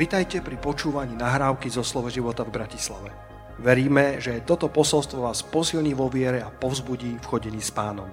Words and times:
Vitajte 0.00 0.40
pri 0.40 0.56
počúvaní 0.56 1.12
nahrávky 1.12 1.68
zo 1.68 1.84
Slovo 1.84 2.08
života 2.08 2.40
v 2.40 2.56
Bratislave. 2.56 3.12
Veríme, 3.60 4.16
že 4.16 4.40
toto 4.48 4.72
posolstvo 4.72 5.28
vás 5.28 5.44
posilní 5.44 5.92
vo 5.92 6.08
viere 6.08 6.40
a 6.40 6.48
povzbudí 6.48 7.20
v 7.20 7.28
chodení 7.28 7.60
s 7.60 7.68
pánom. 7.68 8.08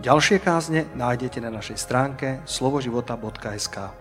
Ďalšie 0.00 0.40
kázne 0.40 0.88
nájdete 0.96 1.44
na 1.44 1.52
našej 1.52 1.76
stránke 1.76 2.40
slovoživota.sk 2.48 3.92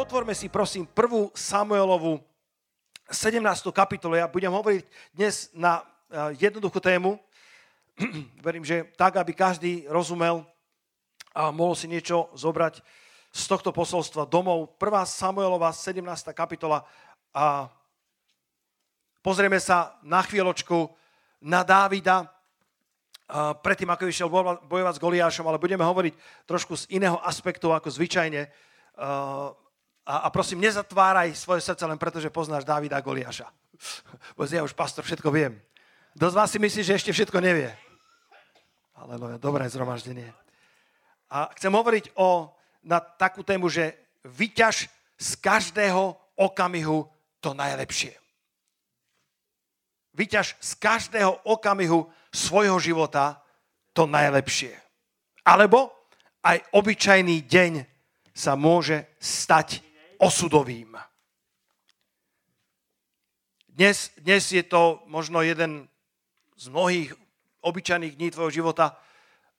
Otvorme 0.00 0.32
si 0.32 0.48
prosím 0.48 0.88
prvú 0.88 1.28
Samuelovu 1.36 2.24
17. 3.12 3.44
kapitolu. 3.76 4.16
Ja 4.16 4.24
budem 4.24 4.48
hovoriť 4.48 4.88
dnes 5.12 5.52
na 5.52 5.84
eh, 6.08 6.48
jednoduchú 6.48 6.80
tému. 6.80 7.20
Verím, 8.48 8.64
že 8.64 8.88
tak, 8.96 9.20
aby 9.20 9.36
každý 9.36 9.84
rozumel 9.84 10.48
a 11.36 11.52
mohol 11.52 11.76
si 11.76 11.92
niečo 11.92 12.32
zobrať 12.32 12.80
z 13.30 13.44
tohto 13.46 13.70
posolstva 13.70 14.26
domov. 14.26 14.74
1. 14.78 15.06
Samuelova 15.06 15.70
17. 15.70 16.02
kapitola 16.34 16.82
a 17.30 17.70
pozrieme 19.22 19.62
sa 19.62 19.94
na 20.02 20.18
chvíľočku 20.20 20.90
na 21.46 21.62
Dávida, 21.62 22.26
predtým 23.62 23.88
ako 23.88 24.10
išiel 24.10 24.28
bojovať 24.66 24.94
s 24.98 25.02
Goliášom, 25.02 25.46
ale 25.46 25.62
budeme 25.62 25.86
hovoriť 25.86 26.44
trošku 26.44 26.74
z 26.74 26.84
iného 26.90 27.16
aspektu 27.22 27.70
ako 27.70 27.86
zvyčajne. 27.86 28.50
A, 30.10 30.26
prosím, 30.34 30.66
nezatváraj 30.66 31.38
svoje 31.38 31.62
srdce 31.62 31.86
len 31.86 31.96
preto, 31.96 32.18
že 32.18 32.34
poznáš 32.34 32.66
Dávida 32.66 32.98
a 32.98 33.04
Goliáša. 33.06 33.46
Bo 34.36 34.42
ja 34.44 34.66
už, 34.66 34.74
pastor, 34.74 35.06
všetko 35.06 35.30
viem. 35.30 35.62
Kto 36.18 36.26
z 36.26 36.36
vás 36.36 36.50
si 36.50 36.58
myslí, 36.58 36.82
že 36.82 36.98
ešte 36.98 37.14
všetko 37.14 37.38
nevie? 37.38 37.70
Ale 38.98 39.38
dobré 39.38 39.64
zhromaždenie. 39.70 40.34
A 41.30 41.46
chcem 41.54 41.70
hovoriť 41.70 42.18
o 42.18 42.50
na 42.84 43.00
takú 43.00 43.44
tému, 43.44 43.68
že 43.68 43.96
vyťaž 44.24 44.88
z 45.20 45.30
každého 45.36 46.16
okamihu 46.36 47.04
to 47.40 47.52
najlepšie. 47.52 48.16
Vyťaž 50.16 50.56
z 50.58 50.70
každého 50.80 51.44
okamihu 51.44 52.08
svojho 52.32 52.80
života 52.80 53.40
to 53.92 54.08
najlepšie. 54.08 54.74
Alebo 55.44 55.92
aj 56.40 56.60
obyčajný 56.72 57.44
deň 57.44 57.72
sa 58.32 58.56
môže 58.56 59.04
stať 59.20 59.84
osudovým. 60.20 60.96
Dnes, 63.68 64.12
dnes 64.20 64.44
je 64.52 64.64
to 64.64 65.00
možno 65.08 65.40
jeden 65.40 65.88
z 66.56 66.68
mnohých 66.68 67.16
obyčajných 67.64 68.16
dní 68.16 68.28
tvojho 68.28 68.52
života. 68.52 68.96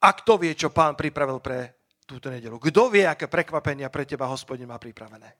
A 0.01 0.13
kto 0.13 0.37
vie, 0.37 0.53
čo 0.53 0.73
pán 0.73 0.93
pripravil 0.93 1.41
pre 1.41 1.80
túto 2.11 2.27
nedelu. 2.27 2.59
Kto 2.59 2.91
vie, 2.91 3.07
aké 3.07 3.31
prekvapenia 3.31 3.87
pre 3.87 4.03
teba 4.03 4.27
hospodin 4.27 4.67
má 4.67 4.75
pripravené? 4.75 5.31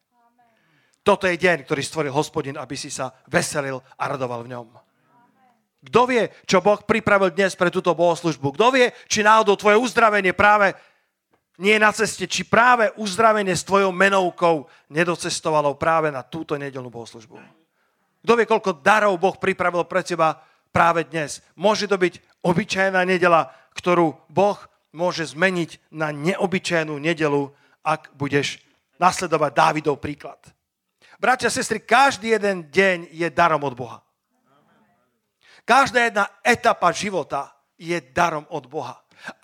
Toto 1.03 1.27
je 1.27 1.35
deň, 1.35 1.67
ktorý 1.67 1.81
stvoril 1.83 2.13
hospodin, 2.15 2.55
aby 2.55 2.79
si 2.79 2.87
sa 2.87 3.11
veselil 3.27 3.83
a 3.99 4.03
radoval 4.07 4.47
v 4.47 4.51
ňom. 4.55 4.67
Kto 5.81 6.01
vie, 6.05 6.29
čo 6.45 6.61
Boh 6.61 6.77
pripravil 6.85 7.33
dnes 7.33 7.57
pre 7.57 7.73
túto 7.73 7.91
bohoslužbu? 7.97 8.53
Kto 8.53 8.69
vie, 8.69 8.93
či 9.09 9.25
náhodou 9.25 9.57
tvoje 9.57 9.81
uzdravenie 9.81 10.31
práve 10.31 10.77
nie 11.57 11.73
je 11.73 11.81
na 11.81 11.89
ceste, 11.89 12.29
či 12.29 12.45
práve 12.45 12.93
uzdravenie 13.01 13.57
s 13.57 13.65
tvojou 13.65 13.89
menovkou 13.89 14.69
nedocestovalo 14.93 15.73
práve 15.75 16.13
na 16.13 16.21
túto 16.21 16.53
nedelnú 16.53 16.93
bohoslužbu? 16.93 17.33
Kto 18.21 18.33
vie, 18.37 18.45
koľko 18.45 18.85
darov 18.85 19.17
Boh 19.17 19.33
pripravil 19.33 19.81
pre 19.89 20.05
teba 20.05 20.37
práve 20.69 21.01
dnes? 21.09 21.41
Môže 21.57 21.89
to 21.89 21.97
byť 21.97 22.45
obyčajná 22.45 23.01
nedela, 23.01 23.49
ktorú 23.73 24.13
Boh 24.29 24.61
môže 24.91 25.31
zmeniť 25.31 25.91
na 25.91 26.11
neobyčajnú 26.11 26.99
nedelu, 26.99 27.51
ak 27.81 28.13
budeš 28.15 28.59
nasledovať 29.01 29.51
Dávidov 29.55 29.97
príklad. 29.97 30.37
Bratia 31.17 31.49
sestry, 31.49 31.81
každý 31.81 32.33
jeden 32.33 32.69
deň 32.69 33.09
je 33.13 33.27
darom 33.29 33.61
od 33.65 33.73
Boha. 33.73 33.99
Každá 35.65 36.09
jedna 36.09 36.25
etapa 36.41 36.89
života 36.91 37.53
je 37.77 37.97
darom 38.13 38.45
od 38.49 38.65
Boha. 38.65 38.97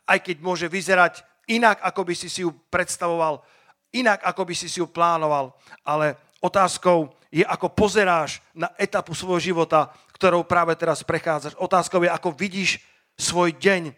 Aj 0.06 0.18
keď 0.18 0.41
môže 0.41 0.66
vyzerať 0.66 1.22
inak, 1.46 1.78
ako 1.81 2.02
by 2.02 2.13
si 2.18 2.30
si 2.30 2.41
ju 2.41 2.50
predstavoval, 2.74 3.46
inak, 3.94 4.25
ako 4.25 4.41
by 4.46 4.53
si 4.57 4.68
si 4.68 4.81
ju 4.81 4.90
plánoval, 4.90 5.53
ale 5.86 6.18
otázkou 6.41 7.13
je, 7.30 7.46
ako 7.46 7.69
pozeráš 7.72 8.41
na 8.57 8.74
etapu 8.78 9.13
svojho 9.13 9.53
života, 9.53 9.94
ktorou 10.18 10.44
práve 10.50 10.74
teraz 10.74 11.06
prechádzaš. 11.06 11.53
Otázkou 11.62 12.02
je, 12.02 12.09
ako 12.09 12.34
vidíš 12.34 12.81
svoj 13.13 13.53
deň, 13.53 13.94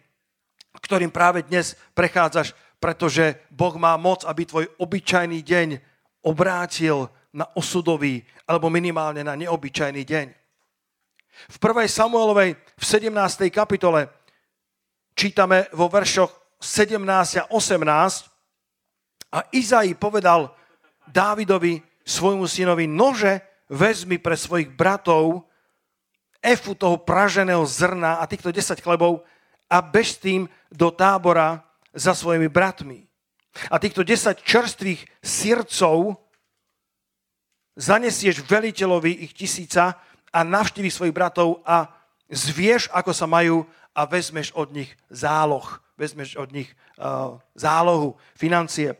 ktorým 0.78 1.10
práve 1.10 1.42
dnes 1.42 1.74
prechádzaš, 1.96 2.54
pretože 2.78 3.36
Boh 3.50 3.74
má 3.76 3.98
moc, 3.98 4.22
aby 4.24 4.46
tvoj 4.46 4.66
obyčajný 4.78 5.42
deň 5.42 5.68
obrátil 6.22 7.10
na 7.34 7.46
osudový 7.54 8.22
alebo 8.46 8.70
minimálne 8.70 9.22
na 9.22 9.34
neobyčajný 9.34 10.02
deň. 10.06 10.26
V 11.50 11.56
1. 11.56 11.88
Samuelovej 11.88 12.58
v 12.58 12.84
17. 12.84 13.48
kapitole 13.48 14.10
čítame 15.14 15.70
vo 15.72 15.88
veršoch 15.88 16.58
17 16.60 17.00
a 17.40 17.44
18 17.48 19.32
a 19.32 19.38
Izai 19.54 19.94
povedal 19.94 20.52
Dávidovi, 21.06 21.80
svojmu 22.04 22.46
synovi, 22.50 22.90
nože 22.90 23.40
vezmi 23.70 24.18
pre 24.18 24.34
svojich 24.34 24.74
bratov 24.74 25.46
efu 26.42 26.74
toho 26.74 26.98
praženého 26.98 27.62
zrna 27.62 28.18
a 28.18 28.24
týchto 28.26 28.50
10 28.50 28.82
chlebov 28.82 29.22
a 29.70 29.78
bež 29.78 30.18
s 30.18 30.22
tým 30.22 30.50
do 30.74 30.90
tábora 30.90 31.62
za 31.94 32.14
svojimi 32.14 32.50
bratmi. 32.50 33.06
A 33.70 33.78
týchto 33.78 34.02
10 34.02 34.42
čerstvých 34.42 35.06
sircov 35.22 36.18
zanesieš 37.78 38.42
veliteľovi 38.46 39.22
ich 39.26 39.32
tisíca 39.34 39.98
a 40.30 40.38
navštívi 40.42 40.90
svojich 40.90 41.14
bratov 41.14 41.62
a 41.66 41.90
zvieš, 42.30 42.90
ako 42.90 43.10
sa 43.14 43.26
majú 43.26 43.66
a 43.94 44.06
vezmeš 44.06 44.54
od 44.54 44.70
nich 44.70 44.90
záloh. 45.10 45.66
Vezmeš 45.98 46.38
od 46.38 46.54
nich 46.54 46.70
uh, 46.96 47.36
zálohu, 47.52 48.16
financie. 48.32 48.96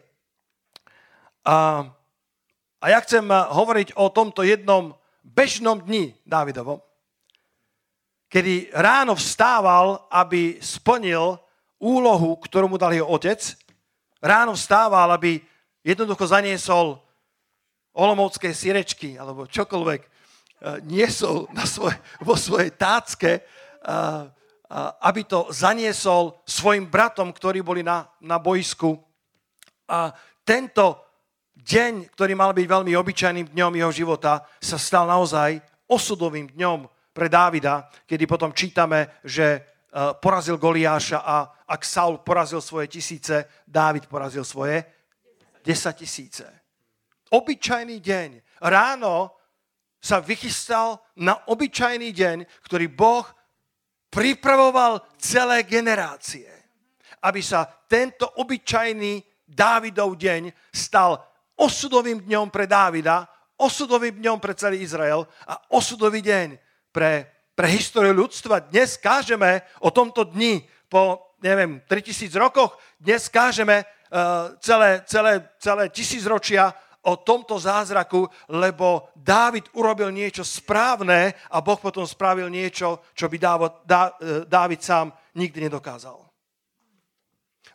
A, 1.47 1.89
a 2.77 2.85
ja 2.91 2.99
chcem 3.01 3.25
hovoriť 3.31 3.97
o 3.97 4.13
tomto 4.13 4.45
jednom 4.45 4.93
bežnom 5.25 5.81
dni 5.81 6.13
Dávidovom 6.29 6.85
kedy 8.31 8.71
ráno 8.71 9.19
vstával, 9.19 10.07
aby 10.07 10.63
splnil 10.63 11.35
úlohu, 11.83 12.39
ktorú 12.39 12.71
mu 12.71 12.79
dal 12.79 12.95
jeho 12.95 13.11
otec. 13.11 13.43
Ráno 14.23 14.55
vstával, 14.55 15.11
aby 15.11 15.43
jednoducho 15.83 16.31
zaniesol 16.31 17.03
olomovské 17.91 18.55
sirečky 18.55 19.19
alebo 19.19 19.51
čokoľvek 19.51 20.01
eh, 20.01 20.09
niesol 20.87 21.51
na 21.51 21.67
svoj, 21.67 21.91
vo 22.23 22.39
svojej 22.39 22.71
tácke, 22.79 23.43
eh, 23.43 24.25
aby 25.03 25.27
to 25.27 25.51
zaniesol 25.51 26.39
svojim 26.47 26.87
bratom, 26.87 27.35
ktorí 27.35 27.59
boli 27.59 27.83
na, 27.83 28.07
na 28.23 28.39
boisku. 28.39 29.03
A 29.91 30.15
tento 30.47 31.03
deň, 31.59 32.15
ktorý 32.15 32.39
mal 32.39 32.55
byť 32.55 32.67
veľmi 32.71 32.95
obyčajným 32.95 33.51
dňom 33.51 33.73
jeho 33.75 33.91
života, 33.91 34.47
sa 34.63 34.79
stal 34.79 35.11
naozaj 35.11 35.59
osudovým 35.91 36.55
dňom 36.55 36.87
pre 37.13 37.29
Dávida, 37.29 37.91
kedy 38.07 38.25
potom 38.27 38.55
čítame, 38.55 39.21
že 39.27 39.47
e, 39.47 39.61
porazil 40.23 40.59
Goliáša 40.59 41.21
a 41.27 41.37
ak 41.67 41.83
Saul 41.85 42.23
porazil 42.23 42.63
svoje 42.63 42.87
tisíce, 42.89 43.47
Dávid 43.67 44.07
porazil 44.07 44.47
svoje 44.47 44.85
10 45.63 46.03
tisíce. 46.03 46.47
Obyčajný 47.31 48.03
deň. 48.03 48.31
Ráno 48.67 49.39
sa 50.01 50.19
vychystal 50.19 50.99
na 51.21 51.47
obyčajný 51.47 52.11
deň, 52.11 52.37
ktorý 52.67 52.89
Boh 52.89 53.27
pripravoval 54.11 55.05
celé 55.21 55.63
generácie. 55.63 56.49
Aby 57.21 57.45
sa 57.45 57.69
tento 57.87 58.27
obyčajný 58.41 59.23
Dávidov 59.51 60.15
deň 60.15 60.55
stal 60.71 61.19
osudovým 61.59 62.25
dňom 62.25 62.49
pre 62.49 62.65
Dávida, 62.65 63.29
osudovým 63.61 64.23
dňom 64.23 64.39
pre 64.41 64.57
celý 64.57 64.81
Izrael 64.81 65.27
a 65.45 65.59
osudový 65.75 66.25
deň 66.25 66.70
pre, 66.93 67.27
pre 67.55 67.67
históriu 67.71 68.15
ľudstva. 68.15 68.71
Dnes 68.71 68.99
kážeme 68.99 69.63
o 69.83 69.91
tomto 69.91 70.27
dni 70.27 70.63
po, 70.91 71.35
neviem, 71.43 71.83
3000 71.87 72.35
rokoch. 72.37 72.77
Dnes 72.99 73.31
kážeme 73.31 73.83
uh, 73.83 74.55
celé, 74.59 75.03
celé, 75.07 75.43
celé 75.59 75.85
tisícročia 75.89 76.75
o 77.03 77.17
tomto 77.17 77.57
zázraku, 77.57 78.29
lebo 78.49 79.09
Dávid 79.17 79.73
urobil 79.73 80.13
niečo 80.13 80.45
správne 80.45 81.33
a 81.49 81.65
Boh 81.65 81.81
potom 81.81 82.05
spravil 82.05 82.53
niečo, 82.53 83.01
čo 83.17 83.29
by 83.29 83.37
eh, 83.41 84.45
Dávid 84.45 84.85
sám 84.85 85.13
nikdy 85.35 85.69
nedokázal. 85.69 86.21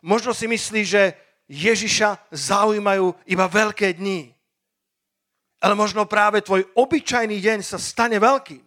Možno 0.06 0.30
si 0.30 0.46
myslí, 0.46 0.82
že 0.86 1.02
Ježiša 1.50 2.30
zaujímajú 2.30 3.14
iba 3.26 3.46
veľké 3.46 3.98
dni. 3.98 4.34
Ale 5.62 5.74
možno 5.74 6.06
práve 6.06 6.42
tvoj 6.44 6.62
obyčajný 6.78 7.38
deň 7.42 7.58
sa 7.64 7.78
stane 7.80 8.18
veľkým. 8.20 8.65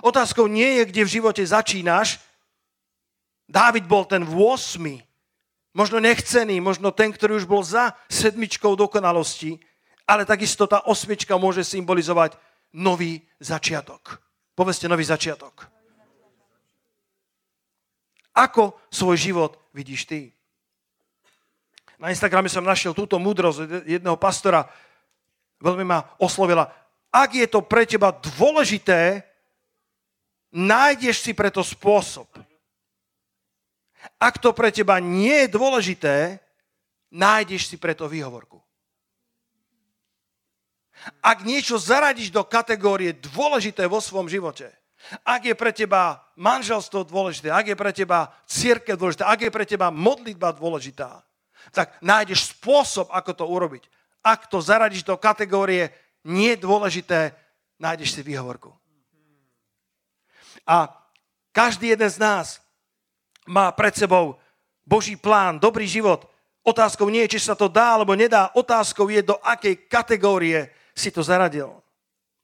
Otázkou 0.00 0.48
nie 0.48 0.80
je, 0.80 0.88
kde 0.88 1.02
v 1.04 1.12
živote 1.20 1.42
začínaš. 1.44 2.16
Dávid 3.44 3.84
bol 3.84 4.08
ten 4.08 4.24
8. 4.24 4.80
Možno 5.76 6.00
nechcený, 6.00 6.60
možno 6.64 6.88
ten, 6.88 7.12
ktorý 7.12 7.36
už 7.36 7.44
bol 7.44 7.60
za 7.60 7.92
sedmičkou 8.08 8.72
dokonalosti, 8.72 9.60
Ale 10.06 10.26
takisto 10.26 10.66
tá 10.66 10.82
osmička 10.84 11.38
môže 11.38 11.62
symbolizovať 11.62 12.36
nový 12.74 13.22
začiatok. 13.38 14.18
Povedzte 14.52 14.90
nový 14.90 15.06
začiatok. 15.06 15.70
Ako 18.32 18.76
svoj 18.88 19.16
život 19.16 19.52
vidíš 19.72 20.08
ty? 20.08 20.20
Na 22.00 22.10
Instagrame 22.10 22.50
som 22.50 22.66
našiel 22.66 22.96
túto 22.96 23.20
múdrosť 23.20 23.86
jedného 23.86 24.18
pastora, 24.18 24.66
veľmi 25.62 25.84
ma 25.86 26.02
oslovila. 26.18 26.66
Ak 27.12 27.36
je 27.36 27.46
to 27.46 27.62
pre 27.62 27.86
teba 27.86 28.10
dôležité, 28.10 29.22
nájdeš 30.52 31.24
si 31.24 31.32
preto 31.32 31.64
spôsob. 31.64 32.28
Ak 34.20 34.38
to 34.38 34.52
pre 34.52 34.70
teba 34.70 35.00
nie 35.00 35.46
je 35.46 35.48
dôležité, 35.48 36.14
nájdeš 37.10 37.72
si 37.72 37.76
preto 37.80 38.06
výhovorku. 38.06 38.60
Ak 41.18 41.42
niečo 41.42 41.82
zaradíš 41.82 42.30
do 42.30 42.46
kategórie 42.46 43.10
dôležité 43.10 43.90
vo 43.90 43.98
svojom 43.98 44.30
živote, 44.30 44.70
ak 45.26 45.50
je 45.50 45.54
pre 45.58 45.74
teba 45.74 46.22
manželstvo 46.38 47.02
dôležité, 47.02 47.50
ak 47.50 47.74
je 47.74 47.76
pre 47.76 47.90
teba 47.90 48.30
církev 48.46 48.94
dôležitá, 48.94 49.26
ak 49.26 49.40
je 49.42 49.50
pre 49.50 49.66
teba 49.66 49.90
modlitba 49.90 50.54
dôležitá, 50.54 51.26
tak 51.74 51.98
nájdeš 52.02 52.54
spôsob, 52.54 53.10
ako 53.10 53.30
to 53.34 53.44
urobiť. 53.46 53.82
Ak 54.22 54.46
to 54.46 54.62
zaradíš 54.62 55.02
do 55.02 55.18
kategórie 55.18 55.90
nie 56.22 56.54
dôležité, 56.54 57.34
nájdeš 57.82 58.14
si 58.14 58.22
výhovorku. 58.22 58.70
A 60.66 60.88
každý 61.52 61.92
jeden 61.92 62.10
z 62.10 62.18
nás 62.18 62.62
má 63.46 63.72
pred 63.74 63.92
sebou 63.92 64.38
Boží 64.86 65.14
plán, 65.16 65.58
dobrý 65.58 65.86
život. 65.86 66.26
Otázkou 66.62 67.10
nie 67.10 67.26
je, 67.26 67.38
či 67.38 67.50
sa 67.50 67.58
to 67.58 67.66
dá 67.66 67.98
alebo 67.98 68.14
nedá. 68.14 68.54
Otázkou 68.54 69.10
je, 69.10 69.22
do 69.22 69.34
akej 69.42 69.90
kategórie 69.90 70.70
si 70.94 71.10
to 71.10 71.22
zaradil. 71.22 71.82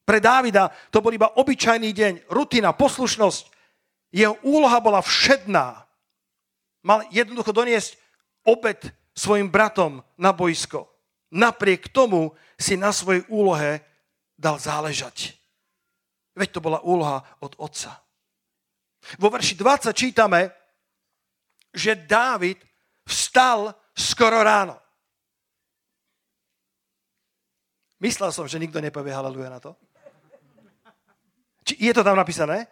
Pre 0.02 0.18
Dávida 0.18 0.72
to 0.90 1.04
bol 1.04 1.12
iba 1.12 1.30
obyčajný 1.36 1.92
deň, 1.92 2.14
rutina, 2.32 2.72
poslušnosť. 2.72 3.44
Jeho 4.10 4.40
úloha 4.42 4.80
bola 4.80 5.04
všedná. 5.04 5.84
Mal 6.82 7.04
jednoducho 7.12 7.52
doniesť 7.52 8.00
obed 8.48 8.80
svojim 9.12 9.52
bratom 9.52 10.00
na 10.16 10.32
boisko. 10.32 10.88
Napriek 11.28 11.92
tomu 11.92 12.32
si 12.56 12.80
na 12.80 12.88
svojej 12.88 13.22
úlohe 13.28 13.84
dal 14.40 14.56
záležať. 14.56 15.36
Veď 16.32 16.56
to 16.56 16.60
bola 16.64 16.80
úloha 16.80 17.20
od 17.44 17.52
otca. 17.60 18.07
Vo 19.18 19.30
verši 19.30 19.54
20 19.54 19.92
čítame, 19.94 20.50
že 21.74 21.94
Dávid 21.94 22.58
vstal 23.06 23.74
skoro 23.94 24.42
ráno. 24.42 24.76
Myslel 27.98 28.30
som, 28.30 28.46
že 28.46 28.62
nikto 28.62 28.78
nepovie 28.78 29.10
haleluja 29.10 29.50
na 29.50 29.60
to. 29.60 29.74
Či 31.66 31.74
je 31.82 31.92
to 31.92 32.06
tam 32.06 32.14
napísané? 32.14 32.70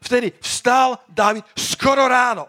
Vtedy 0.00 0.32
vstal 0.40 0.98
David 1.08 1.44
skoro 1.58 2.08
ráno. 2.08 2.48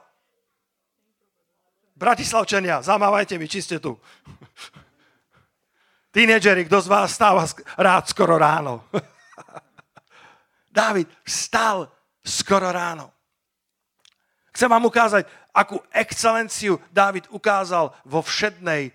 Bratislavčania, 1.94 2.82
zamávajte 2.82 3.38
mi, 3.38 3.48
či 3.48 3.62
ste 3.62 3.78
tu. 3.80 3.98
Tínedžeri, 6.16 6.66
kto 6.66 6.82
z 6.82 6.88
vás 6.88 7.10
stáva 7.14 7.46
rád 7.78 8.06
skoro 8.10 8.38
ráno? 8.38 8.86
David 10.74 11.10
vstal 11.26 11.90
skoro 12.24 12.72
ráno. 12.72 13.12
Chcem 14.56 14.70
vám 14.70 14.86
ukázať, 14.88 15.28
akú 15.54 15.82
excelenciu 15.92 16.80
David 16.90 17.30
ukázal 17.30 17.94
vo 18.06 18.24
všednej 18.24 18.90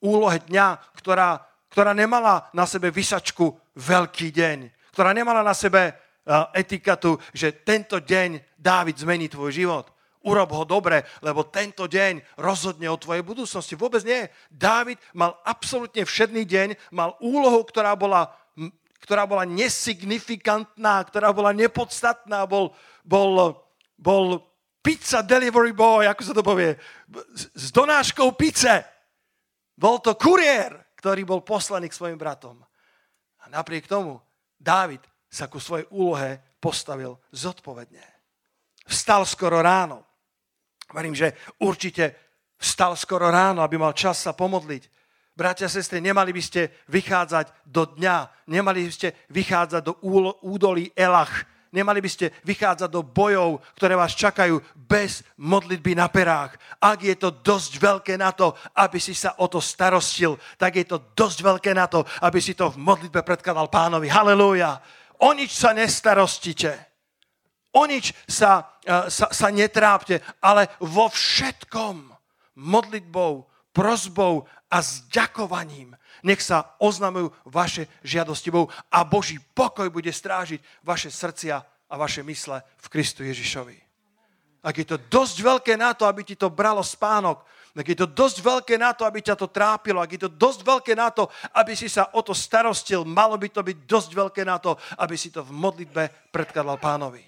úlohe 0.00 0.38
dňa, 0.48 0.96
ktorá, 0.96 1.44
ktorá 1.72 1.92
nemala 1.92 2.48
na 2.56 2.64
sebe 2.64 2.88
vysačku 2.88 3.52
veľký 3.76 4.32
deň 4.32 4.80
ktorá 4.90 5.14
nemala 5.14 5.40
na 5.40 5.54
sebe 5.54 5.94
etikatu, 6.52 7.16
že 7.32 7.64
tento 7.64 8.02
deň 8.02 8.52
Dávid 8.60 9.00
zmení 9.00 9.32
tvoj 9.32 9.48
život. 9.54 9.86
Urob 10.20 10.52
ho 10.52 10.68
dobre, 10.68 11.00
lebo 11.24 11.48
tento 11.48 11.88
deň 11.88 12.36
rozhodne 12.36 12.92
o 12.92 13.00
tvojej 13.00 13.24
budúcnosti. 13.24 13.72
Vôbec 13.72 14.04
nie. 14.04 14.28
Dávid 14.52 15.00
mal 15.16 15.40
absolútne 15.48 16.04
všedný 16.04 16.44
deň, 16.44 16.68
mal 16.92 17.16
úlohu, 17.24 17.64
ktorá 17.64 17.96
bola, 17.96 18.28
ktorá 19.10 19.26
bola 19.26 19.42
nesignifikantná, 19.42 21.02
ktorá 21.02 21.34
bola 21.34 21.50
nepodstatná, 21.50 22.46
bol, 22.46 22.70
bol, 23.02 23.58
bol 23.98 24.38
pizza 24.78 25.18
delivery 25.18 25.74
boy, 25.74 26.06
ako 26.06 26.22
sa 26.22 26.30
to 26.30 26.46
povie, 26.46 26.78
s 27.58 27.74
donáškou 27.74 28.30
pice. 28.38 28.86
Bol 29.74 29.98
to 29.98 30.14
kuriér, 30.14 30.94
ktorý 30.94 31.26
bol 31.26 31.42
poslaný 31.42 31.90
k 31.90 31.98
svojim 31.98 32.14
bratom. 32.14 32.62
A 33.42 33.50
napriek 33.50 33.90
tomu 33.90 34.22
Dávid 34.54 35.02
sa 35.26 35.50
ku 35.50 35.58
svojej 35.58 35.90
úlohe 35.90 36.38
postavil 36.62 37.18
zodpovedne. 37.34 38.06
Vstal 38.86 39.26
skoro 39.26 39.58
ráno. 39.58 40.06
Verím, 40.94 41.18
že 41.18 41.34
určite 41.58 42.14
vstal 42.62 42.94
skoro 42.94 43.26
ráno, 43.26 43.66
aby 43.66 43.74
mal 43.74 43.90
čas 43.90 44.22
sa 44.22 44.38
pomodliť. 44.38 44.99
Bratia 45.40 45.64
a 45.64 45.72
sestry, 45.72 46.04
nemali 46.04 46.36
by 46.36 46.42
ste 46.44 46.68
vychádzať 46.92 47.64
do 47.64 47.88
dňa, 47.96 48.44
nemali 48.44 48.84
by 48.84 48.92
ste 48.92 49.08
vychádzať 49.32 49.82
do 49.88 49.96
údolí 50.44 50.92
Elach, 50.92 51.48
Nemali 51.70 52.02
by 52.02 52.10
ste 52.10 52.34
vychádzať 52.42 52.90
do 52.90 53.06
bojov, 53.06 53.62
ktoré 53.78 53.94
vás 53.94 54.10
čakajú 54.18 54.58
bez 54.74 55.22
modlitby 55.38 55.94
na 55.94 56.10
perách. 56.10 56.58
Ak 56.82 56.98
je 56.98 57.14
to 57.14 57.30
dosť 57.30 57.78
veľké 57.78 58.18
na 58.18 58.34
to, 58.34 58.58
aby 58.74 58.98
si 58.98 59.14
sa 59.14 59.38
o 59.38 59.46
to 59.46 59.62
starostil, 59.62 60.34
tak 60.58 60.82
je 60.82 60.82
to 60.82 61.14
dosť 61.14 61.38
veľké 61.46 61.70
na 61.70 61.86
to, 61.86 62.02
aby 62.26 62.42
si 62.42 62.58
to 62.58 62.74
v 62.74 62.82
modlitbe 62.82 63.22
predkladal 63.22 63.70
pánovi. 63.70 64.10
Halelúja. 64.10 64.82
O 65.22 65.30
nič 65.30 65.54
sa 65.54 65.70
nestarostite. 65.70 66.74
O 67.78 67.86
nič 67.86 68.18
sa, 68.26 68.82
e, 68.82 69.06
sa, 69.06 69.30
sa 69.30 69.48
netrápte, 69.54 70.18
ale 70.42 70.74
vo 70.82 71.06
všetkom 71.06 72.10
modlitbou, 72.58 73.46
prozbou 73.70 74.50
a 74.70 74.78
s 74.78 75.02
ďakovaním 75.10 75.98
nech 76.22 76.40
sa 76.40 76.76
oznamujú 76.78 77.32
vaše 77.48 77.88
žiadosti 78.04 78.52
Bohu 78.52 78.68
a 78.92 79.04
Boží 79.04 79.40
pokoj 79.52 79.88
bude 79.88 80.12
strážiť 80.12 80.60
vaše 80.84 81.10
srdcia 81.10 81.56
a 81.90 81.94
vaše 81.96 82.22
mysle 82.22 82.62
v 82.78 82.86
Kristu 82.88 83.24
Ježišovi. 83.26 83.76
Ak 84.60 84.76
je 84.76 84.86
to 84.86 85.00
dosť 85.00 85.36
veľké 85.40 85.74
na 85.80 85.96
to, 85.96 86.04
aby 86.04 86.20
ti 86.20 86.36
to 86.36 86.52
bralo 86.52 86.84
spánok, 86.84 87.40
ak 87.72 87.86
je 87.86 87.98
to 88.02 88.08
dosť 88.10 88.44
veľké 88.44 88.74
na 88.76 88.92
to, 88.92 89.06
aby 89.06 89.22
ťa 89.24 89.38
to 89.38 89.48
trápilo, 89.48 90.02
ak 90.02 90.10
je 90.12 90.26
to 90.26 90.30
dosť 90.30 90.60
veľké 90.66 90.92
na 90.98 91.08
to, 91.08 91.30
aby 91.54 91.72
si 91.72 91.88
sa 91.88 92.12
o 92.12 92.20
to 92.20 92.36
starostil, 92.36 93.06
malo 93.06 93.38
by 93.40 93.48
to 93.48 93.62
byť 93.62 93.78
dosť 93.88 94.10
veľké 94.12 94.42
na 94.44 94.58
to, 94.60 94.76
aby 95.00 95.14
si 95.16 95.32
to 95.32 95.40
v 95.46 95.54
modlitbe 95.54 96.30
predkladal 96.34 96.76
pánovi. 96.76 97.24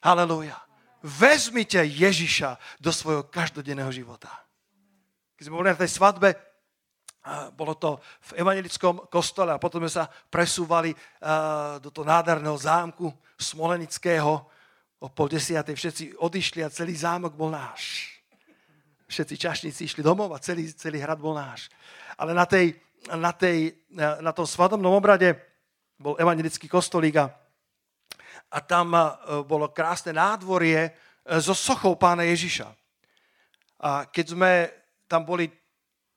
Halelúja. 0.00 0.56
Vezmite 1.04 1.80
Ježiša 1.80 2.80
do 2.80 2.92
svojho 2.92 3.28
každodenného 3.28 3.92
života. 3.92 4.28
Keď 5.36 5.48
sme 5.48 5.56
boli 5.60 5.72
na 5.72 5.76
tej 5.76 5.92
svadbe, 5.92 6.49
bolo 7.52 7.76
to 7.76 8.00
v 8.32 8.40
evangelickom 8.40 9.12
kostole 9.12 9.52
a 9.52 9.60
potom 9.60 9.84
sme 9.84 9.92
sa 9.92 10.08
presúvali 10.08 10.96
do 11.84 11.92
toho 11.92 12.06
nádherného 12.08 12.56
zámku 12.56 13.12
Smolenického. 13.36 14.40
O 15.00 15.08
pol 15.08 15.32
desiatej 15.32 15.76
všetci 15.76 16.04
odišli 16.20 16.60
a 16.64 16.72
celý 16.72 16.92
zámok 16.96 17.32
bol 17.36 17.52
náš. 17.52 18.12
Všetci 19.08 19.34
čašníci 19.36 19.80
išli 19.88 20.04
domov 20.04 20.32
a 20.32 20.40
celý, 20.40 20.68
celý 20.72 21.00
hrad 21.00 21.20
bol 21.20 21.32
náš. 21.36 21.72
Ale 22.16 22.36
na, 22.36 22.44
tej, 22.44 22.76
na, 23.16 23.32
tej, 23.32 23.76
na 23.96 24.32
tom 24.32 24.44
svadobnom 24.44 24.92
obrade 24.92 25.36
bol 26.00 26.16
evangelický 26.20 26.68
kostolík 26.68 27.20
a, 27.20 27.32
a 28.48 28.58
tam 28.64 28.96
bolo 29.44 29.68
krásne 29.72 30.16
nádvorie 30.16 30.88
e, 30.88 30.90
so 31.40 31.52
sochou 31.52 31.96
pána 31.96 32.24
Ježiša. 32.24 32.68
A 33.80 34.08
keď 34.08 34.26
sme 34.36 34.52
tam 35.08 35.24
boli 35.24 35.48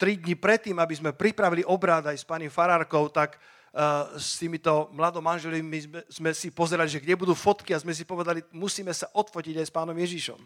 tri 0.04 0.20
dni 0.20 0.36
predtým, 0.36 0.76
aby 0.84 1.00
sme 1.00 1.16
pripravili 1.16 1.64
obrad 1.64 2.12
aj 2.12 2.20
s 2.20 2.28
pani 2.28 2.52
Farárkou, 2.52 3.08
tak 3.08 3.40
uh, 3.40 4.12
s 4.20 4.36
týmito 4.36 4.92
mladom 4.92 5.24
manželmi 5.24 5.64
sme, 5.80 6.00
sme 6.12 6.30
si 6.36 6.52
pozerali, 6.52 6.92
že 6.92 7.00
kde 7.00 7.16
budú 7.16 7.32
fotky 7.32 7.72
a 7.72 7.80
sme 7.80 7.96
si 7.96 8.04
povedali, 8.04 8.44
musíme 8.52 8.92
sa 8.92 9.08
odfotiť 9.16 9.64
aj 9.64 9.68
s 9.72 9.72
pánom 9.72 9.96
Ježišom. 9.96 10.44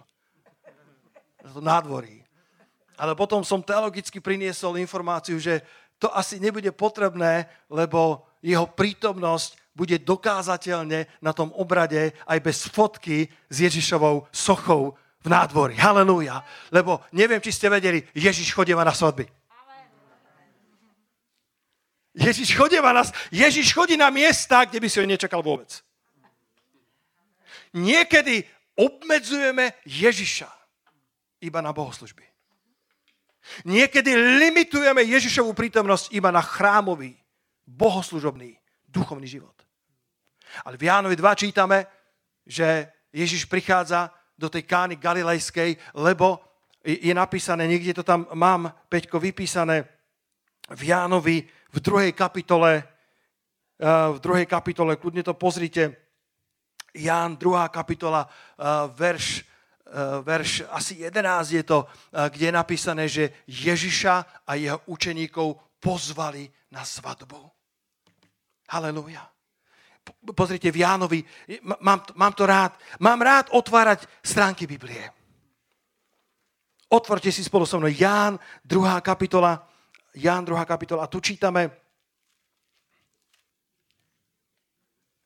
Na 1.42 1.50
to 1.50 1.58
nádvorí. 1.58 2.22
Ale 3.02 3.18
potom 3.18 3.42
som 3.42 3.66
teologicky 3.66 4.22
priniesol 4.22 4.78
informáciu, 4.78 5.42
že 5.42 5.66
to 5.98 6.06
asi 6.14 6.38
nebude 6.38 6.70
potrebné, 6.70 7.50
lebo 7.66 8.30
jeho 8.46 8.70
prítomnosť 8.70 9.58
bude 9.74 9.98
dokázateľne 9.98 11.10
na 11.18 11.32
tom 11.34 11.50
obrade 11.58 12.14
aj 12.30 12.40
bez 12.46 12.70
fotky 12.70 13.26
s 13.50 13.58
Ježišovou 13.58 14.30
sochou 14.30 14.94
v 15.26 15.28
nádvorí. 15.34 15.74
Halelúja. 15.74 16.46
Lebo 16.70 17.02
neviem, 17.10 17.42
či 17.42 17.50
ste 17.50 17.74
vedeli, 17.74 18.06
Ježiš 18.14 18.54
chodieva 18.54 18.86
na 18.86 18.94
svadby. 18.94 19.26
Ježiš 22.18 22.58
chodí 22.58 22.82
na 22.82 22.94
nás, 22.94 23.14
Ježiš 23.30 23.78
chodí 23.78 23.94
na 23.94 24.10
miesta, 24.10 24.66
kde 24.66 24.82
by 24.82 24.90
si 24.90 24.98
ho 24.98 25.06
nečakal 25.06 25.46
vôbec. 25.46 25.70
Niekedy 27.78 28.42
obmedzujeme 28.74 29.78
Ježiša 29.86 30.50
iba 31.46 31.62
na 31.62 31.70
bohoslužby. 31.70 32.26
Niekedy 33.70 34.12
limitujeme 34.42 35.06
Ježišovú 35.06 35.54
prítomnosť 35.54 36.12
iba 36.12 36.34
na 36.34 36.42
chrámový, 36.42 37.14
bohoslužobný, 37.64 38.58
duchovný 38.90 39.28
život. 39.30 39.56
Ale 40.66 40.76
v 40.76 40.90
Jánovi 40.90 41.16
2 41.16 41.44
čítame, 41.48 41.86
že 42.48 42.92
Ježiš 43.14 43.46
prichádza 43.46 44.10
do 44.38 44.50
tej 44.50 44.66
kány 44.66 44.96
galilejskej, 44.98 45.78
lebo 45.94 46.42
je 46.84 47.14
napísané, 47.14 47.68
niekde 47.68 48.00
to 48.00 48.04
tam 48.04 48.26
mám, 48.34 48.72
Peťko, 48.88 49.20
vypísané 49.20 49.84
v 50.72 50.82
Jánovi 50.88 51.44
v 51.74 51.80
druhej 51.80 52.12
kapitole, 52.14 52.84
eh, 52.84 53.86
v 54.14 54.20
druhej 54.20 54.46
kapitole, 54.46 54.96
kľudne 54.96 55.24
to 55.24 55.34
pozrite, 55.34 56.08
Ján, 56.98 57.38
druhá 57.38 57.70
kapitola, 57.70 58.26
eh, 58.26 58.64
verš, 58.98 59.28
eh, 59.38 60.22
verš 60.24 60.66
asi 60.72 61.04
11 61.06 61.52
je 61.52 61.64
to, 61.64 61.88
kde 62.12 62.46
je 62.46 62.52
napísané, 62.52 63.04
že 63.08 63.30
Ježiša 63.48 64.46
a 64.48 64.52
jeho 64.56 64.82
učeníkov 64.90 65.78
pozvali 65.80 66.50
na 66.72 66.82
svadbu. 66.82 67.38
Halelujá. 68.68 69.24
Pozrite, 70.36 70.72
v 70.72 70.88
Jánovi, 70.88 71.20
mám, 71.84 72.04
mám 72.16 72.34
to 72.34 72.48
rád, 72.48 72.80
mám 73.00 73.20
rád 73.22 73.52
otvárať 73.52 74.08
stránky 74.24 74.68
Biblie. 74.68 75.18
Otvorte 76.88 77.28
si 77.32 77.44
spolu 77.44 77.68
so 77.68 77.80
mnou 77.80 77.92
Ján, 77.92 78.40
druhá 78.64 79.04
kapitola. 79.04 79.68
Ján, 80.18 80.42
druhá 80.42 80.66
kapitola. 80.66 81.06
A 81.06 81.12
tu 81.12 81.22
čítame 81.22 81.70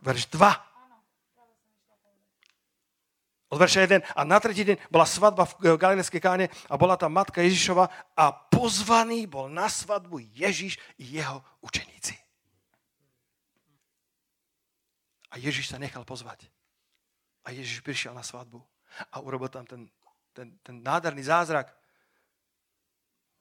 verš 0.03 0.27
2. 0.35 0.51
Od 3.51 3.59
verša 3.59 3.87
1. 3.87 4.03
A 4.15 4.21
na 4.27 4.39
tretí 4.39 4.63
deň 4.67 4.91
bola 4.91 5.07
svadba 5.07 5.47
v 5.47 5.79
Galilejskej 5.79 6.19
káne 6.23 6.45
a 6.67 6.75
bola 6.75 6.99
tam 6.99 7.15
matka 7.15 7.43
Ježišova 7.43 7.87
a 8.15 8.25
pozvaný 8.31 9.27
bol 9.27 9.51
na 9.51 9.67
svadbu 9.71 10.23
Ježiš 10.35 10.79
i 10.99 11.19
jeho 11.19 11.43
učeníci. 11.63 12.15
A 15.31 15.39
Ježiš 15.39 15.71
sa 15.71 15.79
nechal 15.79 16.03
pozvať. 16.03 16.47
A 17.47 17.55
Ježiš 17.55 17.79
prišiel 17.83 18.11
na 18.11 18.23
svadbu 18.23 18.59
a 19.11 19.23
urobil 19.23 19.47
tam 19.47 19.63
ten 19.63 19.87
ten, 20.33 20.57
ten 20.63 20.83
nádherný 20.83 21.23
zázrak. 21.23 21.75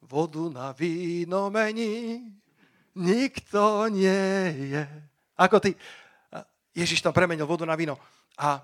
Vodu 0.00 0.48
na 0.48 0.72
víno 0.72 1.50
mení, 1.52 2.24
nikto 2.96 3.88
nie 3.92 4.72
je. 4.72 4.84
Ako 5.36 5.60
ty, 5.60 5.76
Ježiš 6.74 7.02
tam 7.02 7.12
premenil 7.12 7.46
vodu 7.46 7.66
na 7.66 7.74
víno. 7.74 7.98
A, 8.38 8.62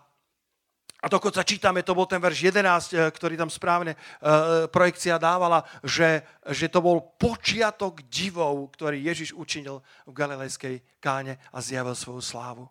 a 1.03 1.07
dokonca 1.11 1.45
čítame, 1.45 1.83
to 1.83 1.95
bol 1.95 2.07
ten 2.07 2.23
verš 2.23 2.49
11, 2.49 2.95
e, 2.95 3.11
ktorý 3.11 3.35
tam 3.37 3.51
správne 3.51 3.93
uh, 3.93 4.71
projekcia 4.71 5.21
dávala, 5.21 5.67
že, 5.83 6.23
že 6.49 6.71
to 6.71 6.81
bol 6.81 7.03
počiatok 7.21 8.07
divov, 8.07 8.73
ktorý 8.73 9.03
Ježiš 9.03 9.37
učinil 9.37 9.83
v 10.09 10.13
galilejskej 10.17 10.75
káne 11.03 11.37
a 11.53 11.59
zjavil 11.61 11.99
svoju 11.99 12.23
slávu. 12.23 12.65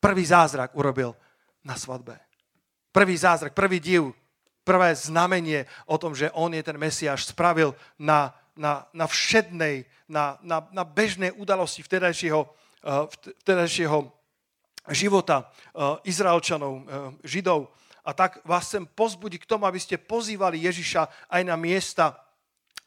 Prvý 0.00 0.24
zázrak 0.26 0.74
urobil 0.74 1.14
na 1.62 1.76
svadbe. 1.76 2.18
Prvý 2.94 3.14
zázrak, 3.14 3.52
prvý 3.52 3.78
div 3.78 4.10
prvé 4.68 4.92
znamenie 4.92 5.64
o 5.88 5.96
tom, 5.96 6.12
že 6.12 6.28
on 6.36 6.52
je 6.52 6.60
ten 6.60 6.76
Mesiáš, 6.76 7.32
spravil 7.32 7.72
na, 7.96 8.36
na, 8.52 8.84
na 8.92 9.08
všednej, 9.08 9.88
na, 10.04 10.36
na, 10.44 10.60
na 10.68 10.84
bežnej 10.84 11.32
udalosti 11.32 11.80
vtedajšieho, 11.80 12.44
uh, 12.44 13.08
vtedajšieho 13.40 14.12
života 14.92 15.48
uh, 15.72 15.96
Izraelčanov, 16.04 16.72
uh, 16.76 16.82
Židov. 17.24 17.72
A 18.04 18.12
tak 18.12 18.44
vás 18.44 18.68
chcem 18.68 18.84
pozbudiť 18.84 19.48
k 19.48 19.50
tomu, 19.56 19.64
aby 19.64 19.80
ste 19.80 19.96
pozývali 19.96 20.60
Ježiša 20.68 21.32
aj 21.32 21.42
na 21.48 21.56
miesta, 21.56 22.12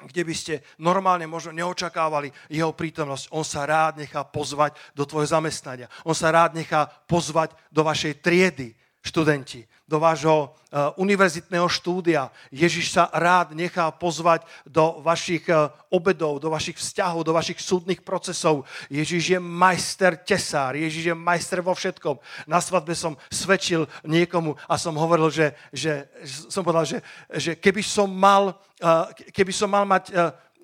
kde 0.01 0.21
by 0.25 0.33
ste 0.33 0.53
normálne 0.81 1.29
možno 1.29 1.53
neočakávali 1.53 2.33
jeho 2.49 2.73
prítomnosť. 2.73 3.29
On 3.33 3.45
sa 3.45 3.65
rád 3.65 4.01
nechá 4.01 4.21
pozvať 4.25 4.77
do 4.97 5.05
tvojho 5.05 5.29
zamestnania. 5.29 5.89
On 6.05 6.17
sa 6.17 6.33
rád 6.33 6.57
nechá 6.57 6.89
pozvať 7.05 7.53
do 7.69 7.85
vašej 7.85 8.21
triedy 8.21 8.80
študenti, 9.01 9.65
do 9.89 9.99
vášho 9.99 10.47
uh, 10.47 10.95
univerzitného 10.95 11.67
štúdia. 11.67 12.31
Ježiš 12.47 12.95
sa 12.95 13.11
rád 13.11 13.51
nechá 13.51 13.91
pozvať 13.91 14.47
do 14.63 15.03
vašich 15.03 15.43
uh, 15.51 15.67
obedov, 15.91 16.39
do 16.39 16.47
vašich 16.47 16.79
vzťahov, 16.79 17.27
do 17.27 17.35
vašich 17.35 17.59
súdnych 17.59 17.99
procesov. 18.05 18.63
Ježiš 18.87 19.35
je 19.35 19.39
majster 19.41 20.15
tesár, 20.15 20.79
Ježiš 20.79 21.11
je 21.11 21.15
majster 21.17 21.59
vo 21.59 21.75
všetkom. 21.75 22.15
Na 22.47 22.63
svadbe 22.63 22.95
som 22.95 23.19
svedčil 23.27 23.89
niekomu 24.07 24.55
a 24.69 24.79
som 24.79 24.95
hovoril, 24.95 25.27
že, 25.27 25.51
že 25.75 26.07
som 26.47 26.63
povedal, 26.63 26.87
že, 26.87 26.99
že 27.35 27.51
keby 27.59 27.83
som 27.83 28.07
mal, 28.07 28.55
uh, 28.79 29.11
keby 29.35 29.51
som 29.51 29.67
mal 29.67 29.83
mať 29.83 30.13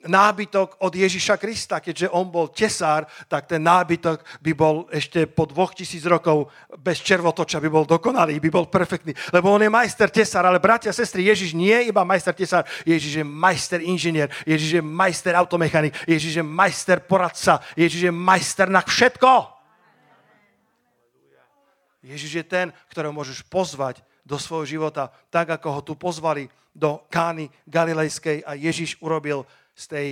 nábytok 0.06 0.77
od 0.86 0.94
Ježiša 0.94 1.42
Krista. 1.42 1.82
Keďže 1.82 2.13
on 2.13 2.30
bol 2.30 2.54
tesár, 2.54 3.10
tak 3.25 3.50
ten 3.50 3.63
nábytok 3.63 4.22
by 4.44 4.51
bol 4.54 4.86
ešte 4.94 5.25
po 5.25 5.50
dvoch 5.50 5.74
tisíc 5.74 6.06
rokov 6.06 6.54
bez 6.77 7.01
červotoča, 7.01 7.58
by 7.58 7.70
bol 7.70 7.86
dokonalý, 7.89 8.38
by 8.38 8.50
bol 8.54 8.70
perfektný. 8.70 9.18
Lebo 9.34 9.50
on 9.50 9.66
je 9.66 9.74
majster 9.74 10.13
tesár, 10.13 10.46
ale 10.46 10.62
bratia 10.62 10.94
a 10.94 10.96
sestry, 10.96 11.25
Ježiš 11.25 11.58
nie 11.58 11.74
je 11.74 11.89
iba 11.89 12.06
majster 12.06 12.38
tesár, 12.38 12.63
Ježiš 12.86 13.22
je 13.22 13.25
majster 13.25 13.82
inžinier, 13.82 14.30
Ježiš 14.46 14.77
je 14.77 14.84
majster 14.84 15.34
automechanik, 15.34 15.98
Ježiš 16.06 16.39
je 16.39 16.46
majster 16.46 17.01
poradca, 17.01 17.60
Ježiš 17.74 18.08
je 18.08 18.13
majster 18.13 18.70
na 18.70 18.86
všetko. 18.86 19.58
Ježiš 22.08 22.32
je 22.39 22.46
ten, 22.46 22.68
ktorého 22.88 23.12
môžeš 23.12 23.44
pozvať 23.51 24.00
do 24.24 24.39
svojho 24.39 24.80
života, 24.80 25.12
tak 25.27 25.50
ako 25.60 25.68
ho 25.72 25.82
tu 25.84 25.94
pozvali 25.96 26.48
do 26.77 27.01
Kány 27.10 27.50
Galilejskej 27.66 28.46
a 28.46 28.54
Ježiš 28.54 29.01
urobil 29.01 29.44
z 29.78 29.84
tej 29.86 30.08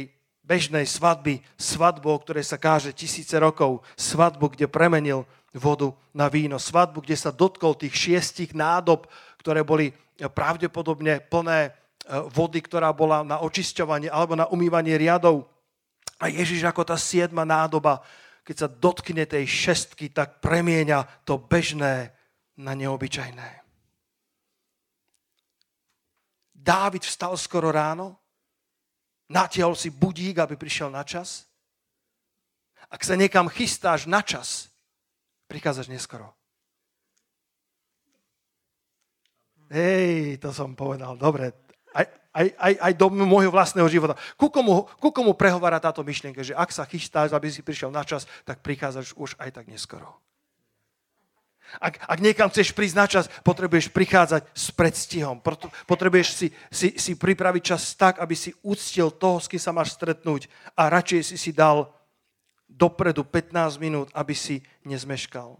bežnej 0.46 0.86
svadby, 0.86 1.42
svadbu, 1.58 2.06
o 2.14 2.22
ktorej 2.22 2.46
sa 2.46 2.62
káže 2.62 2.94
tisíce 2.94 3.34
rokov, 3.42 3.82
svadbu, 3.98 4.54
kde 4.54 4.70
premenil 4.70 5.26
vodu 5.58 5.90
na 6.14 6.30
víno, 6.30 6.62
svadbu, 6.62 7.02
kde 7.02 7.18
sa 7.18 7.34
dotkol 7.34 7.74
tých 7.74 7.98
šiestich 7.98 8.54
nádob, 8.54 9.10
ktoré 9.42 9.66
boli 9.66 9.90
pravdepodobne 10.22 11.26
plné 11.26 11.60
e, 11.66 11.72
vody, 12.30 12.62
ktorá 12.62 12.94
bola 12.94 13.26
na 13.26 13.42
očisťovanie 13.42 14.08
alebo 14.14 14.38
na 14.38 14.46
umývanie 14.54 14.94
riadov. 15.02 15.50
A 16.22 16.30
Ježiš 16.30 16.64
ako 16.64 16.86
tá 16.86 16.96
siedma 16.96 17.44
nádoba, 17.44 18.06
keď 18.46 18.56
sa 18.56 18.68
dotkne 18.70 19.26
tej 19.26 19.50
šestky, 19.50 20.14
tak 20.14 20.40
premieňa 20.40 21.26
to 21.26 21.42
bežné 21.42 22.14
na 22.56 22.78
neobyčajné. 22.78 23.66
Dávid 26.54 27.04
vstal 27.04 27.36
skoro 27.36 27.74
ráno, 27.74 28.25
Natiahol 29.26 29.74
si 29.74 29.90
budík, 29.90 30.38
aby 30.38 30.54
prišiel 30.54 30.94
na 30.94 31.02
čas. 31.02 31.50
Ak 32.90 33.02
sa 33.02 33.18
niekam 33.18 33.50
chystáš 33.50 34.06
na 34.06 34.22
čas, 34.22 34.70
prichádzaš 35.50 35.90
neskoro. 35.90 36.30
Hej, 39.74 40.38
to 40.38 40.54
som 40.54 40.78
povedal, 40.78 41.18
dobre. 41.18 41.58
Aj, 41.90 42.06
aj, 42.38 42.48
aj, 42.54 42.74
aj 42.86 42.94
do 42.94 43.08
môjho 43.10 43.50
vlastného 43.50 43.90
života. 43.90 44.14
Ku 44.38 44.54
komu, 44.54 44.86
ku 45.02 45.10
komu 45.10 45.34
prehovára 45.34 45.82
táto 45.82 46.06
myšlienka, 46.06 46.46
že 46.46 46.54
ak 46.54 46.70
sa 46.70 46.86
chystáš, 46.86 47.34
aby 47.34 47.50
si 47.50 47.66
prišiel 47.66 47.90
na 47.90 48.06
čas, 48.06 48.30
tak 48.46 48.62
prichádzaš 48.62 49.18
už 49.18 49.34
aj 49.42 49.50
tak 49.58 49.66
neskoro. 49.66 50.22
Ak, 51.82 52.00
ak 52.00 52.20
niekam 52.24 52.48
chceš 52.48 52.72
prísť 52.72 52.96
na 52.96 53.06
čas, 53.10 53.26
potrebuješ 53.44 53.92
prichádzať 53.92 54.48
s 54.54 54.72
predstihom. 54.72 55.44
Potrebuješ 55.90 56.28
si, 56.32 56.48
si, 56.72 56.88
si 56.96 57.12
pripraviť 57.20 57.64
čas 57.76 57.98
tak, 58.00 58.24
aby 58.24 58.36
si 58.38 58.56
uctil 58.64 59.12
toho, 59.12 59.42
s 59.42 59.50
kým 59.52 59.60
sa 59.60 59.76
máš 59.76 59.98
stretnúť 59.98 60.48
a 60.78 60.88
radšej 60.88 61.22
si 61.34 61.38
si 61.38 61.52
dal 61.52 61.92
dopredu 62.70 63.24
15 63.24 63.80
minút, 63.80 64.08
aby 64.16 64.36
si 64.36 64.64
nezmeškal. 64.88 65.60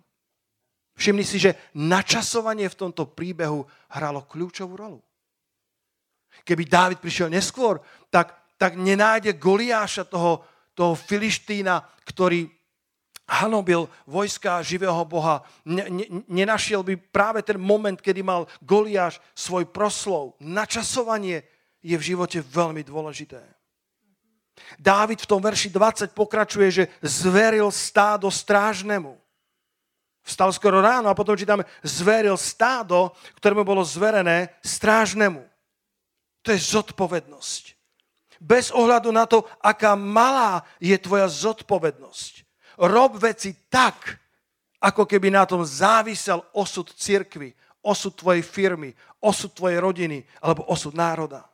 Všimni 0.96 1.28
si, 1.28 1.38
že 1.40 1.60
načasovanie 1.76 2.72
v 2.72 2.80
tomto 2.88 3.12
príbehu 3.12 3.68
hralo 3.92 4.24
kľúčovú 4.24 4.80
rolu. 4.80 5.00
Keby 6.44 6.64
Dávid 6.68 7.00
prišiel 7.04 7.32
neskôr, 7.32 7.84
tak, 8.08 8.36
tak 8.56 8.80
nenájde 8.80 9.36
Goliáša, 9.36 10.08
toho, 10.08 10.44
toho 10.76 10.96
Filištína, 10.96 11.84
ktorý 12.08 12.48
hanobil 13.26 13.90
vojska 14.06 14.62
živého 14.62 15.06
Boha. 15.06 15.42
Nenašiel 16.30 16.86
by 16.86 16.94
práve 16.98 17.42
ten 17.42 17.58
moment, 17.58 17.98
kedy 17.98 18.22
mal 18.22 18.46
Goliáš 18.62 19.18
svoj 19.34 19.66
proslov. 19.66 20.38
Načasovanie 20.38 21.44
je 21.82 21.98
v 21.98 22.08
živote 22.14 22.42
veľmi 22.42 22.86
dôležité. 22.86 23.42
Dávid 24.80 25.20
v 25.20 25.30
tom 25.30 25.44
verši 25.44 25.68
20 25.68 26.16
pokračuje, 26.16 26.68
že 26.72 26.84
zveril 27.04 27.68
stádo 27.74 28.32
strážnemu. 28.32 29.20
Vstal 30.26 30.50
skoro 30.56 30.82
ráno 30.82 31.12
a 31.12 31.18
potom 31.18 31.38
čítame, 31.38 31.70
zveril 31.86 32.34
stádo, 32.34 33.14
ktoré 33.38 33.54
mu 33.54 33.62
bolo 33.62 33.86
zverené 33.86 34.50
strážnemu. 34.66 35.46
To 36.42 36.50
je 36.50 36.60
zodpovednosť. 36.62 37.78
Bez 38.42 38.74
ohľadu 38.74 39.10
na 39.14 39.30
to, 39.30 39.46
aká 39.62 39.94
malá 39.94 40.66
je 40.82 40.98
tvoja 40.98 41.30
zodpovednosť 41.30 42.45
rob 42.80 43.18
veci 43.20 43.56
tak, 43.72 44.20
ako 44.82 45.08
keby 45.10 45.34
na 45.34 45.48
tom 45.50 45.66
závisel 45.66 46.44
osud 46.54 46.92
cirkvy, 46.94 47.56
osud 47.82 48.14
tvojej 48.14 48.42
firmy, 48.46 48.94
osud 49.22 49.54
tvojej 49.54 49.82
rodiny 49.82 50.22
alebo 50.42 50.66
osud 50.70 50.94
národa. 50.94 51.46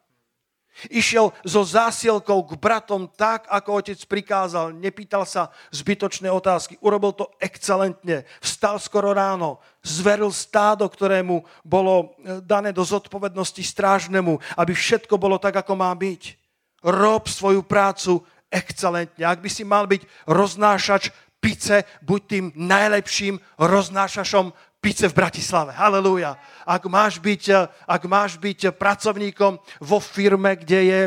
Išiel 0.87 1.35
so 1.43 1.61
zásielkou 1.67 2.47
k 2.47 2.55
bratom 2.55 3.05
tak, 3.05 3.45
ako 3.51 3.83
otec 3.83 3.99
prikázal. 4.07 4.71
Nepýtal 4.71 5.27
sa 5.27 5.51
zbytočné 5.69 6.31
otázky. 6.31 6.79
Urobil 6.79 7.11
to 7.11 7.27
excelentne. 7.43 8.23
Vstal 8.39 8.79
skoro 8.79 9.11
ráno. 9.11 9.59
Zveril 9.83 10.31
stádo, 10.31 10.87
ktorému 10.87 11.43
bolo 11.61 12.15
e, 12.23 12.39
dané 12.41 12.71
do 12.71 12.87
zodpovednosti 12.87 13.61
strážnemu, 13.61 14.39
aby 14.57 14.71
všetko 14.71 15.19
bolo 15.19 15.37
tak, 15.37 15.59
ako 15.59 15.75
má 15.75 15.91
byť. 15.91 16.39
Rob 16.87 17.29
svoju 17.29 17.61
prácu 17.61 18.23
excelentne. 18.51 19.23
Ak 19.23 19.39
by 19.39 19.49
si 19.49 19.63
mal 19.63 19.87
byť 19.87 20.03
roznášač 20.27 21.09
pice, 21.41 21.87
buď 22.03 22.21
tým 22.27 22.45
najlepším 22.53 23.39
roznášašom 23.57 24.53
pice 24.81 25.09
v 25.09 25.17
Bratislave. 25.17 25.71
Halelúja. 25.73 26.37
Ak 26.67 26.85
máš 26.85 27.17
byť, 27.17 27.43
eh, 27.49 27.65
ak 27.87 28.03
máš 28.05 28.37
byť 28.37 28.75
pracovníkom 28.77 29.57
vo 29.81 29.97
firme, 29.97 30.59
kde 30.59 30.81
je 30.83 31.01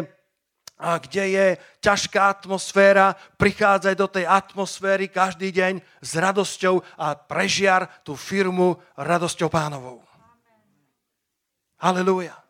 a 0.75 0.99
kde 0.99 1.25
je 1.29 1.47
ťažká 1.81 2.29
atmosféra, 2.35 3.15
prichádzaj 3.39 3.95
do 3.95 4.11
tej 4.11 4.27
atmosféry 4.27 5.07
každý 5.07 5.55
deň 5.55 5.79
s 6.03 6.11
radosťou 6.19 6.83
a 6.99 7.15
prežiar 7.15 7.87
tú 8.03 8.19
firmu 8.19 8.77
radosťou 8.99 9.49
pánovou. 9.49 10.03
Halelúja. 11.79 12.44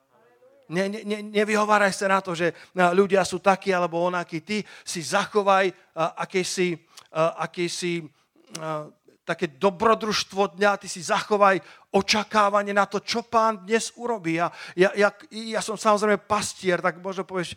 Ne, 0.74 0.90
ne, 0.90 1.00
ne, 1.06 1.18
nevyhováraj 1.30 1.94
sa 1.94 2.10
na 2.10 2.18
to, 2.18 2.34
že 2.34 2.50
eh, 2.50 2.90
ľudia 2.90 3.22
sú 3.22 3.38
takí 3.38 3.70
alebo 3.70 4.02
onakí. 4.02 4.42
Ty 4.42 4.66
si 4.82 5.00
zachovaj 5.06 5.70
akýsi, 5.94 6.74
uh, 6.74 7.38
akýsi 7.38 8.02
uh, 8.02 8.90
také 9.24 9.48
dobrodružstvo 9.56 10.58
dňa, 10.60 10.76
ty 10.76 10.86
si 10.86 11.00
zachovaj 11.00 11.58
očakávanie 11.96 12.76
na 12.76 12.84
to, 12.84 13.00
čo 13.00 13.24
pán 13.24 13.64
dnes 13.64 13.88
urobí. 13.96 14.36
Ja, 14.36 14.52
ja, 14.76 14.92
ja, 14.92 15.08
ja 15.32 15.60
som 15.64 15.80
samozrejme 15.80 16.20
pastier, 16.28 16.84
tak 16.84 17.00
možno 17.00 17.24
povieš, 17.24 17.56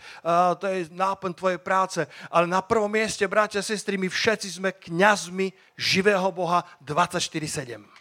to 0.61 0.65
je 0.71 0.87
náplň 0.95 1.31
tvojej 1.35 1.59
práce, 1.59 1.99
ale 2.31 2.47
na 2.47 2.63
prvom 2.63 2.87
mieste, 2.87 3.27
bratia 3.27 3.59
a 3.59 3.67
sestry, 3.67 3.99
my 3.99 4.07
všetci 4.07 4.47
sme 4.61 4.69
kňazmi 4.79 5.51
živého 5.75 6.31
Boha 6.31 6.63
24-7. 6.79 7.96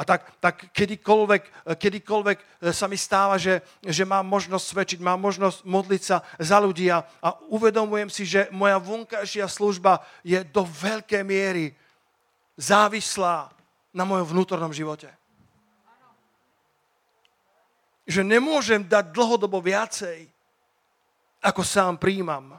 A 0.00 0.04
tak, 0.08 0.32
tak 0.40 0.72
kedykoľvek, 0.72 1.76
kedykoľvek 1.76 2.38
e, 2.40 2.44
sa 2.72 2.88
mi 2.88 2.96
stáva, 2.96 3.36
že, 3.36 3.60
že 3.84 4.08
mám 4.08 4.24
možnosť 4.24 4.64
svedčiť, 4.64 4.98
mám 5.04 5.20
možnosť 5.20 5.60
modliť 5.68 6.02
sa 6.02 6.24
za 6.40 6.56
ľudí 6.56 6.88
a, 6.88 7.04
a 7.20 7.36
uvedomujem 7.52 8.08
si, 8.08 8.24
že 8.24 8.48
moja 8.48 8.80
vonkajšia 8.80 9.44
služba 9.44 10.00
je 10.24 10.40
do 10.48 10.64
veľkej 10.64 11.20
miery 11.20 11.76
závislá 12.56 13.52
na 13.92 14.08
mojom 14.08 14.32
vnútornom 14.32 14.72
živote. 14.72 15.12
Že 18.08 18.24
nemôžem 18.24 18.80
dať 18.80 19.12
dlhodobo 19.12 19.60
viacej, 19.60 20.24
ako 21.44 21.60
sám 21.60 22.00
príjmam. 22.00 22.56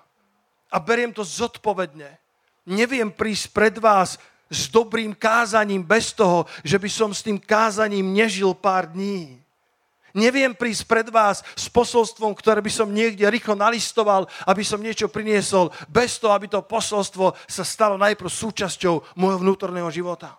A 0.69 0.77
beriem 0.77 1.10
to 1.10 1.25
zodpovedne. 1.25 2.21
Neviem 2.69 3.10
prísť 3.10 3.50
pred 3.50 3.75
vás 3.81 4.21
s 4.51 4.67
dobrým 4.67 5.15
kázaním 5.15 5.79
bez 5.79 6.12
toho, 6.12 6.43
že 6.62 6.75
by 6.75 6.89
som 6.91 7.15
s 7.15 7.24
tým 7.24 7.39
kázaním 7.39 8.12
nežil 8.12 8.51
pár 8.51 8.91
dní. 8.91 9.39
Neviem 10.12 10.51
prísť 10.51 10.84
pred 10.91 11.08
vás 11.08 11.39
s 11.55 11.72
posolstvom, 11.72 12.36
ktoré 12.36 12.60
by 12.60 12.67
som 12.67 12.91
niekde 12.91 13.24
rýchlo 13.31 13.55
nalistoval, 13.55 14.27
aby 14.43 14.60
som 14.60 14.84
niečo 14.84 15.08
priniesol, 15.08 15.72
bez 15.88 16.20
toho, 16.20 16.36
aby 16.36 16.51
to 16.51 16.60
posolstvo 16.60 17.31
sa 17.48 17.63
stalo 17.63 17.96
najprv 17.96 18.27
súčasťou 18.27 19.15
môjho 19.15 19.39
vnútorného 19.39 19.88
života. 19.88 20.36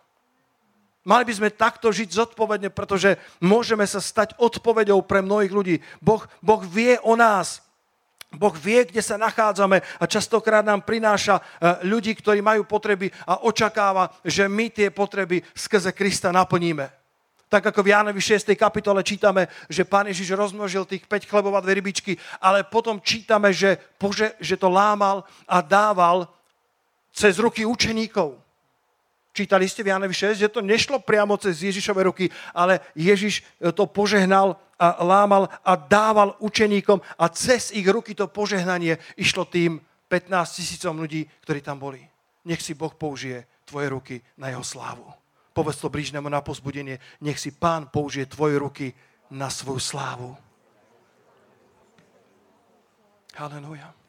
Mali 1.03 1.27
by 1.27 1.35
sme 1.35 1.51
takto 1.51 1.91
žiť 1.91 2.15
zodpovedne, 2.15 2.71
pretože 2.71 3.19
môžeme 3.43 3.83
sa 3.89 3.99
stať 3.99 4.39
odpovedou 4.39 5.03
pre 5.03 5.19
mnohých 5.19 5.51
ľudí. 5.51 5.77
Boh, 5.99 6.23
boh 6.39 6.63
vie 6.63 6.95
o 7.03 7.19
nás. 7.19 7.65
Boh 8.33 8.57
vie, 8.57 8.89
kde 8.89 9.05
sa 9.05 9.21
nachádzame 9.21 9.85
a 10.01 10.05
častokrát 10.09 10.65
nám 10.65 10.83
prináša 10.83 11.39
e, 11.39 11.43
ľudí, 11.87 12.17
ktorí 12.17 12.41
majú 12.41 12.65
potreby 12.65 13.13
a 13.29 13.45
očakáva, 13.45 14.11
že 14.25 14.49
my 14.49 14.73
tie 14.73 14.89
potreby 14.89 15.45
skrze 15.53 15.93
Krista 15.93 16.33
naplníme. 16.33 16.89
Tak 17.53 17.69
ako 17.69 17.85
v 17.85 17.93
Jánovi 17.93 18.21
6. 18.21 18.57
kapitole 18.57 19.05
čítame, 19.05 19.45
že 19.69 19.85
Pán 19.85 20.09
Ježiš 20.09 20.33
rozmnožil 20.33 20.89
tých 20.89 21.05
5 21.05 21.29
chlebov 21.29 21.53
a 21.53 21.61
dve 21.61 21.79
rybičky, 21.79 22.17
ale 22.41 22.65
potom 22.65 22.97
čítame, 22.97 23.53
že, 23.53 23.77
Bože, 24.01 24.33
že 24.41 24.57
to 24.57 24.73
lámal 24.73 25.29
a 25.45 25.61
dával 25.61 26.27
cez 27.13 27.37
ruky 27.37 27.69
učeníkov. 27.69 28.42
Čítali 29.33 29.65
ste 29.65 29.81
v 29.81 29.97
Jánovi 29.97 30.13
6, 30.13 30.45
že 30.45 30.53
to 30.53 30.61
nešlo 30.61 31.01
priamo 31.01 31.41
cez 31.41 31.65
Ježišove 31.65 32.05
ruky, 32.05 32.29
ale 32.53 32.85
Ježiš 32.93 33.41
to 33.73 33.89
požehnal 33.89 34.61
a 34.77 35.01
lámal 35.01 35.49
a 35.65 35.73
dával 35.73 36.37
učeníkom 36.37 37.01
a 37.17 37.25
cez 37.33 37.73
ich 37.73 37.89
ruky 37.89 38.13
to 38.13 38.29
požehnanie 38.29 39.01
išlo 39.17 39.49
tým 39.49 39.81
15 40.13 40.29
tisícom 40.61 41.01
ľudí, 41.01 41.25
ktorí 41.49 41.65
tam 41.65 41.81
boli. 41.81 42.05
Nech 42.45 42.61
si 42.61 42.77
Boh 42.77 42.93
použije 42.93 43.49
tvoje 43.65 43.89
ruky 43.89 44.21
na 44.37 44.53
jeho 44.53 44.61
slávu. 44.61 45.09
Povedz 45.57 45.81
to 45.81 45.89
blížnemu 45.89 46.29
na 46.29 46.45
pozbudenie. 46.45 47.01
Nech 47.25 47.41
si 47.41 47.57
Pán 47.57 47.89
použije 47.89 48.29
tvoje 48.29 48.61
ruky 48.61 48.93
na 49.33 49.49
svoju 49.49 49.81
slávu. 49.81 50.37
Halleluja. 53.33 54.02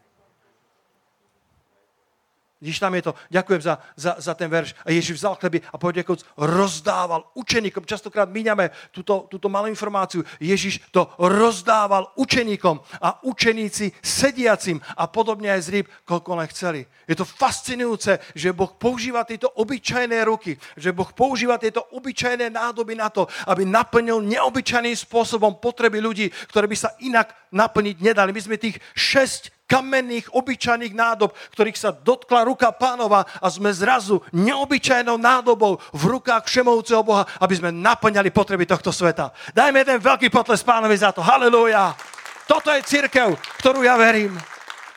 Vidíš, 2.63 2.79
tam 2.79 2.95
je 2.95 3.11
to. 3.11 3.15
Ďakujem 3.27 3.61
za, 3.61 3.75
za, 3.91 4.15
za 4.23 4.33
ten 4.39 4.47
verš. 4.47 4.71
A 4.87 4.95
Ježiš 4.95 5.19
vzal 5.19 5.35
chleby 5.35 5.59
a 5.67 5.75
poďakujúc 5.75 6.23
rozdával 6.39 7.27
učeníkom. 7.35 7.83
Častokrát 7.83 8.31
míňame 8.31 8.71
túto, 8.95 9.27
túto 9.27 9.51
malú 9.51 9.67
informáciu. 9.67 10.23
Ježiš 10.39 10.79
to 10.95 11.11
rozdával 11.19 12.15
učeníkom 12.15 12.79
a 13.03 13.19
učeníci 13.27 13.91
sediacim 13.99 14.79
a 14.95 15.11
podobne 15.11 15.51
aj 15.51 15.59
z 15.59 15.69
rýb, 15.75 15.91
koľko 16.07 16.39
len 16.39 16.47
chceli. 16.55 16.87
Je 17.03 17.19
to 17.19 17.27
fascinujúce, 17.27 18.15
že 18.31 18.55
Boh 18.55 18.71
používa 18.71 19.27
tieto 19.27 19.51
obyčajné 19.59 20.23
ruky, 20.23 20.55
že 20.79 20.95
Boh 20.95 21.11
používa 21.11 21.59
tieto 21.59 21.83
obyčajné 21.91 22.47
nádoby 22.47 22.95
na 22.95 23.11
to, 23.11 23.27
aby 23.43 23.67
naplnil 23.67 24.23
neobyčajným 24.23 24.95
spôsobom 24.95 25.59
potreby 25.59 25.99
ľudí, 25.99 26.31
ktoré 26.47 26.71
by 26.71 26.77
sa 26.79 26.95
inak 27.03 27.35
naplniť 27.51 27.99
nedali. 27.99 28.31
My 28.31 28.39
sme 28.39 28.55
tých 28.55 28.79
šesť 28.95 29.51
kamenných, 29.67 30.29
obyčajných 30.35 30.93
nádob, 30.93 31.31
ktorých 31.55 31.77
sa 31.79 31.89
dotkla 31.95 32.45
ruka 32.45 32.69
pánova 32.75 33.25
a 33.39 33.47
sme 33.47 33.71
zrazu 33.71 34.21
neobyčajnou 34.35 35.15
nádobou 35.17 35.79
v 35.95 36.03
rukách 36.17 36.45
všemovúceho 36.45 37.01
Boha, 37.01 37.23
aby 37.39 37.53
sme 37.57 37.71
naplňali 37.71 38.29
potreby 38.29 38.67
tohto 38.67 38.91
sveta. 38.91 39.31
Dajme 39.55 39.81
jeden 39.81 39.99
veľký 40.03 40.27
potles 40.29 40.61
pánovi 40.61 40.95
za 40.99 41.15
to. 41.15 41.23
Halelúja. 41.23 41.95
Toto 42.43 42.69
je 42.75 42.83
církev, 42.83 43.39
ktorú 43.63 43.87
ja 43.87 43.95
verím. 43.95 44.35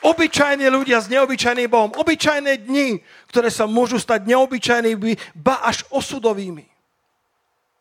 Obyčajní 0.03 0.69
ľudia 0.69 1.01
s 1.01 1.09
neobyčajným 1.09 1.69
Bohom. 1.71 1.91
Obyčajné 1.95 2.69
dni, 2.69 3.01
ktoré 3.33 3.49
sa 3.49 3.65
môžu 3.65 3.97
stať 3.97 4.29
neobyčajnými, 4.29 5.33
ba 5.33 5.65
až 5.65 5.87
osudovými. 5.89 6.67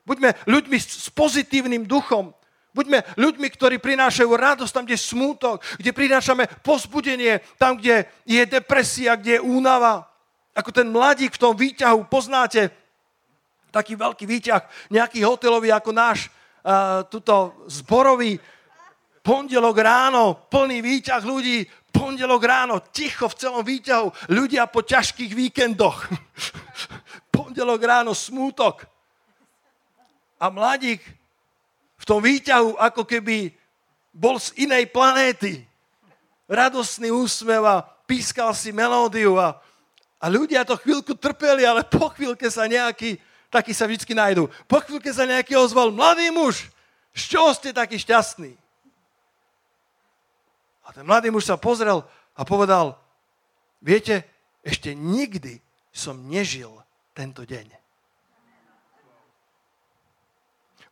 Buďme 0.06 0.38
ľuďmi 0.46 0.78
s 0.78 1.10
pozitívnym 1.10 1.82
duchom, 1.82 2.30
Buďme 2.76 3.08
ľuďmi, 3.16 3.48
ktorí 3.48 3.80
prinášajú 3.80 4.28
radosť 4.28 4.72
tam, 4.76 4.84
kde 4.84 5.00
je 5.00 5.08
smútok, 5.08 5.64
kde 5.80 5.96
prinášame 5.96 6.44
pozbudenie, 6.60 7.40
tam, 7.56 7.80
kde 7.80 8.04
je 8.28 8.44
depresia, 8.44 9.16
kde 9.16 9.40
je 9.40 9.44
únava. 9.48 10.04
Ako 10.52 10.76
ten 10.76 10.92
mladík 10.92 11.32
v 11.32 11.40
tom 11.40 11.56
výťahu, 11.56 12.04
poznáte 12.12 12.68
taký 13.72 13.96
veľký 13.96 14.28
výťah, 14.28 14.92
nejaký 14.92 15.24
hotelový 15.24 15.72
ako 15.72 15.96
náš, 15.96 16.28
uh, 16.28 17.00
tuto 17.08 17.64
zborový, 17.64 18.36
pondelok 19.24 19.80
ráno, 19.80 20.36
plný 20.52 20.84
výťah 20.84 21.24
ľudí, 21.24 21.64
pondelok 21.88 22.44
ráno, 22.44 22.84
ticho 22.92 23.24
v 23.24 23.38
celom 23.40 23.64
výťahu, 23.64 24.36
ľudia 24.36 24.68
po 24.68 24.84
ťažkých 24.84 25.32
víkendoch. 25.32 26.12
pondelok 27.36 27.80
ráno, 27.80 28.12
smútok. 28.12 28.84
A 30.36 30.52
mladík 30.52 31.00
tom 32.06 32.22
výťahu, 32.22 32.78
ako 32.78 33.02
keby 33.02 33.50
bol 34.14 34.38
z 34.38 34.54
inej 34.62 34.94
planéty. 34.94 35.66
Radostný 36.46 37.10
úsmev 37.10 37.66
a 37.66 37.82
pískal 38.06 38.54
si 38.54 38.70
melódiu 38.70 39.34
a, 39.34 39.58
a 40.22 40.26
ľudia 40.30 40.62
to 40.62 40.78
chvíľku 40.78 41.18
trpeli, 41.18 41.66
ale 41.66 41.82
po 41.82 42.06
chvíľke 42.14 42.46
sa 42.46 42.70
nejaký, 42.70 43.18
takí 43.50 43.74
sa 43.74 43.90
vždy 43.90 44.14
nájdú, 44.14 44.46
po 44.70 44.78
chvíľke 44.78 45.10
sa 45.10 45.26
nejaký 45.26 45.58
ozval, 45.58 45.90
mladý 45.90 46.30
muž, 46.30 46.70
z 47.10 47.22
čoho 47.34 47.50
ste 47.50 47.74
taký 47.74 47.98
šťastný? 47.98 48.54
A 50.86 50.94
ten 50.94 51.02
mladý 51.02 51.34
muž 51.34 51.50
sa 51.50 51.58
pozrel 51.58 52.06
a 52.38 52.46
povedal, 52.46 52.94
viete, 53.82 54.22
ešte 54.62 54.94
nikdy 54.94 55.58
som 55.90 56.30
nežil 56.30 56.70
tento 57.10 57.42
deň. 57.42 57.85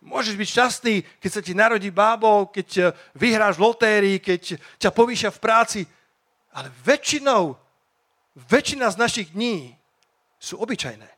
Môžeš 0.04 0.36
byť 0.36 0.48
šťastný, 0.52 0.94
keď 1.16 1.30
sa 1.32 1.40
ti 1.40 1.56
narodí 1.56 1.88
bábo, 1.88 2.52
keď 2.52 2.68
eh, 2.76 2.84
vyhráš 3.16 3.56
v 3.56 3.64
lotérii, 3.64 4.16
keď 4.20 4.60
ťa 4.76 4.90
povýšia 4.92 5.32
v 5.32 5.40
práci. 5.40 5.80
Ale 6.52 6.68
väčšinou, 6.84 7.56
väčšina 8.36 8.92
z 8.92 8.96
našich 9.00 9.28
dní 9.32 9.72
sú 10.36 10.60
obyčajné. 10.60 11.08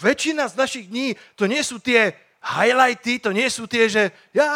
Väčšina 0.00 0.48
z 0.48 0.54
našich 0.56 0.86
dní 0.88 1.14
to 1.36 1.44
nie 1.44 1.60
sú 1.60 1.78
tie 1.78 2.16
highlighty 2.44 3.20
to 3.20 3.32
nie 3.32 3.48
sú 3.48 3.64
tie, 3.64 3.88
že 3.88 4.12
ja... 4.36 4.48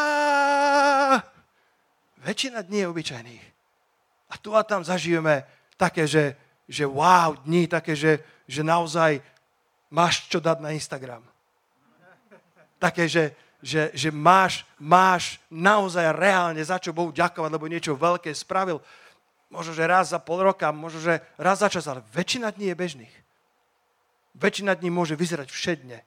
Väčšina 2.18 2.60
dní 2.66 2.84
je 2.84 2.90
obyčajných. 2.90 3.44
A 4.28 4.34
tu 4.36 4.52
a 4.52 4.60
tam 4.66 4.84
zažijeme 4.84 5.46
také, 5.78 6.04
že, 6.04 6.36
že 6.68 6.84
wow 6.84 7.38
dní, 7.46 7.70
také, 7.70 7.96
že, 7.96 8.20
že 8.44 8.60
naozaj 8.60 9.22
máš 9.92 10.29
čo 10.29 10.38
dať 10.40 10.59
na 10.61 10.70
Instagram. 10.72 11.24
Také, 12.79 13.11
že, 13.11 13.35
že, 13.59 13.90
že 13.90 14.09
máš, 14.14 14.62
máš 14.79 15.42
naozaj 15.51 16.14
reálne 16.14 16.62
za 16.62 16.79
čo 16.79 16.94
Bohu 16.94 17.11
ďakovať, 17.11 17.51
lebo 17.51 17.66
niečo 17.66 17.98
veľké 17.98 18.31
spravil. 18.31 18.79
Možno, 19.48 19.72
že 19.72 19.88
raz 19.88 20.12
za 20.12 20.20
pol 20.20 20.44
roka, 20.44 20.68
možno, 20.70 21.01
že 21.01 21.24
raz 21.40 21.64
za 21.64 21.72
čas, 21.72 21.88
ale 21.88 22.05
väčšina 22.12 22.53
dní 22.53 22.70
je 22.70 22.77
bežných. 22.77 23.14
Väčšina 24.38 24.77
dní 24.77 24.92
môže 24.92 25.18
vyzerať 25.18 25.48
všedne. 25.51 25.98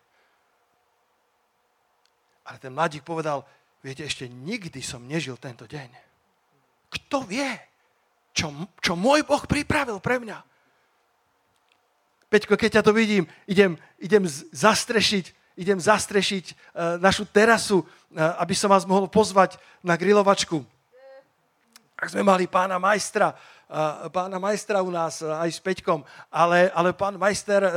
Ale 2.47 2.57
ten 2.61 2.71
mladík 2.71 3.03
povedal, 3.03 3.43
viete, 3.83 4.05
ešte 4.05 4.29
nikdy 4.29 4.79
som 4.79 5.03
nežil 5.03 5.35
tento 5.35 5.67
deň. 5.67 5.89
Kto 6.91 7.27
vie, 7.27 7.47
čo, 8.31 8.53
čo 8.79 8.93
môj 8.95 9.27
Boh 9.27 9.43
pripravil 9.43 9.99
pre 9.99 10.21
mňa? 10.21 10.50
Peťko, 12.31 12.55
keď 12.55 12.79
ťa 12.79 12.83
to 12.87 12.95
vidím, 12.95 13.27
idem, 13.43 13.75
idem 13.99 14.23
zastrešiť, 14.55 15.35
idem 15.59 15.75
zastrešiť 15.75 16.45
uh, 16.47 16.55
našu 16.95 17.27
terasu, 17.27 17.83
uh, 17.83 18.39
aby 18.39 18.55
som 18.55 18.71
vás 18.71 18.87
mohol 18.87 19.11
pozvať 19.11 19.59
na 19.83 19.99
grilovačku. 19.99 20.63
Tak 21.99 22.07
sme 22.07 22.23
mali 22.23 22.47
pána 22.47 22.79
majstra, 22.79 23.35
uh, 23.35 24.07
pána 24.07 24.39
majstra 24.39 24.79
u 24.79 24.87
nás 24.87 25.19
aj 25.19 25.51
s 25.51 25.59
Peťkom, 25.59 26.07
ale, 26.31 26.71
ale 26.71 26.95
pán 26.95 27.19
majster 27.19 27.67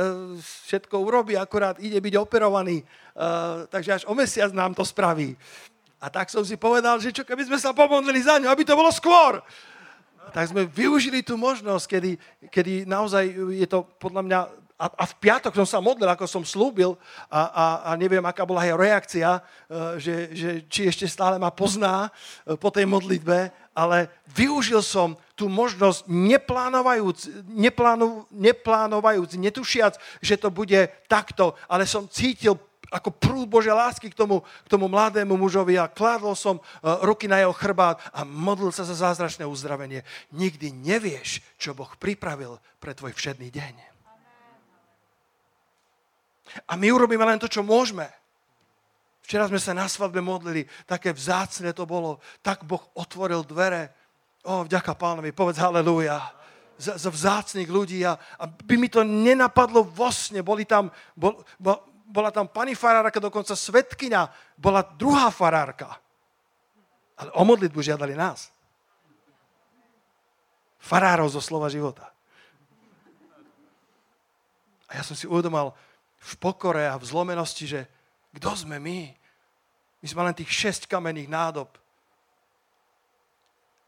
všetko 0.71 1.03
urobí, 1.03 1.35
akurát 1.35 1.75
ide 1.83 1.99
byť 1.99 2.15
operovaný, 2.15 2.79
takže 3.67 3.91
až 3.91 4.03
o 4.07 4.15
mesiac 4.15 4.55
nám 4.55 4.71
to 4.71 4.87
spraví. 4.87 5.35
A 5.99 6.07
tak 6.07 6.31
som 6.31 6.47
si 6.47 6.55
povedal, 6.55 6.95
že 7.03 7.11
čo 7.11 7.27
keby 7.27 7.43
sme 7.43 7.59
sa 7.59 7.75
pomodlili 7.75 8.23
za 8.23 8.39
ňu, 8.39 8.47
aby 8.47 8.63
to 8.63 8.71
bolo 8.79 8.87
skôr 8.87 9.43
tak 10.33 10.49
sme 10.49 10.65
využili 10.65 11.21
tú 11.21 11.35
možnosť, 11.35 11.85
kedy, 11.85 12.11
kedy 12.49 12.73
naozaj 12.85 13.23
je 13.53 13.67
to 13.69 13.85
podľa 13.99 14.21
mňa 14.25 14.39
a, 14.75 14.91
a 14.91 15.03
v 15.07 15.15
piatok 15.23 15.55
som 15.55 15.67
sa 15.67 15.79
modlil, 15.79 16.07
ako 16.11 16.27
som 16.27 16.43
slúbil 16.43 16.99
a, 17.31 17.41
a, 17.47 17.65
a 17.87 17.89
neviem, 17.95 18.23
aká 18.27 18.43
bola 18.43 18.67
jeho 18.67 18.75
reakcia, 18.75 19.39
e, 19.39 19.41
že, 20.03 20.15
že 20.35 20.49
či 20.67 20.91
ešte 20.91 21.07
stále 21.07 21.39
ma 21.39 21.47
pozná 21.47 22.11
e, 22.43 22.59
po 22.59 22.67
tej 22.75 22.83
modlitbe, 22.83 23.55
ale 23.71 24.11
využil 24.35 24.83
som 24.83 25.15
tú 25.31 25.47
možnosť 25.47 26.11
neplánovajúc, 26.11 27.47
neplánu, 27.47 28.27
neplánovajúc, 28.35 29.39
netušiac, 29.39 29.95
že 30.19 30.35
to 30.35 30.51
bude 30.51 30.91
takto, 31.07 31.55
ale 31.71 31.87
som 31.87 32.03
cítil 32.11 32.59
ako 32.91 33.09
prúd 33.13 33.47
Božia 33.49 33.73
lásky 33.73 34.09
k 34.11 34.17
tomu, 34.17 34.41
k 34.41 34.71
tomu 34.71 34.85
mladému 34.85 35.33
mužovi 35.37 35.79
a 35.79 35.89
kládol 35.89 36.37
som 36.37 36.59
uh, 36.59 37.01
ruky 37.05 37.25
na 37.25 37.41
jeho 37.41 37.53
chrbát 37.53 38.01
a 38.13 38.21
modlil 38.25 38.69
sa 38.69 38.85
za 38.85 38.93
zázračné 38.93 39.45
uzdravenie. 39.45 40.05
Nikdy 40.33 40.73
nevieš, 40.73 41.41
čo 41.57 41.73
Boh 41.73 41.89
pripravil 41.97 42.61
pre 42.77 42.93
tvoj 42.93 43.13
všedný 43.13 43.49
deň. 43.49 43.75
A 46.69 46.73
my 46.79 46.87
urobíme 46.93 47.25
len 47.25 47.41
to, 47.41 47.51
čo 47.51 47.65
môžeme. 47.65 48.07
Včera 49.25 49.49
sme 49.49 49.57
sa 49.57 49.73
na 49.73 49.89
svadbe 49.89 50.21
modlili, 50.21 50.69
také 50.85 51.09
vzácne 51.09 51.73
to 51.73 51.89
bolo, 51.89 52.21
tak 52.45 52.61
Boh 52.61 52.93
otvoril 52.93 53.41
dvere. 53.41 53.89
O, 54.45 54.61
vďaka 54.61 54.93
pánovi, 54.93 55.33
povedz 55.33 55.57
halleluja. 55.57 56.21
Za, 56.77 57.01
za 57.01 57.09
vzácných 57.09 57.65
ľudí 57.71 58.05
a, 58.05 58.13
a 58.37 58.45
by 58.45 58.75
mi 58.77 58.85
to 58.85 59.01
nenapadlo 59.01 59.81
vo 59.81 60.13
sne. 60.13 60.45
Boli 60.45 60.69
tam, 60.69 60.93
bol, 61.17 61.41
bol, 61.57 61.81
bola 62.05 62.29
tam 62.29 62.45
pani 62.45 62.77
farárka, 62.77 63.17
dokonca 63.17 63.57
svetkina, 63.57 64.29
bola 64.53 64.85
druhá 64.85 65.33
farárka. 65.33 65.97
Ale 67.17 67.33
o 67.33 67.41
modlitbu 67.41 67.81
žiadali 67.81 68.13
nás. 68.13 68.53
Farárov 70.77 71.25
zo 71.33 71.41
slova 71.41 71.65
života. 71.65 72.13
A 74.85 75.01
ja 75.01 75.03
som 75.03 75.17
si 75.17 75.25
uvedomal 75.25 75.73
v 76.21 76.33
pokore 76.37 76.85
a 76.85 76.93
v 76.99 77.07
zlomenosti, 77.09 77.65
že 77.65 77.81
kto 78.37 78.53
sme 78.53 78.77
my? 78.77 79.09
My 80.03 80.07
sme 80.07 80.21
len 80.29 80.35
tých 80.37 80.51
šesť 80.53 80.85
kamenných 80.85 81.31
nádob. 81.31 81.73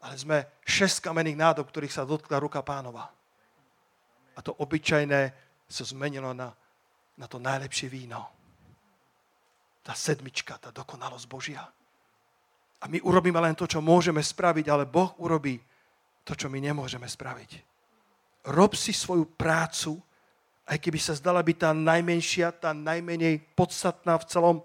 Ale 0.02 0.14
sme 0.18 0.38
šesť 0.66 1.06
kamenných 1.06 1.38
nádob, 1.38 1.70
ktorých 1.70 1.94
sa 1.94 2.08
dotkla 2.08 2.42
ruka 2.42 2.66
pánova. 2.66 3.06
A 4.34 4.38
to 4.42 4.54
obyčajné 4.58 5.30
sa 5.68 5.84
zmenilo 5.86 6.34
na 6.34 6.50
na 7.18 7.26
to 7.26 7.42
najlepšie 7.42 7.90
víno. 7.90 8.22
Tá 9.82 9.92
sedmička, 9.92 10.56
tá 10.62 10.70
dokonalosť 10.70 11.26
Božia. 11.26 11.66
A 12.78 12.84
my 12.86 13.02
urobíme 13.02 13.42
len 13.42 13.58
to, 13.58 13.66
čo 13.66 13.82
môžeme 13.82 14.22
spraviť, 14.22 14.70
ale 14.70 14.86
Boh 14.86 15.10
urobí 15.18 15.58
to, 16.22 16.38
čo 16.38 16.46
my 16.46 16.62
nemôžeme 16.62 17.10
spraviť. 17.10 17.50
Rob 18.54 18.78
si 18.78 18.94
svoju 18.94 19.26
prácu, 19.34 19.98
aj 20.68 20.78
keby 20.78 20.98
sa 21.00 21.18
zdala 21.18 21.42
byť 21.42 21.56
tá 21.58 21.70
najmenšia, 21.74 22.54
tá 22.54 22.70
najmenej 22.70 23.42
podstatná 23.58 24.14
v, 24.20 24.24
celom, 24.30 24.56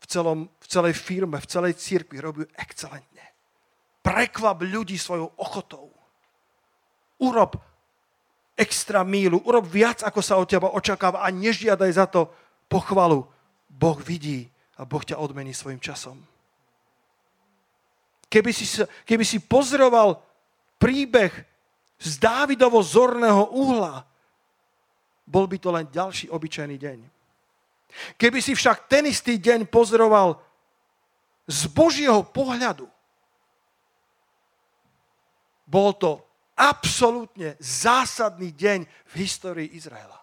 v, 0.00 0.06
celom, 0.08 0.38
v 0.48 0.66
celej 0.70 0.94
firme, 0.96 1.36
v 1.36 1.50
celej 1.50 1.76
církvi. 1.76 2.22
Rob 2.22 2.40
ju 2.40 2.46
excelentne. 2.56 3.26
Prekvap 4.00 4.62
ľudí 4.62 4.96
svojou 4.96 5.28
ochotou. 5.36 5.90
Urob 7.18 7.58
extra 8.56 9.04
mílu, 9.04 9.44
urob 9.44 9.68
viac, 9.68 10.00
ako 10.00 10.20
sa 10.24 10.40
od 10.40 10.48
teba 10.48 10.72
očakáva 10.72 11.20
a 11.20 11.28
nežiadaj 11.28 11.92
za 11.92 12.08
to 12.08 12.32
pochvalu. 12.72 13.28
Boh 13.68 14.00
vidí 14.00 14.48
a 14.80 14.88
Boh 14.88 15.04
ťa 15.04 15.20
odmení 15.20 15.52
svojim 15.52 15.78
časom. 15.78 16.16
Keby 18.26 18.50
si, 18.50 18.64
keby 19.06 19.22
si 19.22 19.38
pozoroval 19.38 20.18
príbeh 20.80 21.32
z 22.00 22.12
Dávidovo 22.18 22.82
zorného 22.82 23.52
uhla, 23.54 24.02
bol 25.28 25.46
by 25.46 25.56
to 25.60 25.70
len 25.70 25.86
ďalší 25.92 26.32
obyčajný 26.32 26.76
deň. 26.80 26.98
Keby 28.18 28.38
si 28.42 28.52
však 28.52 28.90
ten 28.90 29.06
istý 29.08 29.38
deň 29.38 29.70
pozoroval 29.70 30.36
z 31.46 31.70
Božieho 31.70 32.26
pohľadu, 32.26 32.90
bol 35.66 35.94
to 35.94 36.25
absolútne 36.56 37.54
zásadný 37.60 38.56
deň 38.56 38.88
v 38.88 39.12
histórii 39.20 39.68
Izraela, 39.76 40.16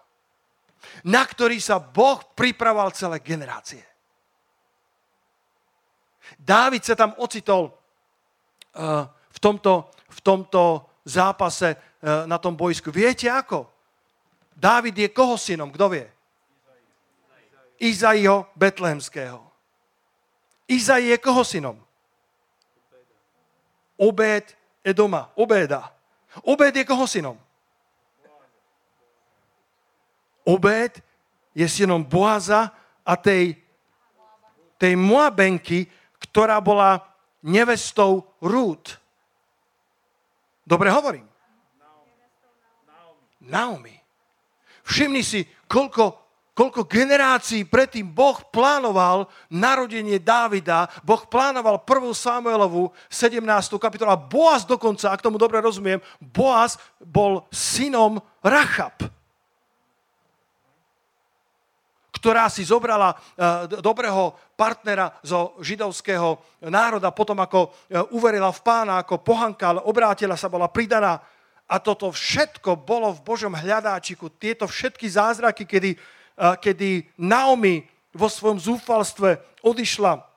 na 1.06 1.22
ktorý 1.22 1.62
sa 1.62 1.78
Boh 1.78 2.20
pripravoval 2.34 2.90
celé 2.98 3.22
generácie. 3.22 3.86
Dávid 6.42 6.82
sa 6.82 6.98
tam 6.98 7.14
ocitol 7.22 7.70
uh, 7.70 9.06
v, 9.08 9.40
tomto, 9.40 9.94
v 10.10 10.20
tomto 10.26 10.90
zápase 11.06 11.78
uh, 11.78 12.26
na 12.26 12.42
tom 12.42 12.58
bojsku. 12.58 12.90
Viete 12.90 13.30
ako? 13.30 13.70
Dávid 14.58 14.98
je 14.98 15.10
koho 15.14 15.38
synom? 15.38 15.70
Kto 15.70 15.94
vie? 15.94 16.10
Izaiho 17.78 18.50
Betlehemského. 18.58 19.44
Izai 20.66 21.14
je 21.14 21.18
koho 21.22 21.46
synom? 21.46 21.78
Obed 24.02 24.56
Edoma, 24.84 25.30
Obeda. 25.38 25.93
Obed 26.42 26.74
je 26.74 26.88
koho 26.88 27.06
synom? 27.06 27.38
Obed 30.44 30.98
je 31.54 31.68
synom 31.70 32.02
Boaza 32.02 32.74
a 33.06 33.14
tej, 33.14 33.54
tej 34.82 34.98
Moabenky, 34.98 35.86
ktorá 36.18 36.58
bola 36.58 37.06
nevestou 37.46 38.26
Rút. 38.42 38.98
Dobre 40.64 40.90
hovorím? 40.90 41.28
Naomi. 43.44 43.96
Všimni 44.84 45.24
si, 45.24 45.44
koľko 45.68 46.23
koľko 46.54 46.86
generácií 46.86 47.66
predtým 47.66 48.06
Boh 48.06 48.38
plánoval 48.54 49.26
narodenie 49.50 50.22
Dávida, 50.22 50.86
Boh 51.02 51.26
plánoval 51.26 51.82
1. 51.82 52.14
Samuelovu 52.14 52.94
17. 53.10 53.42
kapitolu 53.82 54.14
a 54.14 54.18
Boaz 54.18 54.62
dokonca, 54.64 55.10
ak 55.10 55.26
tomu 55.26 55.42
dobre 55.42 55.60
rozumiem, 55.60 55.98
Boaz 56.22 56.78
bol 57.02 57.46
synom 57.50 58.22
Rachab 58.46 59.14
ktorá 62.24 62.48
si 62.48 62.64
zobrala 62.64 63.12
uh, 63.12 63.68
dobrého 63.68 64.32
partnera 64.56 65.12
zo 65.20 65.60
židovského 65.60 66.40
národa, 66.72 67.12
potom 67.12 67.36
ako 67.36 67.68
uh, 67.68 68.08
uverila 68.16 68.48
v 68.48 68.64
pána, 68.64 69.04
ako 69.04 69.20
pohanka, 69.20 69.76
ale 69.76 69.84
obrátila 69.84 70.40
sa, 70.40 70.48
bola 70.48 70.72
pridaná. 70.72 71.20
A 71.68 71.84
toto 71.84 72.16
všetko 72.16 72.80
bolo 72.80 73.12
v 73.12 73.28
Božom 73.28 73.52
hľadáčiku. 73.52 74.32
Tieto 74.40 74.72
všetky 74.72 75.04
zázraky, 75.04 75.68
kedy 75.68 76.00
kedy 76.38 77.04
Naomi 77.18 77.84
vo 78.14 78.30
svojom 78.30 78.60
zúfalstve 78.60 79.42
odišla 79.62 80.33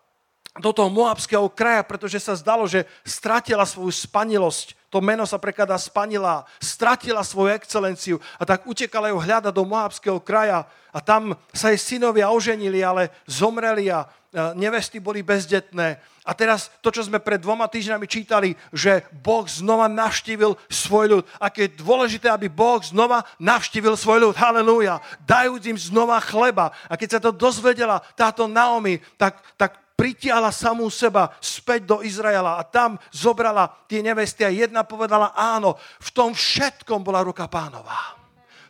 do 0.61 0.71
toho 0.73 0.89
moabského 0.89 1.47
kraja, 1.53 1.85
pretože 1.85 2.21
sa 2.21 2.37
zdalo, 2.37 2.65
že 2.69 2.89
stratila 3.05 3.65
svoju 3.65 3.93
spanilosť. 3.93 4.77
To 4.89 5.05
meno 5.05 5.29
sa 5.29 5.37
prekladá 5.37 5.77
spanilá. 5.77 6.49
Stratila 6.63 7.21
svoju 7.21 7.53
excelenciu 7.53 8.17
a 8.41 8.49
tak 8.49 8.65
utekala 8.65 9.13
ju 9.13 9.19
hľadať 9.21 9.53
do 9.53 9.65
moabského 9.67 10.17
kraja 10.23 10.65
a 10.95 10.99
tam 11.05 11.37
sa 11.53 11.69
jej 11.75 11.81
synovia 11.81 12.33
oženili, 12.33 12.81
ale 12.81 13.13
zomreli 13.29 13.93
a 13.93 14.09
nevesty 14.57 15.01
boli 15.01 15.25
bezdetné. 15.25 16.01
A 16.27 16.35
teraz 16.35 16.69
to, 16.83 16.91
čo 16.91 17.07
sme 17.07 17.23
pred 17.23 17.39
dvoma 17.39 17.71
týždňami 17.71 18.07
čítali, 18.11 18.59
že 18.75 19.07
Boh 19.23 19.47
znova 19.47 19.87
navštívil 19.87 20.59
svoj 20.67 21.07
ľud. 21.07 21.25
Aké 21.39 21.71
je 21.71 21.79
dôležité, 21.79 22.27
aby 22.27 22.51
Boh 22.51 22.83
znova 22.83 23.23
navštívil 23.39 23.95
svoj 23.95 24.27
ľud. 24.27 24.35
Halelúja. 24.35 24.99
Dajúc 25.23 25.63
im 25.71 25.79
znova 25.79 26.19
chleba. 26.19 26.75
A 26.91 26.99
keď 26.99 27.09
sa 27.17 27.21
to 27.23 27.31
dozvedela 27.31 28.03
táto 28.19 28.51
Naomi, 28.51 28.99
tak, 29.15 29.39
tak 29.55 29.79
pritiala 29.97 30.53
samú 30.53 30.93
seba 30.93 31.33
späť 31.41 31.89
do 31.89 31.97
Izraela 32.05 32.61
a 32.61 32.63
tam 32.63 33.01
zobrala 33.09 33.89
tie 33.89 34.05
nevesty 34.05 34.45
a 34.45 34.53
jedna 34.53 34.85
povedala 34.85 35.33
áno, 35.33 35.75
v 35.99 36.11
tom 36.13 36.37
všetkom 36.37 37.01
bola 37.01 37.25
ruka 37.25 37.49
pánová. 37.49 38.21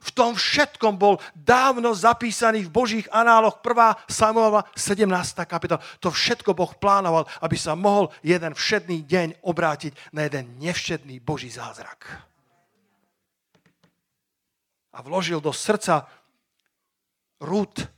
V 0.06 0.14
tom 0.14 0.38
všetkom 0.38 0.94
bol 0.94 1.18
dávno 1.34 1.90
zapísaný 1.90 2.70
v 2.70 2.70
Božích 2.70 3.06
análoch 3.10 3.58
1. 3.58 4.06
Samuela 4.06 4.62
17. 4.78 5.02
kapitola. 5.50 5.82
To 5.98 6.14
všetko 6.14 6.54
Boh 6.54 6.70
plánoval, 6.78 7.26
aby 7.42 7.58
sa 7.58 7.74
mohol 7.74 8.14
jeden 8.22 8.54
všedný 8.54 9.02
deň 9.02 9.42
obrátiť 9.42 10.14
na 10.14 10.30
jeden 10.30 10.62
nevšedný 10.62 11.18
Boží 11.18 11.50
zázrak. 11.50 12.06
A 14.94 15.02
vložil 15.02 15.42
do 15.42 15.50
srdca 15.50 16.06
Rút 17.42 17.95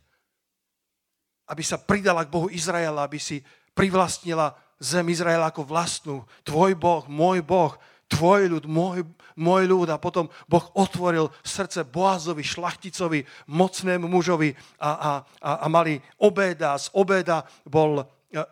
aby 1.48 1.62
sa 1.64 1.80
pridala 1.80 2.24
k 2.24 2.32
Bohu 2.32 2.48
Izraela, 2.52 3.08
aby 3.08 3.16
si 3.16 3.40
privlastnila 3.72 4.54
zem 4.78 5.08
Izraela 5.10 5.50
ako 5.50 5.66
vlastnú. 5.66 6.16
Tvoj 6.46 6.78
Boh, 6.78 7.02
môj 7.10 7.42
Boh, 7.42 7.74
tvoj 8.08 8.48
ľud, 8.48 8.64
môj, 8.64 9.04
môj 9.36 9.62
ľud. 9.68 9.88
A 9.92 10.00
potom 10.00 10.30
Boh 10.48 10.64
otvoril 10.74 11.28
srdce 11.44 11.84
Boazovi, 11.84 12.42
šlachticovi, 12.42 13.26
mocnému 13.50 14.08
mužovi 14.08 14.54
a, 14.80 14.90
a, 14.90 15.10
a, 15.42 15.50
a 15.62 15.66
mali 15.66 16.00
obéda. 16.22 16.78
Z 16.78 16.94
obéda 16.96 17.44
bol 17.68 18.02
e, 18.02 18.04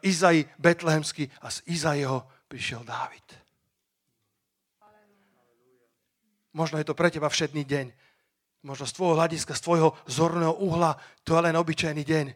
Izai 0.05 0.45
betlehemský 0.61 1.31
a 1.41 1.49
z 1.49 1.65
Izaiho 1.71 2.47
prišiel 2.47 2.85
Dávid. 2.85 3.25
Možno 6.57 6.81
je 6.81 6.89
to 6.89 6.97
pre 6.97 7.13
teba 7.13 7.29
všedný 7.29 7.69
deň. 7.69 7.87
Možno 8.65 8.89
z 8.89 8.97
tvojho 8.97 9.15
hľadiska, 9.21 9.53
z 9.55 9.63
tvojho 9.63 9.95
zorného 10.09 10.57
uhla, 10.59 10.97
to 11.23 11.37
je 11.37 11.45
len 11.45 11.55
obyčajný 11.55 12.03
deň. 12.03 12.27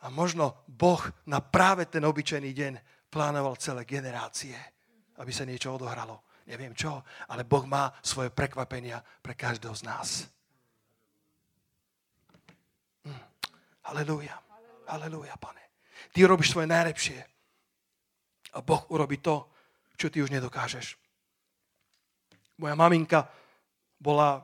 A 0.00 0.08
možno 0.08 0.64
Boh 0.64 1.00
na 1.28 1.44
práve 1.44 1.84
ten 1.86 2.00
obyčajný 2.00 2.50
deň 2.56 2.72
plánoval 3.12 3.60
celé 3.60 3.84
generácie, 3.84 4.56
aby 5.20 5.32
sa 5.34 5.44
niečo 5.44 5.76
odohralo. 5.76 6.24
Neviem 6.48 6.72
čo, 6.72 7.04
ale 7.28 7.44
Boh 7.44 7.62
má 7.68 7.92
svoje 8.00 8.32
prekvapenia 8.32 9.04
pre 9.20 9.36
každého 9.36 9.76
z 9.76 9.82
nás. 9.84 10.08
Hm. 13.04 13.22
Halelúja. 13.86 14.36
Halelúja, 14.88 15.36
pane. 15.36 15.62
Ty 16.10 16.26
robíš 16.26 16.50
svoje 16.50 16.66
najlepšie. 16.66 17.18
A 18.56 18.58
Boh 18.64 18.82
urobí 18.90 19.22
to, 19.22 19.46
čo 19.94 20.10
ty 20.10 20.24
už 20.24 20.32
nedokážeš. 20.32 20.98
Moja 22.58 22.74
maminka 22.74 23.28
bola 24.00 24.42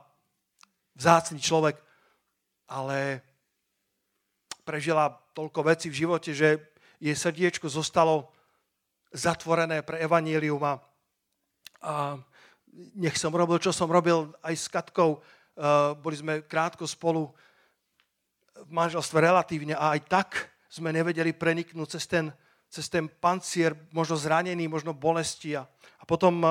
vzácný 0.95 1.41
človek, 1.41 1.75
ale 2.69 3.26
prežila 4.67 5.15
toľko 5.31 5.71
vecí 5.71 5.87
v 5.87 6.03
živote, 6.03 6.35
že 6.35 6.59
jej 6.99 7.15
srdiečko 7.15 7.71
zostalo 7.71 8.27
zatvorené 9.15 9.79
pre 9.79 10.03
evanílium 10.03 10.59
a, 10.59 10.75
nech 12.99 13.15
som 13.15 13.31
robil, 13.31 13.63
čo 13.63 13.71
som 13.71 13.87
robil 13.87 14.27
aj 14.43 14.53
s 14.53 14.67
Katkou, 14.67 15.17
uh, 15.17 15.97
boli 15.97 16.19
sme 16.19 16.45
krátko 16.45 16.85
spolu 16.85 17.31
v 18.53 18.69
manželstve 18.69 19.17
relatívne 19.23 19.73
a 19.73 19.97
aj 19.97 20.01
tak 20.05 20.29
sme 20.67 20.93
nevedeli 20.93 21.33
preniknúť 21.33 21.97
cez 21.97 22.05
ten, 22.05 22.25
cez 22.69 22.85
ten 22.91 23.07
pancier, 23.07 23.73
možno 23.89 24.19
zranený, 24.19 24.69
možno 24.69 24.93
bolesti 24.93 25.57
a, 25.57 25.65
a 25.97 26.03
potom 26.05 26.43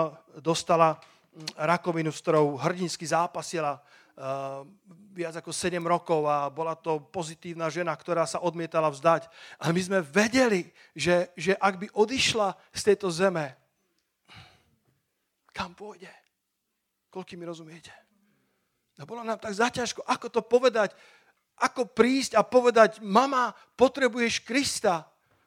dostala 0.42 0.96
mm, 0.96 1.62
rakovinu, 1.62 2.10
s 2.10 2.22
ktorou 2.22 2.58
hrdinsky 2.58 3.06
zápasila 3.06 3.78
viac 5.12 5.34
ako 5.36 5.52
7 5.52 5.76
rokov 5.84 6.24
a 6.24 6.48
bola 6.48 6.72
to 6.72 7.00
pozitívna 7.12 7.68
žena, 7.68 7.92
ktorá 7.92 8.24
sa 8.24 8.40
odmietala 8.40 8.88
vzdať. 8.88 9.28
Ale 9.60 9.76
my 9.76 9.82
sme 9.84 9.98
vedeli, 10.00 10.72
že, 10.96 11.32
že 11.36 11.52
ak 11.56 11.74
by 11.76 11.86
odišla 11.92 12.56
z 12.72 12.82
tejto 12.92 13.12
zeme, 13.12 13.52
kam 15.52 15.76
pôjde? 15.76 16.12
Koľko 17.12 17.32
mi 17.36 17.44
rozumiete? 17.44 17.92
A 18.96 19.04
bolo 19.04 19.20
nám 19.20 19.36
tak 19.36 19.52
zaťažko, 19.52 20.04
ako 20.08 20.26
to 20.32 20.40
povedať, 20.40 20.96
ako 21.56 21.88
prísť 21.88 22.36
a 22.36 22.44
povedať, 22.44 23.00
mama, 23.00 23.52
potrebuješ 23.76 24.44
Krista. 24.44 25.04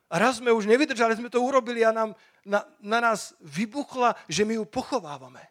A 0.10 0.18
raz 0.18 0.42
sme 0.42 0.54
už 0.54 0.66
nevydržali, 0.66 1.18
sme 1.18 1.30
to 1.30 1.42
urobili 1.42 1.86
a 1.86 1.94
nám, 1.94 2.18
na, 2.46 2.66
na 2.82 2.98
nás 3.02 3.38
vybuchla, 3.42 4.18
že 4.26 4.46
my 4.46 4.58
ju 4.58 4.66
pochovávame. 4.66 5.42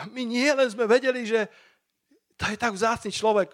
A 0.00 0.08
my 0.08 0.24
nie 0.24 0.48
len 0.48 0.64
sme 0.72 0.88
vedeli, 0.88 1.28
že 1.28 1.44
to 2.40 2.48
je 2.48 2.56
tak 2.56 2.72
vzácný 2.72 3.12
človek. 3.12 3.52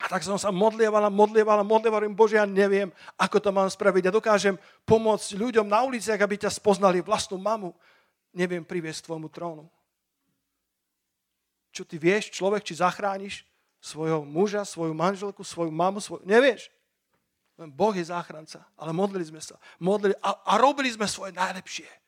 A 0.00 0.08
tak 0.08 0.24
som 0.24 0.40
sa 0.40 0.50
modlievala, 0.50 1.12
modlievala, 1.12 1.62
modlievala, 1.62 2.08
Bože, 2.10 2.40
ja 2.40 2.48
neviem, 2.48 2.88
ako 3.20 3.36
to 3.38 3.50
mám 3.54 3.68
spraviť. 3.68 4.08
Ja 4.08 4.16
dokážem 4.16 4.56
pomôcť 4.82 5.36
ľuďom 5.36 5.68
na 5.68 5.84
uliciach, 5.84 6.18
aby 6.18 6.40
ťa 6.40 6.50
spoznali 6.50 7.04
vlastnú 7.04 7.36
mamu. 7.38 7.76
Neviem 8.32 8.64
priviesť 8.64 9.06
tvojmu 9.06 9.28
trónu. 9.28 9.68
Čo 11.70 11.86
ty 11.86 12.00
vieš, 12.00 12.32
človek, 12.34 12.64
či 12.64 12.80
zachrániš 12.80 13.46
svojho 13.78 14.24
muža, 14.24 14.64
svoju 14.64 14.96
manželku, 14.96 15.44
svoju 15.44 15.70
mamu, 15.70 16.00
svoju... 16.00 16.24
Nevieš. 16.24 16.72
Boh 17.60 17.92
je 17.92 18.08
záchranca. 18.08 18.64
Ale 18.80 18.96
modlili 18.96 19.28
sme 19.28 19.38
sa. 19.44 19.60
Modlili 19.76 20.16
a, 20.24 20.32
a 20.32 20.52
robili 20.56 20.88
sme 20.88 21.04
svoje 21.04 21.36
najlepšie. 21.36 21.99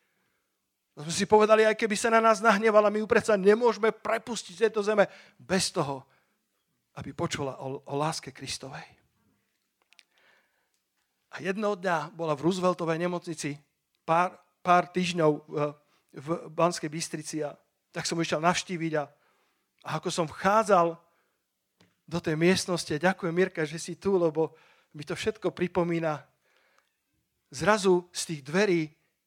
No 0.93 1.09
sme 1.09 1.15
si 1.15 1.25
povedali, 1.25 1.65
aj 1.65 1.77
keby 1.77 1.97
sa 1.97 2.13
na 2.13 2.21
nás 2.21 2.45
nahnevala, 2.45 2.93
my 2.93 3.01
ju 3.01 3.09
predsa 3.09 3.33
nemôžeme 3.41 3.89
prepustiť 3.89 4.69
tejto 4.69 4.85
zeme 4.85 5.09
bez 5.41 5.73
toho, 5.73 6.05
aby 7.01 7.17
počula 7.17 7.57
o, 7.65 7.81
o 7.81 7.95
láske 7.97 8.29
Kristovej. 8.29 8.85
A 11.33 11.41
jedného 11.41 11.81
dňa 11.81 12.13
bola 12.13 12.37
v 12.37 12.45
Rooseveltovej 12.45 13.01
nemocnici 13.01 13.57
pár, 14.05 14.37
pár 14.61 14.93
týždňov 14.93 15.31
v, 15.49 15.57
v 16.13 16.29
Banskej 16.53 16.93
Bystrici 16.93 17.41
a 17.41 17.57
tak 17.89 18.05
som 18.05 18.21
išiel 18.21 18.45
navštíviť 18.45 18.93
a, 19.01 19.05
a 19.89 19.89
ako 19.97 20.13
som 20.13 20.29
vchádzal 20.29 20.93
do 22.05 22.19
tej 22.21 22.37
miestnosti, 22.37 22.93
ďakujem 22.93 23.33
Mirka, 23.33 23.65
že 23.65 23.81
si 23.81 23.97
tu, 23.97 24.21
lebo 24.21 24.53
mi 24.93 25.09
to 25.09 25.17
všetko 25.17 25.57
pripomína, 25.57 26.21
zrazu 27.49 28.05
z 28.13 28.23
tých 28.29 28.43
dverí 28.45 28.81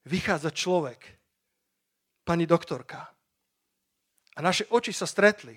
vychádza 0.06 0.54
človek, 0.54 1.14
pani 2.25 2.49
doktorka. 2.49 3.05
A 4.35 4.39
naše 4.43 4.67
oči 4.67 4.91
sa 4.91 5.07
stretli. 5.07 5.55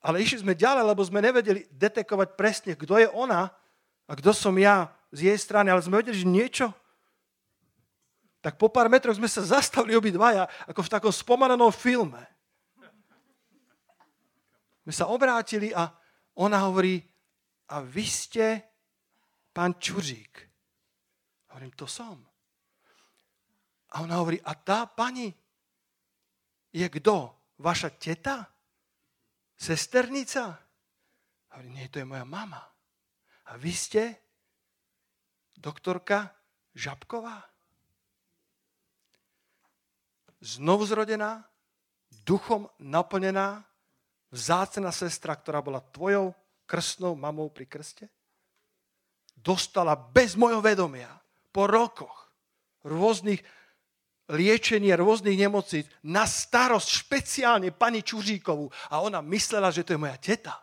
Ale 0.00 0.22
išli 0.22 0.46
sme 0.46 0.54
ďalej, 0.54 0.84
lebo 0.86 1.02
sme 1.02 1.20
nevedeli 1.20 1.66
detekovať 1.68 2.28
presne, 2.38 2.72
kto 2.78 3.02
je 3.02 3.08
ona 3.10 3.50
a 4.06 4.12
kto 4.14 4.30
som 4.30 4.54
ja 4.54 4.94
z 5.10 5.28
jej 5.28 5.38
strany, 5.38 5.68
ale 5.68 5.82
sme 5.82 5.98
vedeli, 5.98 6.22
že 6.22 6.30
niečo. 6.30 6.70
Tak 8.38 8.62
po 8.62 8.70
pár 8.70 8.86
metroch 8.86 9.18
sme 9.18 9.26
sa 9.26 9.42
zastavili 9.42 9.98
obidvaja, 9.98 10.46
ako 10.70 10.86
v 10.86 10.92
takom 10.92 11.10
spomalenom 11.10 11.74
filme. 11.74 12.22
My 14.86 14.92
sa 14.94 15.10
obrátili 15.10 15.74
a 15.74 15.90
ona 16.38 16.62
hovorí, 16.62 17.02
a 17.66 17.82
vy 17.82 18.06
ste 18.06 18.62
pán 19.50 19.74
Čuřík. 19.82 20.46
Hovorím, 21.50 21.74
to 21.74 21.90
som. 21.90 22.22
A 23.90 24.06
ona 24.06 24.22
hovorí, 24.22 24.38
a 24.46 24.54
tá 24.54 24.86
pani, 24.86 25.34
je 26.76 26.86
kto? 27.00 27.32
Vaša 27.64 27.88
teta? 27.96 28.44
Sesternica? 29.56 30.52
Hovorí, 31.56 31.72
nie, 31.72 31.88
to 31.88 32.04
je 32.04 32.04
moja 32.04 32.28
mama. 32.28 32.60
A 33.48 33.56
vy 33.56 33.72
ste 33.72 34.02
doktorka 35.56 36.28
Žabková? 36.76 37.40
Znovuzrodená, 40.44 41.48
duchom 42.12 42.68
naplnená, 42.76 43.64
vzácná 44.28 44.92
sestra, 44.92 45.32
ktorá 45.32 45.64
bola 45.64 45.80
tvojou 45.80 46.36
krstnou 46.68 47.16
mamou 47.16 47.48
pri 47.48 47.64
krste? 47.64 48.12
Dostala 49.32 49.96
bez 49.96 50.36
mojho 50.36 50.60
vedomia 50.60 51.08
po 51.56 51.64
rokoch 51.64 52.28
rôznych 52.84 53.40
liečenie 54.26 54.90
rôznych 54.98 55.38
nemocníc 55.38 55.86
na 56.02 56.26
starosť 56.26 56.88
špeciálne 57.06 57.70
pani 57.70 58.02
Čuříkovú. 58.02 58.70
A 58.90 59.02
ona 59.02 59.22
myslela, 59.22 59.70
že 59.70 59.86
to 59.86 59.94
je 59.94 60.02
moja 60.02 60.18
teta. 60.18 60.58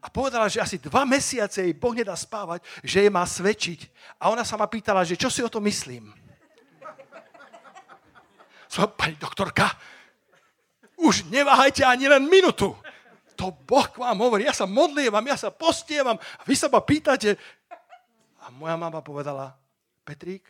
A 0.00 0.08
povedala, 0.08 0.48
že 0.48 0.64
asi 0.64 0.80
dva 0.80 1.04
mesiace 1.04 1.60
jej 1.60 1.76
Boh 1.76 1.92
nedá 1.92 2.16
spávať, 2.16 2.64
že 2.80 3.04
jej 3.04 3.12
má 3.12 3.24
svedčiť. 3.28 3.80
A 4.16 4.32
ona 4.32 4.48
sa 4.48 4.56
ma 4.56 4.64
pýtala, 4.64 5.04
že 5.04 5.16
čo 5.16 5.28
si 5.28 5.44
o 5.44 5.52
to 5.52 5.60
myslím. 5.60 6.08
So, 8.70 8.86
pani 8.86 9.18
doktorka, 9.18 9.66
už 11.00 11.28
neváhajte 11.28 11.84
ani 11.84 12.06
len 12.08 12.28
minutu. 12.28 12.76
To 13.36 13.50
Boh 13.50 13.88
vám 13.96 14.20
hovorí. 14.20 14.44
Ja 14.44 14.52
sa 14.52 14.68
modlievam, 14.68 15.24
ja 15.24 15.36
sa 15.36 15.48
postievam 15.48 16.16
a 16.16 16.42
vy 16.44 16.54
sa 16.54 16.68
ma 16.68 16.80
pýtate. 16.84 17.40
A 18.40 18.52
moja 18.52 18.76
mama 18.76 19.00
povedala, 19.04 19.56
Petrík, 20.04 20.44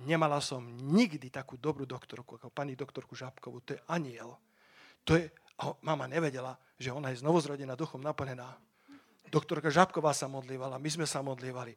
nemala 0.00 0.42
som 0.42 0.64
nikdy 0.66 1.30
takú 1.30 1.54
dobrú 1.54 1.86
doktorku 1.86 2.38
ako 2.38 2.50
pani 2.50 2.74
doktorku 2.74 3.14
Žabkovú. 3.14 3.62
To 3.62 3.70
je 3.78 3.80
aniel. 3.86 4.34
To 5.06 5.14
je, 5.18 5.30
a 5.60 5.70
mama 5.84 6.10
nevedela, 6.10 6.58
že 6.80 6.90
ona 6.90 7.14
je 7.14 7.22
znovuzrodená 7.22 7.78
duchom 7.78 8.02
naplnená. 8.02 8.58
Doktorka 9.30 9.70
Žabková 9.70 10.14
sa 10.14 10.26
modlívala, 10.26 10.82
my 10.82 10.90
sme 10.90 11.06
sa 11.06 11.22
modlívali. 11.22 11.74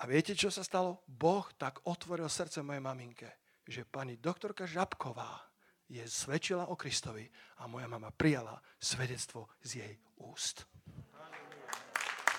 A 0.00 0.08
viete, 0.08 0.32
čo 0.32 0.48
sa 0.48 0.64
stalo? 0.64 1.04
Boh 1.04 1.44
tak 1.60 1.84
otvoril 1.84 2.26
srdce 2.30 2.64
mojej 2.64 2.80
maminke, 2.80 3.28
že 3.68 3.84
pani 3.84 4.16
doktorka 4.16 4.64
Žabková 4.64 5.50
je 5.90 6.06
svedčila 6.06 6.70
o 6.70 6.78
Kristovi 6.78 7.26
a 7.60 7.66
moja 7.66 7.90
mama 7.90 8.14
prijala 8.14 8.56
svedectvo 8.78 9.50
z 9.60 9.84
jej 9.84 9.94
úst. 10.22 10.64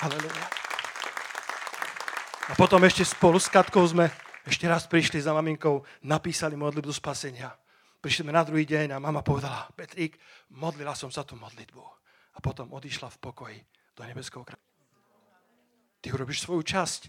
Halleluja. 0.02 0.71
A 2.50 2.58
potom 2.58 2.82
ešte 2.82 3.06
spolu 3.06 3.38
s 3.38 3.46
Katkou 3.46 3.86
sme 3.86 4.10
ešte 4.42 4.66
raz 4.66 4.90
prišli 4.90 5.22
za 5.22 5.30
maminkou, 5.38 5.86
napísali 6.02 6.58
modlitbu 6.58 6.90
spasenia. 6.90 7.54
Prišli 8.02 8.26
sme 8.26 8.34
na 8.34 8.42
druhý 8.42 8.66
deň 8.66 8.98
a 8.98 9.04
mama 9.04 9.22
povedala, 9.22 9.70
Petrík, 9.78 10.18
modlila 10.58 10.98
som 10.98 11.14
sa 11.14 11.22
tú 11.22 11.38
modlitbu. 11.38 11.84
A 12.34 12.38
potom 12.42 12.74
odišla 12.74 13.14
v 13.14 13.22
pokoji 13.22 13.60
do 13.94 14.02
nebeského 14.02 14.42
kráľa. 14.42 14.66
Ty 16.02 16.08
urobíš 16.18 16.42
svoju 16.42 16.66
časť. 16.66 17.02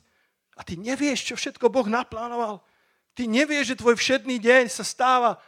A 0.58 0.68
ty 0.68 0.76
nevieš, 0.76 1.32
čo 1.32 1.34
všetko 1.40 1.72
Boh 1.72 1.88
naplánoval. 1.88 2.60
Ty 3.16 3.24
nevieš, 3.24 3.72
že 3.72 3.80
tvoj 3.80 3.96
všedný 3.96 4.36
deň 4.36 4.68
sa 4.68 4.84
stáva 4.84 5.40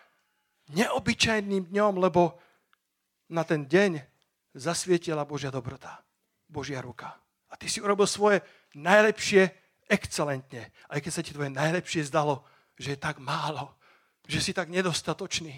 neobyčajným 0.72 1.68
dňom, 1.68 2.00
lebo 2.00 2.40
na 3.28 3.44
ten 3.44 3.68
deň 3.68 4.00
zasvietila 4.56 5.28
Božia 5.28 5.52
dobrota, 5.52 6.00
Božia 6.48 6.80
ruka. 6.80 7.12
A 7.52 7.60
ty 7.60 7.68
si 7.68 7.84
urobil 7.84 8.08
svoje 8.08 8.40
najlepšie 8.72 9.63
excelentne. 9.88 10.72
Aj 10.88 10.98
keď 11.00 11.12
sa 11.12 11.22
ti 11.24 11.32
tvoje 11.34 11.52
najlepšie 11.52 12.08
zdalo, 12.08 12.44
že 12.78 12.94
je 12.94 12.98
tak 12.98 13.22
málo, 13.22 13.70
že 14.26 14.40
si 14.40 14.50
tak 14.56 14.72
nedostatočný. 14.72 15.52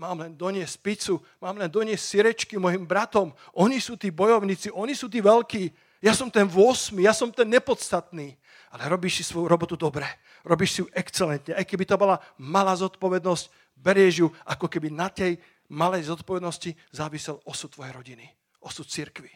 Mám 0.00 0.24
len 0.24 0.32
doniesť 0.32 0.76
pizzu, 0.80 1.20
mám 1.44 1.60
len 1.60 1.68
doniesť 1.68 2.04
sirečky 2.04 2.56
mojim 2.56 2.88
bratom. 2.88 3.36
Oni 3.52 3.82
sú 3.82 4.00
tí 4.00 4.08
bojovníci, 4.08 4.72
oni 4.72 4.96
sú 4.96 5.12
tí 5.12 5.20
veľkí. 5.20 5.68
Ja 6.00 6.16
som 6.16 6.32
ten 6.32 6.48
8, 6.48 6.96
ja 6.96 7.12
som 7.12 7.28
ten 7.28 7.44
nepodstatný. 7.52 8.40
Ale 8.72 8.88
robíš 8.88 9.20
si 9.20 9.24
svoju 9.28 9.50
robotu 9.50 9.76
dobre. 9.76 10.08
Robíš 10.40 10.70
si 10.72 10.78
ju 10.80 10.86
excelentne. 10.96 11.52
Aj 11.52 11.66
keby 11.66 11.84
to 11.84 12.00
bola 12.00 12.16
malá 12.40 12.72
zodpovednosť, 12.80 13.76
berieš 13.76 14.14
ju, 14.24 14.28
ako 14.48 14.66
keby 14.72 14.88
na 14.88 15.12
tej 15.12 15.36
malej 15.68 16.08
zodpovednosti 16.08 16.72
závisel 16.90 17.36
osud 17.44 17.68
tvojej 17.68 17.92
rodiny, 17.92 18.26
osud 18.64 18.88
cirkvy, 18.88 19.30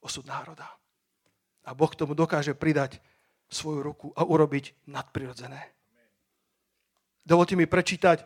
osud 0.00 0.24
národa. 0.24 0.66
A 1.66 1.74
Boh 1.74 1.90
tomu 1.92 2.14
dokáže 2.14 2.54
pridať 2.54 3.02
svoju 3.46 3.80
ruku 3.82 4.06
a 4.14 4.26
urobiť 4.26 4.88
nadprirodzené. 4.90 5.76
Dovolte 7.26 7.58
mi 7.58 7.66
prečítať 7.66 8.22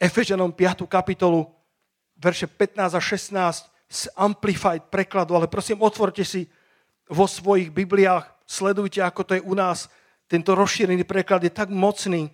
Efežanom 0.00 0.52
5. 0.52 0.84
kapitolu, 0.88 1.48
verše 2.16 2.48
15 2.48 2.96
a 2.96 3.00
16 3.00 3.68
z 3.90 4.02
Amplified 4.16 4.88
prekladu, 4.92 5.36
ale 5.36 5.48
prosím, 5.48 5.80
otvorte 5.80 6.24
si 6.24 6.48
vo 7.10 7.26
svojich 7.26 7.74
Bibliách, 7.74 8.28
sledujte, 8.46 9.02
ako 9.02 9.20
to 9.24 9.32
je 9.36 9.42
u 9.42 9.54
nás. 9.56 9.90
Tento 10.30 10.54
rozšírený 10.54 11.02
preklad 11.02 11.42
je 11.42 11.50
tak 11.50 11.74
mocný. 11.74 12.30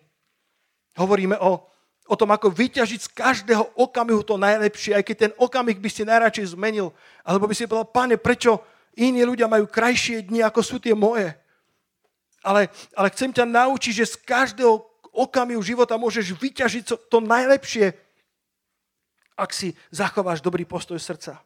Hovoríme 1.01 1.41
o, 1.41 1.65
o 2.07 2.15
tom, 2.19 2.29
ako 2.29 2.53
vyťažiť 2.53 3.01
z 3.01 3.09
každého 3.09 3.65
okamihu 3.73 4.21
to 4.21 4.37
najlepšie, 4.37 5.01
aj 5.01 5.05
keď 5.07 5.17
ten 5.17 5.33
okamih 5.41 5.81
by 5.81 5.89
si 5.89 6.05
najradšej 6.05 6.53
zmenil. 6.53 6.93
Alebo 7.25 7.49
by 7.49 7.55
si 7.57 7.65
povedal, 7.65 7.89
pane, 7.89 8.21
prečo 8.21 8.61
iní 9.01 9.25
ľudia 9.25 9.49
majú 9.49 9.65
krajšie 9.65 10.29
dni, 10.29 10.45
ako 10.45 10.61
sú 10.61 10.77
tie 10.77 10.93
moje. 10.93 11.33
Ale, 12.47 12.71
ale 12.95 13.11
chcem 13.11 13.35
ťa 13.35 13.43
naučiť, 13.43 14.07
že 14.07 14.15
z 14.15 14.17
každého 14.23 14.79
okamihu 15.11 15.59
života 15.59 15.99
môžeš 15.99 16.31
vyťažiť 16.39 17.11
to 17.11 17.19
najlepšie, 17.19 17.91
ak 19.35 19.51
si 19.51 19.75
zachováš 19.91 20.39
dobrý 20.39 20.63
postoj 20.63 21.03
srdca. 21.03 21.43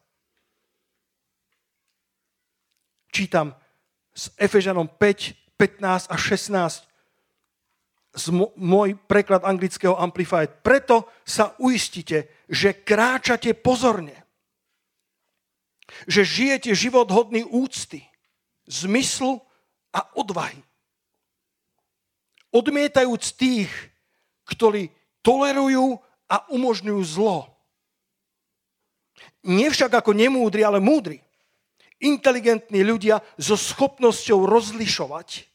Čítam 3.09 3.57
s 4.13 4.29
Efežanom 4.37 4.85
5, 4.85 5.57
15 5.57 6.13
a 6.13 6.15
16 6.15 6.87
z 8.11 8.25
môj 8.59 8.99
preklad 9.07 9.41
anglického 9.47 9.95
Amplified. 9.95 10.61
Preto 10.61 11.07
sa 11.23 11.55
uistite, 11.63 12.45
že 12.45 12.83
kráčate 12.83 13.55
pozorne. 13.55 14.15
Že 16.07 16.21
žijete 16.23 16.71
život 16.75 17.07
hodný 17.11 17.43
úcty, 17.47 18.03
zmyslu 18.67 19.39
a 19.95 20.07
odvahy 20.15 20.59
odmietajúc 22.51 23.35
tých, 23.35 23.71
ktorí 24.47 24.91
tolerujú 25.23 25.99
a 26.27 26.43
umožňujú 26.51 27.01
zlo. 27.07 27.47
Nie 29.41 29.73
však 29.73 29.91
ako 30.03 30.13
nemúdri, 30.13 30.61
ale 30.61 30.77
múdri. 30.77 31.19
Inteligentní 32.01 32.81
ľudia 32.81 33.21
so 33.37 33.53
schopnosťou 33.53 34.49
rozlišovať, 34.49 35.45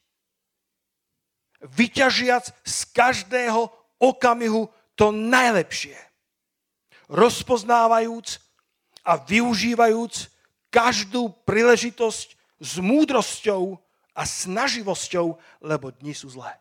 vyťažiac 1.66 2.54
z 2.62 2.78
každého 2.94 3.66
okamihu 3.98 4.70
to 4.94 5.10
najlepšie. 5.10 5.98
Rozpoznávajúc 7.10 8.38
a 9.06 9.18
využívajúc 9.18 10.30
každú 10.70 11.34
príležitosť 11.46 12.28
s 12.62 12.72
múdrosťou 12.82 13.78
a 14.16 14.22
snaživosťou, 14.26 15.38
lebo 15.62 15.94
dni 15.94 16.14
sú 16.14 16.30
zlé. 16.30 16.54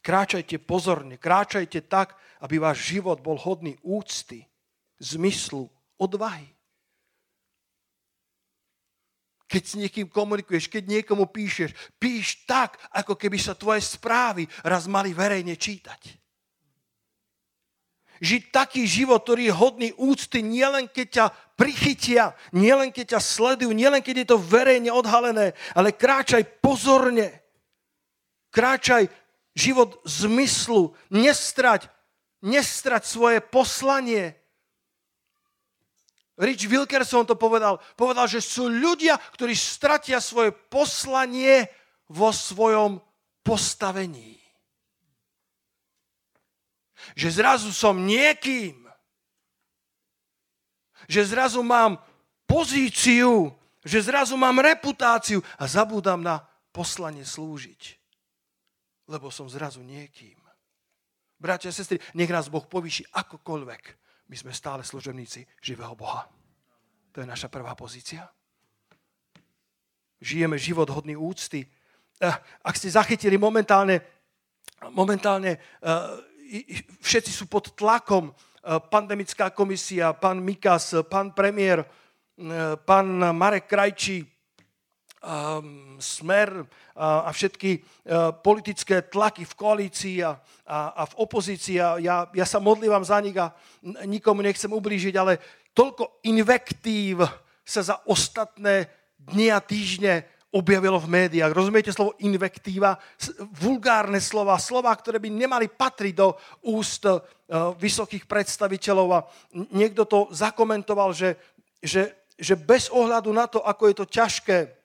Kráčajte 0.00 0.56
pozorne, 0.64 1.20
kráčajte 1.20 1.84
tak, 1.84 2.16
aby 2.40 2.56
váš 2.56 2.88
život 2.88 3.20
bol 3.20 3.36
hodný 3.36 3.76
úcty, 3.84 4.48
zmyslu, 4.96 5.68
odvahy. 6.00 6.48
Keď 9.50 9.62
s 9.66 9.74
niekým 9.76 10.06
komunikuješ, 10.08 10.70
keď 10.70 10.88
niekomu 10.88 11.26
píšeš, 11.28 11.74
píš 11.98 12.46
tak, 12.46 12.78
ako 12.94 13.18
keby 13.18 13.36
sa 13.36 13.58
tvoje 13.58 13.82
správy 13.82 14.46
raz 14.62 14.86
mali 14.86 15.10
verejne 15.10 15.58
čítať. 15.58 16.16
Žiť 18.20 18.42
taký 18.52 18.84
život, 18.84 19.24
ktorý 19.24 19.48
je 19.48 19.58
hodný 19.58 19.88
úcty, 19.96 20.44
nielen 20.44 20.86
keď 20.92 21.08
ťa 21.08 21.26
prichytia, 21.56 22.36
nielen 22.52 22.92
keď 22.92 23.16
ťa 23.16 23.20
sledujú, 23.20 23.72
nielen 23.72 24.04
keď 24.04 24.22
je 24.22 24.26
to 24.28 24.38
verejne 24.38 24.92
odhalené, 24.92 25.56
ale 25.72 25.96
kráčaj 25.96 26.60
pozorne. 26.60 27.32
Kráčaj 28.52 29.08
život 29.54 29.98
zmyslu, 30.06 30.94
nestrať, 31.10 31.90
nestrať 32.42 33.02
svoje 33.06 33.38
poslanie. 33.42 34.36
Rich 36.40 36.64
Wilkerson 36.72 37.28
to 37.28 37.36
povedal. 37.36 37.84
Povedal, 38.00 38.24
že 38.24 38.40
sú 38.40 38.70
ľudia, 38.70 39.20
ktorí 39.36 39.52
stratia 39.52 40.24
svoje 40.24 40.56
poslanie 40.56 41.68
vo 42.08 42.32
svojom 42.32 42.96
postavení. 43.44 44.40
Že 47.12 47.28
zrazu 47.44 47.70
som 47.76 48.08
niekým. 48.08 48.88
Že 51.12 51.22
zrazu 51.28 51.60
mám 51.60 52.00
pozíciu. 52.48 53.52
Že 53.84 53.98
zrazu 54.08 54.36
mám 54.40 54.64
reputáciu 54.64 55.44
a 55.60 55.68
zabúdam 55.68 56.24
na 56.24 56.40
poslanie 56.72 57.24
slúžiť 57.24 57.99
lebo 59.10 59.26
som 59.34 59.50
zrazu 59.50 59.82
niekým. 59.82 60.38
Bratia 61.34 61.72
a 61.72 61.74
sestry, 61.74 61.98
nech 62.14 62.30
nás 62.30 62.46
Boh 62.46 62.62
povýši 62.62 63.10
akokoľvek. 63.10 63.82
My 64.30 64.36
sme 64.38 64.54
stále 64.54 64.86
služobníci 64.86 65.42
živého 65.58 65.98
Boha. 65.98 66.30
To 67.10 67.18
je 67.18 67.26
naša 67.26 67.50
prvá 67.50 67.74
pozícia. 67.74 68.30
Žijeme 70.22 70.54
život 70.54 70.86
hodný 70.94 71.18
úcty. 71.18 71.66
Eh, 72.20 72.36
ak 72.62 72.76
ste 72.76 72.92
zachytili 72.92 73.40
momentálne, 73.40 74.04
momentálne 74.92 75.58
eh, 75.58 76.60
všetci 77.00 77.32
sú 77.32 77.50
pod 77.50 77.74
tlakom, 77.74 78.30
eh, 78.30 78.78
pandemická 78.78 79.50
komisia, 79.50 80.14
pán 80.14 80.38
Mikas, 80.38 80.94
pán 81.10 81.34
premiér, 81.34 81.82
pán 82.88 83.36
Marek 83.36 83.68
Krajčí, 83.68 84.24
smer 86.00 86.64
a, 86.96 87.28
všetky 87.28 87.70
uh, 87.76 88.32
politické 88.40 89.04
tlaky 89.04 89.44
v 89.44 89.54
koalícii 89.54 90.16
a, 90.24 90.32
a, 90.64 90.78
a 90.96 91.02
v 91.04 91.14
opozícii. 91.20 91.76
A 91.76 92.00
ja, 92.00 92.24
ja 92.32 92.46
sa 92.48 92.56
modlívam 92.56 93.04
za 93.04 93.20
nich 93.20 93.36
a 93.36 93.52
nikomu 94.08 94.40
nechcem 94.40 94.72
ublížiť, 94.72 95.14
ale 95.20 95.36
toľko 95.76 96.24
invektív 96.24 97.20
sa 97.60 97.84
za 97.84 97.96
ostatné 98.08 98.88
dni 99.20 99.52
a 99.52 99.60
týždne 99.60 100.24
objavilo 100.50 100.98
v 100.98 101.12
médiách. 101.28 101.52
Rozumiete 101.52 101.92
slovo 101.92 102.16
invektíva? 102.24 102.96
Vulgárne 103.60 104.18
slova, 104.18 104.58
slova, 104.58 104.90
ktoré 104.96 105.20
by 105.20 105.30
nemali 105.30 105.68
patriť 105.68 106.14
do 106.16 106.32
úst 106.64 107.04
uh, 107.04 107.20
vysokých 107.76 108.24
predstaviteľov. 108.24 109.08
A 109.12 109.20
niekto 109.76 110.08
to 110.08 110.32
zakomentoval, 110.32 111.12
že, 111.12 111.36
že, 111.84 112.24
že 112.40 112.56
bez 112.56 112.88
ohľadu 112.88 113.30
na 113.36 113.46
to, 113.46 113.60
ako 113.60 113.84
je 113.84 113.94
to 114.00 114.06
ťažké, 114.08 114.79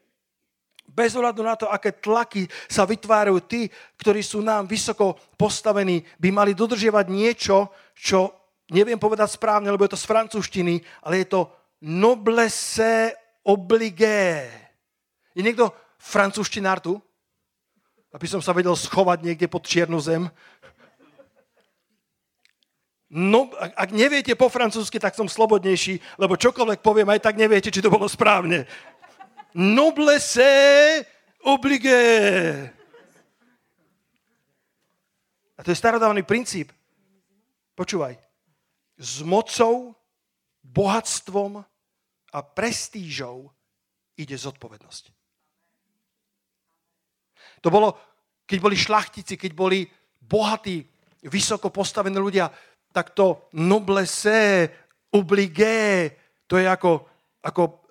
bez 0.87 1.17
ohľadu 1.17 1.41
na 1.43 1.59
to, 1.59 1.67
aké 1.67 1.91
tlaky 1.91 2.47
sa 2.69 2.87
vytvárajú, 2.87 3.41
tí, 3.43 3.67
ktorí 3.99 4.23
sú 4.23 4.39
nám 4.39 4.69
vysoko 4.69 5.19
postavení, 5.35 6.05
by 6.21 6.29
mali 6.31 6.51
dodržiavať 6.55 7.05
niečo, 7.11 7.73
čo 7.97 8.31
neviem 8.71 8.97
povedať 8.97 9.35
správne, 9.35 9.69
lebo 9.69 9.83
je 9.85 9.93
to 9.93 10.01
z 10.01 10.09
francúzštiny, 10.09 10.75
ale 11.03 11.25
je 11.25 11.27
to 11.29 11.41
noblesse 11.83 13.13
obligé. 13.43 14.49
Je 15.35 15.43
niekto 15.43 15.69
francúzštinár 15.99 16.79
tu? 16.79 16.97
Aby 18.15 18.31
som 18.31 18.39
sa 18.39 18.55
vedel 18.55 18.73
schovať 18.73 19.27
niekde 19.27 19.51
pod 19.51 19.67
čiernu 19.67 19.99
zem. 19.99 20.31
No, 23.11 23.53
ak 23.57 23.93
neviete 23.93 24.33
po 24.33 24.49
francúzsky, 24.49 24.97
tak 24.97 25.13
som 25.13 25.29
slobodnejší, 25.29 26.17
lebo 26.17 26.39
čokoľvek 26.39 26.81
poviem, 26.81 27.11
aj 27.13 27.21
tak 27.21 27.37
neviete, 27.37 27.69
či 27.69 27.83
to 27.83 27.93
bolo 27.93 28.09
správne. 28.09 28.65
Noblesse 29.55 31.05
obligé. 31.47 32.03
A 35.55 35.63
to 35.63 35.71
je 35.71 35.79
starodávny 35.79 36.27
princíp. 36.27 36.75
Počúvaj. 37.75 38.19
S 38.99 39.23
mocou, 39.23 39.95
bohatstvom 40.59 41.63
a 42.35 42.39
prestížou 42.43 43.47
ide 44.19 44.35
zodpovednosť. 44.35 45.11
To 47.63 47.71
bolo, 47.71 47.95
keď 48.43 48.57
boli 48.59 48.75
šlachtici, 48.75 49.39
keď 49.39 49.51
boli 49.55 49.87
bohatí, 50.19 50.83
vysoko 51.25 51.71
postavení 51.71 52.19
ľudia, 52.19 52.51
tak 52.91 53.15
to 53.15 53.47
noblesse, 53.55 54.69
obligé, 55.15 56.11
to 56.47 56.59
je 56.59 56.67
ako, 56.67 57.07
ako 57.43 57.84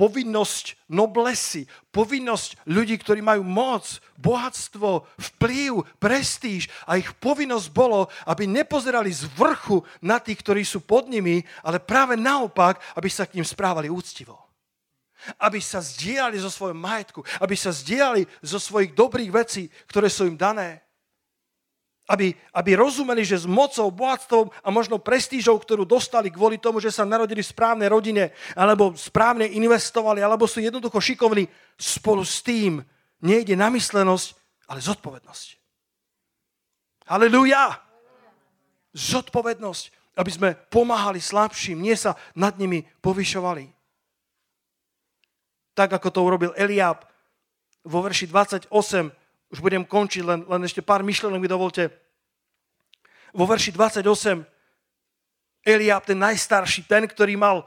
povinnosť 0.00 0.88
noblesy, 0.88 1.68
povinnosť 1.92 2.64
ľudí, 2.64 2.96
ktorí 2.96 3.20
majú 3.20 3.44
moc, 3.44 4.00
bohatstvo, 4.16 5.04
vplyv, 5.36 5.84
prestíž 6.00 6.72
a 6.88 6.96
ich 6.96 7.12
povinnosť 7.20 7.68
bolo, 7.68 8.08
aby 8.24 8.48
nepozerali 8.48 9.12
z 9.12 9.28
vrchu 9.36 9.84
na 10.00 10.16
tých, 10.16 10.40
ktorí 10.40 10.64
sú 10.64 10.80
pod 10.80 11.04
nimi, 11.12 11.44
ale 11.60 11.84
práve 11.84 12.16
naopak, 12.16 12.80
aby 12.96 13.12
sa 13.12 13.28
k 13.28 13.36
ním 13.36 13.44
správali 13.44 13.92
úctivo. 13.92 14.40
Aby 15.36 15.60
sa 15.60 15.84
zdieľali 15.84 16.40
zo 16.40 16.48
svojho 16.48 16.72
majetku, 16.80 17.20
aby 17.44 17.52
sa 17.52 17.68
zdieľali 17.68 18.24
zo 18.40 18.56
svojich 18.56 18.96
dobrých 18.96 19.28
vecí, 19.28 19.68
ktoré 19.84 20.08
sú 20.08 20.24
im 20.24 20.40
dané 20.40 20.80
aby, 22.10 22.34
aby 22.58 22.70
rozumeli, 22.74 23.22
že 23.22 23.38
s 23.38 23.46
mocou, 23.46 23.86
bohatstvom 23.94 24.50
a 24.50 24.68
možno 24.74 24.98
prestížou, 24.98 25.54
ktorú 25.62 25.86
dostali 25.86 26.34
kvôli 26.34 26.58
tomu, 26.58 26.82
že 26.82 26.90
sa 26.90 27.06
narodili 27.06 27.46
v 27.46 27.52
správnej 27.54 27.86
rodine, 27.86 28.34
alebo 28.58 28.98
správne 28.98 29.46
investovali, 29.46 30.18
alebo 30.18 30.50
sú 30.50 30.58
jednoducho 30.58 30.98
šikovní, 30.98 31.46
spolu 31.78 32.26
s 32.26 32.42
tým 32.42 32.82
nejde 33.22 33.54
namyslenosť, 33.54 34.26
ale 34.66 34.82
zodpovednosť. 34.82 35.46
Halelujá! 37.06 37.78
Zodpovednosť, 38.90 40.18
aby 40.18 40.30
sme 40.34 40.50
pomáhali 40.66 41.22
slabším, 41.22 41.78
nie 41.78 41.94
sa 41.94 42.18
nad 42.34 42.58
nimi 42.58 42.82
povyšovali. 42.98 43.70
Tak, 45.78 45.94
ako 45.94 46.08
to 46.10 46.20
urobil 46.26 46.52
Eliab 46.58 47.06
vo 47.86 48.02
verši 48.02 48.26
28, 48.26 48.66
už 49.50 49.58
budem 49.58 49.82
končiť, 49.82 50.22
len, 50.22 50.40
len 50.46 50.62
ešte 50.62 50.80
pár 50.80 51.02
myšlenok 51.02 51.42
mi 51.42 51.50
dovolte. 51.50 51.90
Vo 53.34 53.46
verši 53.46 53.74
28 53.74 54.46
Eliab, 55.66 56.06
ten 56.06 56.18
najstarší, 56.18 56.88
ten, 56.88 57.04
ktorý 57.04 57.36
mal 57.36 57.66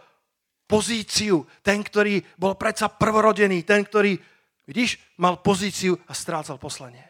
pozíciu, 0.66 1.46
ten, 1.62 1.84
ktorý 1.84 2.24
bol 2.40 2.58
predsa 2.58 2.90
prvorodený, 2.90 3.62
ten, 3.68 3.86
ktorý, 3.86 4.18
vidíš, 4.66 4.98
mal 5.20 5.44
pozíciu 5.44 5.94
a 6.10 6.16
strácal 6.16 6.58
poslanie. 6.58 7.04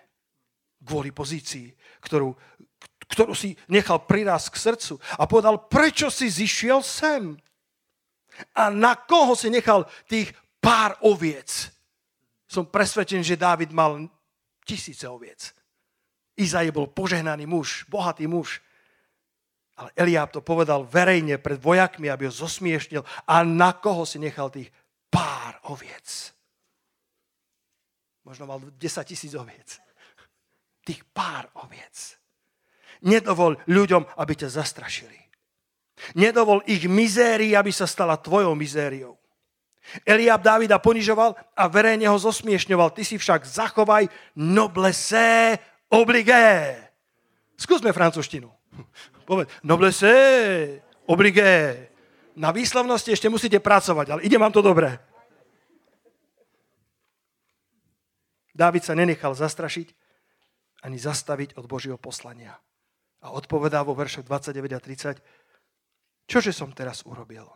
Kvôli 0.84 1.16
pozícii, 1.16 1.72
ktorú, 2.04 2.36
ktorú 3.08 3.32
si 3.32 3.56
nechal 3.72 4.04
prirásť 4.04 4.52
k 4.52 4.58
srdcu 4.60 4.94
a 5.16 5.24
povedal, 5.24 5.70
prečo 5.72 6.12
si 6.12 6.28
zišiel 6.28 6.84
sem? 6.84 7.38
A 8.58 8.74
na 8.74 8.98
koho 8.98 9.38
si 9.38 9.48
nechal 9.48 9.86
tých 10.10 10.34
pár 10.60 11.00
oviec? 11.06 11.70
Som 12.50 12.68
presvedčený, 12.68 13.24
že 13.24 13.40
Dávid 13.40 13.72
mal 13.72 14.10
tisíce 14.66 15.08
oviec. 15.08 15.54
Izai 16.34 16.74
bol 16.74 16.90
požehnaný 16.90 17.46
muž, 17.46 17.86
bohatý 17.88 18.26
muž. 18.26 18.62
Ale 19.74 19.90
Eliáb 19.98 20.30
to 20.30 20.42
povedal 20.42 20.86
verejne 20.86 21.38
pred 21.42 21.58
vojakmi, 21.58 22.10
aby 22.10 22.30
ho 22.30 22.34
zosmiešnil. 22.34 23.02
A 23.26 23.42
na 23.42 23.74
koho 23.74 24.06
si 24.06 24.22
nechal 24.22 24.50
tých 24.50 24.70
pár 25.10 25.58
oviec? 25.70 26.34
Možno 28.24 28.48
mal 28.48 28.62
10 28.62 28.80
tisíc 29.04 29.34
oviec. 29.36 29.82
Tých 30.86 31.02
pár 31.12 31.50
oviec. 31.64 32.18
Nedovol 33.04 33.60
ľuďom, 33.68 34.16
aby 34.16 34.34
ťa 34.36 34.50
zastrašili. 34.64 35.20
Nedovol 36.16 36.64
ich 36.68 36.88
mizérii, 36.88 37.56
aby 37.56 37.72
sa 37.72 37.88
stala 37.88 38.20
tvojou 38.20 38.56
mizériou. 38.56 39.20
Eliab 40.08 40.42
Dávida 40.42 40.80
ponižoval 40.80 41.36
a 41.54 41.64
verejne 41.68 42.08
ho 42.08 42.18
zosmiešňoval. 42.18 42.96
Ty 42.96 43.04
si 43.04 43.16
však 43.20 43.46
zachovaj 43.46 44.08
noblesse 44.40 45.60
obligé. 45.92 46.80
Skúsme 47.60 47.94
francúzštinu. 47.94 48.50
Povedz, 49.30 49.52
noblesse 49.64 50.12
obligé. 51.06 51.88
Na 52.34 52.50
výslovnosti 52.50 53.14
ešte 53.14 53.30
musíte 53.30 53.62
pracovať, 53.62 54.08
ale 54.10 54.26
ide 54.26 54.42
vám 54.42 54.52
to 54.52 54.66
dobre. 54.66 54.98
Dávid 58.54 58.86
sa 58.86 58.98
nenechal 58.98 59.34
zastrašiť 59.34 59.94
ani 60.84 60.98
zastaviť 61.00 61.56
od 61.58 61.66
Božieho 61.66 61.98
poslania. 61.98 62.60
A 63.24 63.32
odpovedá 63.32 63.82
vo 63.88 63.96
veršoch 63.96 64.28
29 64.28 64.76
a 64.76 64.80
30, 64.84 66.28
čože 66.28 66.52
som 66.52 66.76
teraz 66.76 67.08
urobil? 67.08 67.48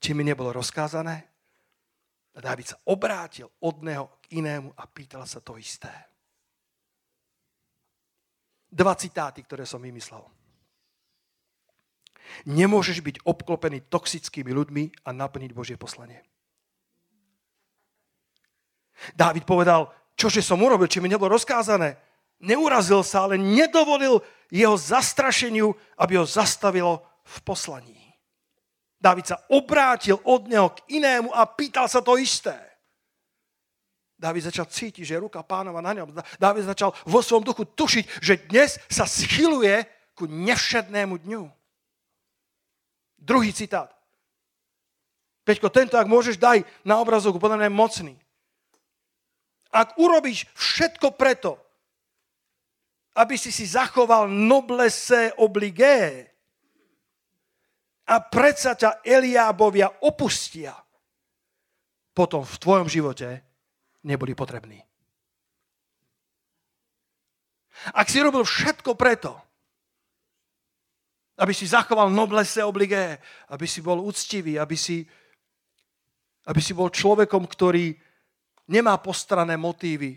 Či 0.00 0.16
mi 0.16 0.24
nebolo 0.24 0.56
rozkázané? 0.56 1.35
A 2.36 2.38
Dávid 2.44 2.68
sa 2.68 2.76
obrátil 2.84 3.48
od 3.64 3.80
neho 3.80 4.20
k 4.20 4.44
inému 4.44 4.76
a 4.76 4.84
pýtal 4.84 5.24
sa 5.24 5.40
to 5.40 5.56
isté. 5.56 5.88
Dva 8.68 8.92
citáty, 8.92 9.40
ktoré 9.40 9.64
som 9.64 9.80
vymyslel. 9.80 10.20
Nemôžeš 12.44 13.00
byť 13.00 13.16
obklopený 13.24 13.88
toxickými 13.88 14.52
ľuďmi 14.52 15.08
a 15.08 15.16
naplniť 15.16 15.50
Božie 15.56 15.80
poslanie. 15.80 16.20
Dávid 19.16 19.48
povedal, 19.48 19.88
čože 20.18 20.44
som 20.44 20.60
urobil, 20.60 20.90
či 20.90 21.00
mi 21.00 21.08
nebolo 21.08 21.36
rozkázané. 21.36 21.96
Neurazil 22.44 23.00
sa, 23.00 23.24
ale 23.24 23.40
nedovolil 23.40 24.20
jeho 24.52 24.76
zastrašeniu, 24.76 25.72
aby 25.96 26.20
ho 26.20 26.26
zastavilo 26.28 27.00
v 27.24 27.36
poslaní. 27.40 28.05
Dávid 28.96 29.28
sa 29.28 29.36
obrátil 29.52 30.16
od 30.24 30.48
neho 30.48 30.72
k 30.72 31.00
inému 31.00 31.28
a 31.30 31.44
pýtal 31.44 31.84
sa 31.84 32.00
to 32.00 32.16
isté. 32.16 32.56
Dávid 34.16 34.48
začal 34.48 34.64
cítiť, 34.64 35.04
že 35.04 35.20
ruka 35.20 35.44
pánova 35.44 35.84
na 35.84 35.92
ňom. 35.92 36.16
Dávid 36.40 36.64
začal 36.64 36.96
vo 37.04 37.20
svojom 37.20 37.44
duchu 37.44 37.68
tušiť, 37.68 38.04
že 38.24 38.48
dnes 38.48 38.80
sa 38.88 39.04
schyluje 39.04 39.84
ku 40.16 40.24
nevšednému 40.24 41.20
dňu. 41.20 41.44
Druhý 43.20 43.52
citát. 43.52 43.92
Peťko, 45.44 45.68
tento, 45.68 46.00
ak 46.00 46.08
môžeš, 46.08 46.40
daj 46.40 46.64
na 46.82 46.96
obrazovku, 46.98 47.36
podľa 47.36 47.60
mňa 47.60 47.68
je 47.68 47.78
mocný. 47.78 48.14
Ak 49.68 50.00
urobíš 50.00 50.48
všetko 50.56 51.12
preto, 51.14 51.60
aby 53.16 53.36
si 53.36 53.52
si 53.52 53.68
zachoval 53.68 54.32
noblesse 54.32 55.36
obligé, 55.36 56.32
a 58.06 58.14
predsa 58.22 58.78
ťa 58.78 59.02
Eliábovia 59.02 60.06
opustia, 60.06 60.74
potom 62.16 62.46
v 62.46 62.56
tvojom 62.56 62.88
živote 62.88 63.42
neboli 64.06 64.32
potrební. 64.32 64.80
Ak 67.92 68.08
si 68.08 68.24
robil 68.24 68.40
všetko 68.40 68.96
preto, 68.96 69.36
aby 71.36 71.52
si 71.52 71.68
zachoval 71.68 72.08
noblesse 72.08 72.64
obligé, 72.64 73.20
aby 73.52 73.68
si 73.68 73.84
bol 73.84 74.00
úctivý, 74.00 74.56
aby 74.56 74.72
si, 74.72 75.04
aby 76.48 76.60
si 76.64 76.72
bol 76.72 76.88
človekom, 76.88 77.44
ktorý 77.44 77.92
nemá 78.72 78.96
postrané 79.04 79.60
motívy. 79.60 80.16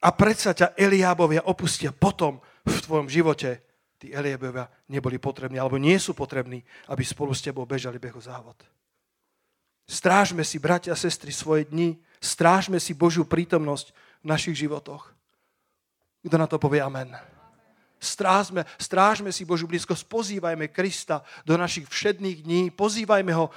A 0.00 0.08
predsa 0.16 0.56
ťa 0.56 0.78
Eliábovia 0.78 1.44
opustia 1.44 1.92
potom 1.92 2.40
v 2.64 2.76
tvojom 2.80 3.12
živote. 3.12 3.67
Tí 3.98 4.14
Eliábovia 4.14 4.70
neboli 4.86 5.18
potrební, 5.18 5.58
alebo 5.58 5.74
nie 5.74 5.98
sú 5.98 6.14
potrební, 6.14 6.62
aby 6.86 7.02
spolu 7.02 7.34
s 7.34 7.42
tebou 7.42 7.66
bežali 7.66 7.98
behu 7.98 8.22
závod. 8.22 8.54
Strážme 9.88 10.46
si, 10.46 10.62
bratia 10.62 10.94
a 10.94 11.00
sestry, 11.00 11.34
svoje 11.34 11.66
dni. 11.66 11.98
Strážme 12.22 12.78
si 12.78 12.94
Božiu 12.94 13.26
prítomnosť 13.26 13.90
v 14.22 14.26
našich 14.30 14.54
životoch. 14.54 15.10
Kto 16.22 16.36
na 16.38 16.46
to 16.46 16.60
povie 16.62 16.78
amen? 16.78 17.10
Strážme, 17.98 18.62
strážme 18.78 19.34
si 19.34 19.42
Božiu 19.42 19.66
blízkosť, 19.66 20.06
pozývajme 20.06 20.70
Krista 20.70 21.26
do 21.42 21.58
našich 21.58 21.90
všedných 21.90 22.46
dní, 22.46 22.62
pozývajme 22.70 23.32
ho 23.34 23.50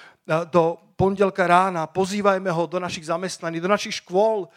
do 0.49 0.81
pondelka 1.01 1.49
rána, 1.49 1.89
pozývajme 1.89 2.45
ho 2.53 2.69
do 2.69 2.77
našich 2.77 3.09
zamestnaní, 3.09 3.57
do 3.57 3.65
našich 3.65 4.05
škôl. 4.05 4.45
E, 4.45 4.49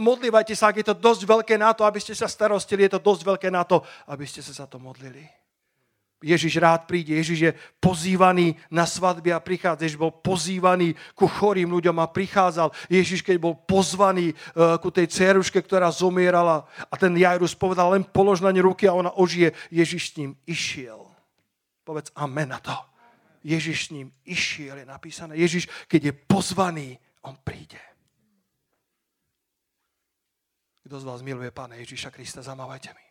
modlívajte 0.00 0.56
sa, 0.56 0.72
ak 0.72 0.80
je 0.80 0.88
to 0.88 0.96
dosť 0.96 1.28
veľké 1.28 1.60
na 1.60 1.76
to, 1.76 1.84
aby 1.84 2.00
ste 2.00 2.16
sa 2.16 2.24
starostili, 2.24 2.88
je 2.88 2.96
to 2.96 3.04
dosť 3.04 3.22
veľké 3.28 3.48
na 3.52 3.68
to, 3.68 3.84
aby 4.08 4.24
ste 4.24 4.40
sa 4.40 4.64
za 4.64 4.64
to 4.64 4.80
modlili. 4.80 5.28
Ježiš 6.24 6.58
rád 6.58 6.88
príde, 6.88 7.14
Ježiš 7.14 7.38
je 7.38 7.52
pozývaný 7.78 8.56
na 8.72 8.88
svadby 8.88 9.30
a 9.30 9.38
prichádza. 9.38 9.86
Ježiš 9.86 10.00
bol 10.00 10.10
pozývaný 10.10 10.96
ku 11.14 11.30
chorým 11.30 11.70
ľuďom 11.70 11.94
a 12.00 12.10
prichádzal. 12.10 12.74
Ježiš, 12.90 13.22
keď 13.22 13.38
bol 13.38 13.54
pozvaný 13.54 14.34
uh, 14.34 14.82
ku 14.82 14.90
tej 14.90 15.06
ceruške, 15.06 15.62
ktorá 15.62 15.94
zomierala 15.94 16.66
a 16.90 16.94
ten 16.98 17.14
Jairus 17.14 17.54
povedal, 17.54 17.94
len 17.94 18.02
polož 18.02 18.42
na 18.42 18.50
ne 18.50 18.58
ruky 18.58 18.90
a 18.90 18.98
ona 18.98 19.14
ožije. 19.14 19.54
Ježiš 19.70 20.10
s 20.10 20.16
ním 20.18 20.34
išiel. 20.42 21.06
Povedz 21.86 22.10
amen 22.18 22.50
na 22.50 22.58
to. 22.58 22.74
Ježiš 23.44 23.86
s 23.86 23.90
ním 23.90 24.08
išiel, 24.24 24.82
je 24.82 24.86
napísané. 24.86 25.36
Ježiš, 25.36 25.70
keď 25.86 26.00
je 26.04 26.12
pozvaný, 26.12 26.88
on 27.22 27.36
príde. 27.38 27.80
Kto 30.88 31.00
z 31.00 31.04
vás 31.04 31.20
miluje 31.20 31.52
Pána 31.52 31.76
Ježiša 31.76 32.08
Krista, 32.08 32.40
zamávajte 32.40 32.90
mi. 32.96 33.06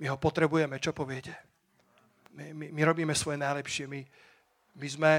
My 0.00 0.06
ho 0.10 0.16
potrebujeme, 0.16 0.80
čo 0.82 0.90
poviete? 0.90 1.36
My, 2.34 2.50
my, 2.50 2.66
my 2.72 2.82
robíme 2.82 3.14
svoje 3.14 3.38
najlepšie. 3.38 3.86
My, 3.86 4.00
my 4.74 4.88
sme, 4.88 5.12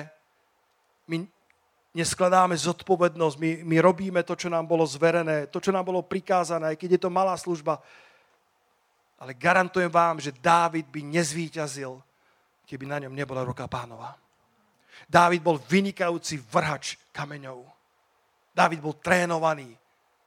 my 1.07 1.23
neskladáme 1.95 2.55
zodpovednosť, 2.55 3.35
my, 3.39 3.51
my 3.67 3.77
robíme 3.83 4.21
to, 4.23 4.35
čo 4.35 4.47
nám 4.47 4.67
bolo 4.67 4.87
zverené, 4.87 5.47
to, 5.47 5.59
čo 5.59 5.75
nám 5.75 5.83
bolo 5.83 6.01
prikázané, 6.03 6.73
aj 6.73 6.77
keď 6.79 6.89
je 6.97 7.01
to 7.03 7.11
malá 7.11 7.35
služba. 7.35 7.83
Ale 9.21 9.37
garantujem 9.37 9.91
vám, 9.91 10.17
že 10.17 10.33
Dávid 10.33 10.89
by 10.89 11.03
nezvíťazil, 11.03 12.01
keby 12.71 12.87
na 12.87 12.97
ňom 13.03 13.11
nebola 13.11 13.43
ruka 13.43 13.67
pánova. 13.67 14.15
Dávid 15.11 15.43
bol 15.43 15.59
vynikajúci 15.59 16.39
vrhač 16.39 16.95
kameňov. 17.11 17.67
Dávid 18.55 18.79
bol 18.79 18.95
trénovaný. 18.95 19.75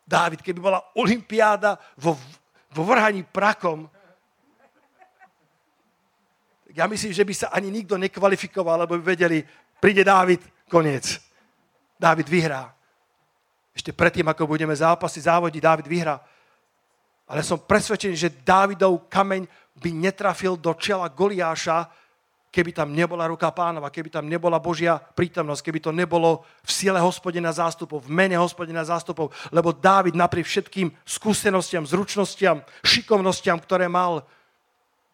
Dávid, 0.04 0.44
keby 0.44 0.60
bola 0.60 0.84
olimpiáda 0.92 1.80
vo, 1.96 2.20
vo 2.68 2.82
vrhaní 2.84 3.24
prakom, 3.24 3.88
ja 6.74 6.84
myslím, 6.90 7.14
že 7.14 7.24
by 7.24 7.34
sa 7.34 7.48
ani 7.54 7.70
nikto 7.70 7.94
nekvalifikoval, 7.96 8.84
lebo 8.84 8.98
by 8.98 9.14
vedeli, 9.14 9.40
príde 9.80 10.04
Dávid, 10.04 10.42
koniec. 10.68 11.22
Dávid 11.96 12.28
vyhrá. 12.28 12.74
Ešte 13.72 13.94
predtým, 13.94 14.26
ako 14.26 14.44
budeme 14.44 14.74
zápasy, 14.74 15.22
závodiť, 15.22 15.62
Dávid 15.62 15.86
vyhrá. 15.86 16.18
Ale 17.30 17.46
som 17.46 17.62
presvedčený, 17.62 18.14
že 18.18 18.36
Dávidov 18.42 19.06
kameň 19.06 19.46
by 19.78 19.90
netrafil 19.94 20.58
do 20.58 20.74
čela 20.74 21.08
Goliáša, 21.08 21.88
keby 22.54 22.70
tam 22.70 22.94
nebola 22.94 23.26
ruka 23.26 23.50
pánova, 23.50 23.90
keby 23.90 24.14
tam 24.14 24.30
nebola 24.30 24.62
Božia 24.62 24.94
prítomnosť, 24.94 25.58
keby 25.66 25.78
to 25.82 25.90
nebolo 25.90 26.46
v 26.62 26.70
sile 26.70 27.02
hospodina 27.02 27.50
zástupov, 27.50 28.06
v 28.06 28.14
mene 28.14 28.38
hospodina 28.38 28.86
zástupov, 28.86 29.34
lebo 29.50 29.74
Dávid 29.74 30.14
napriek 30.14 30.46
všetkým 30.46 30.94
skúsenostiam, 31.02 31.82
zručnostiam, 31.82 32.62
šikovnostiam, 32.86 33.58
ktoré 33.58 33.90
mal, 33.90 34.22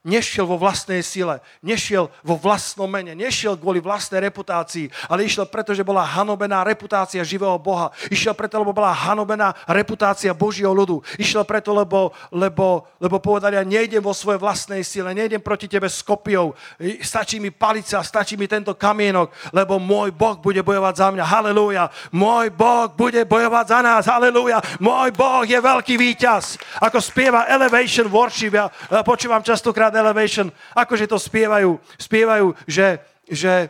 Nešiel 0.00 0.48
vo 0.48 0.56
vlastnej 0.56 1.04
sile, 1.04 1.44
nešiel 1.60 2.08
vo 2.24 2.32
vlastnom 2.40 2.88
mene, 2.88 3.12
nešiel 3.12 3.52
kvôli 3.60 3.84
vlastnej 3.84 4.32
reputácii, 4.32 4.88
ale 5.12 5.28
išiel 5.28 5.44
preto, 5.44 5.76
že 5.76 5.84
bola 5.84 6.00
hanobená 6.00 6.64
reputácia 6.64 7.20
živého 7.20 7.60
Boha. 7.60 7.92
Išiel 8.08 8.32
preto, 8.32 8.56
lebo 8.56 8.72
bola 8.72 8.96
hanobená 8.96 9.52
reputácia 9.68 10.32
Božieho 10.32 10.72
ľudu. 10.72 11.04
Išiel 11.20 11.44
preto, 11.44 11.76
lebo, 11.76 12.16
lebo, 12.32 12.88
lebo 12.96 13.20
povedali, 13.20 13.60
ja 13.60 13.64
nejdem 13.64 14.00
vo 14.00 14.16
svojej 14.16 14.40
vlastnej 14.40 14.80
sile, 14.88 15.12
nejdem 15.12 15.44
proti 15.44 15.68
tebe 15.68 15.84
s 15.84 16.00
kopiou, 16.00 16.56
stačí 17.04 17.36
mi 17.36 17.52
palica, 17.52 18.00
stačí 18.00 18.40
mi 18.40 18.48
tento 18.48 18.72
kamienok, 18.72 19.52
lebo 19.52 19.76
môj 19.76 20.16
Boh 20.16 20.40
bude 20.40 20.64
bojovať 20.64 20.94
za 20.96 21.08
mňa. 21.12 21.24
Halelúja. 21.28 21.92
Môj 22.08 22.48
Boh 22.48 22.88
bude 22.88 23.28
bojovať 23.28 23.64
za 23.68 23.78
nás. 23.84 24.08
Halelúja. 24.08 24.64
Môj 24.80 25.12
Boh 25.12 25.44
je 25.44 25.60
veľký 25.60 26.00
víťaz. 26.00 26.56
Ako 26.80 27.04
spieva 27.04 27.44
Elevation 27.52 28.08
Worship, 28.08 28.56
ja 28.56 28.72
počúvam 29.04 29.44
častokrát 29.44 29.89
God 29.90 29.98
Elevation, 29.98 30.54
akože 30.78 31.10
to 31.10 31.18
spievajú, 31.18 31.74
spievajú, 31.98 32.54
že, 32.70 33.02
že 33.26 33.66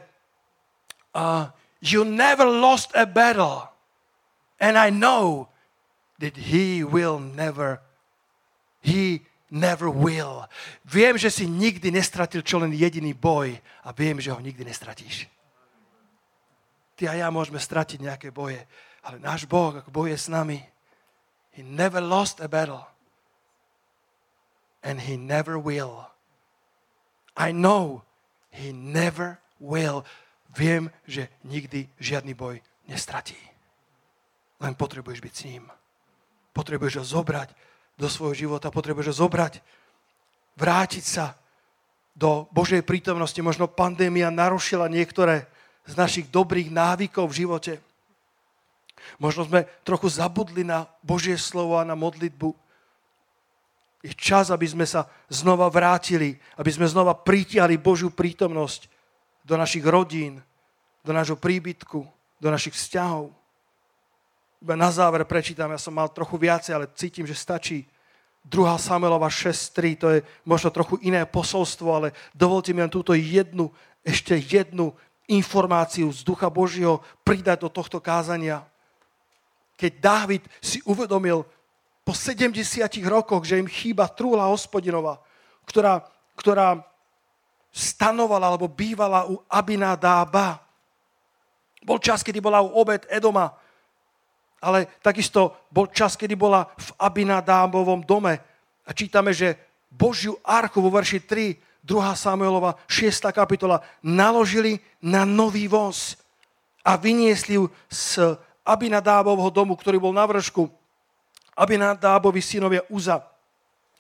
uh, 1.17 1.49
you 1.81 2.05
never 2.05 2.45
lost 2.45 2.93
a 2.93 3.09
battle 3.09 3.65
and 4.61 4.77
I 4.77 4.93
know 4.93 5.49
that 6.21 6.37
he 6.37 6.85
will 6.85 7.17
never, 7.17 7.81
he 8.85 9.25
never 9.49 9.89
will. 9.89 10.45
Viem, 10.85 11.17
že 11.17 11.33
si 11.33 11.49
nikdy 11.49 11.89
nestratil 11.89 12.45
čo 12.45 12.61
len 12.61 12.77
jediný 12.77 13.17
boj 13.17 13.57
a 13.81 13.97
viem, 13.97 14.21
že 14.21 14.29
ho 14.29 14.37
nikdy 14.37 14.61
nestratíš. 14.69 15.25
Ty 17.01 17.17
a 17.17 17.25
ja 17.25 17.29
môžeme 17.33 17.57
stratiť 17.57 18.05
nejaké 18.05 18.29
boje, 18.29 18.61
ale 19.01 19.17
náš 19.17 19.49
Boh, 19.49 19.73
ako 19.73 19.89
boje 19.89 20.21
s 20.21 20.29
nami, 20.29 20.61
he 21.57 21.65
never 21.65 22.05
lost 22.05 22.45
a 22.45 22.49
battle 22.53 22.85
and 24.85 25.01
he 25.01 25.17
never 25.17 25.57
will. 25.57 26.10
I 27.37 27.53
know 27.55 28.03
he 28.51 28.73
never 28.75 29.39
will. 29.61 30.03
Viem, 30.51 30.91
že 31.07 31.31
nikdy 31.47 31.87
žiadny 32.03 32.35
boj 32.35 32.59
nestratí. 32.91 33.39
Len 34.59 34.75
potrebuješ 34.75 35.21
byť 35.23 35.35
s 35.35 35.45
ním. 35.47 35.65
Potrebuješ 36.51 36.95
ho 37.01 37.05
zobrať 37.23 37.55
do 37.95 38.11
svojho 38.11 38.35
života, 38.35 38.75
potrebuješ 38.75 39.15
ho 39.15 39.29
zobrať, 39.29 39.63
vrátiť 40.59 41.05
sa 41.07 41.39
do 42.17 42.51
Božej 42.51 42.83
prítomnosti. 42.83 43.39
Možno 43.41 43.71
pandémia 43.71 44.29
narušila 44.29 44.91
niektoré 44.91 45.47
z 45.89 45.95
našich 45.97 46.27
dobrých 46.29 46.69
návykov 46.69 47.31
v 47.31 47.39
živote. 47.47 47.73
Možno 49.17 49.49
sme 49.49 49.65
trochu 49.87 50.13
zabudli 50.13 50.61
na 50.61 50.85
Božie 51.01 51.41
slovo 51.41 51.81
a 51.81 51.89
na 51.89 51.97
modlitbu. 51.97 52.53
Je 54.01 54.17
čas, 54.17 54.49
aby 54.49 54.65
sme 54.65 54.89
sa 54.89 55.05
znova 55.29 55.69
vrátili, 55.69 56.41
aby 56.57 56.71
sme 56.73 56.89
znova 56.89 57.13
pritiahli 57.13 57.77
Božiu 57.77 58.09
prítomnosť 58.09 58.89
do 59.45 59.61
našich 59.61 59.85
rodín, 59.85 60.41
do 61.05 61.13
nášho 61.13 61.37
príbytku, 61.37 62.01
do 62.41 62.49
našich 62.49 62.73
vzťahov. 62.73 63.29
Iba 64.61 64.77
na 64.77 64.89
záver 64.93 65.25
prečítam, 65.25 65.73
ja 65.73 65.81
som 65.81 65.93
mal 65.97 66.09
trochu 66.13 66.37
viacej, 66.37 66.73
ale 66.77 66.93
cítim, 66.97 67.25
že 67.29 67.37
stačí. 67.37 67.85
2. 68.49 68.57
Samuelova 68.81 69.29
6.3, 69.29 70.01
to 70.01 70.07
je 70.17 70.19
možno 70.49 70.73
trochu 70.73 70.97
iné 71.05 71.29
posolstvo, 71.29 71.89
ale 71.93 72.17
dovolte 72.33 72.73
mi 72.73 72.81
len 72.81 72.89
túto 72.89 73.13
jednu, 73.13 73.69
ešte 74.01 74.33
jednu 74.33 74.97
informáciu 75.29 76.09
z 76.09 76.25
Ducha 76.25 76.49
Božieho 76.49 77.05
pridať 77.21 77.69
do 77.69 77.71
tohto 77.71 78.01
kázania. 78.01 78.65
Keď 79.77 79.93
Dávid 80.01 80.43
si 80.61 80.81
uvedomil, 80.89 81.45
po 82.11 82.19
70 82.19 82.91
rokoch, 83.07 83.47
že 83.47 83.63
im 83.63 83.71
chýba 83.71 84.11
trúla 84.11 84.51
hospodinova, 84.51 85.23
ktorá, 85.63 86.03
ktorá 86.35 86.83
stanovala 87.71 88.51
alebo 88.51 88.67
bývala 88.67 89.31
u 89.31 89.39
Abinadába. 89.47 90.59
Bol 91.87 92.03
čas, 92.03 92.27
kedy 92.27 92.43
bola 92.43 92.67
u 92.67 92.75
obed 92.83 93.07
Edoma, 93.07 93.55
ale 94.59 94.91
takisto 94.99 95.55
bol 95.71 95.87
čas, 95.87 96.19
kedy 96.19 96.35
bola 96.35 96.67
v 96.75 96.91
Abinadábovom 96.99 98.03
dome. 98.03 98.43
A 98.83 98.91
čítame, 98.91 99.31
že 99.31 99.55
Božiu 99.87 100.35
archu 100.43 100.83
vo 100.83 100.91
verši 100.91 101.23
3, 101.23 101.87
2. 101.87 101.95
Samuelova, 102.19 102.75
6. 102.91 103.23
kapitola, 103.31 103.87
naložili 104.03 104.83
na 104.99 105.23
nový 105.23 105.71
voz 105.71 106.19
a 106.83 106.99
vyniesli 106.99 107.55
ju 107.55 107.71
z 107.87 108.35
Abinadábovho 108.67 109.55
domu, 109.55 109.79
ktorý 109.79 110.03
bol 110.03 110.11
na 110.11 110.27
vršku 110.27 110.80
aby 111.61 111.77
Dábovi 111.77 112.41
synovia 112.41 112.81
Uza 112.89 113.21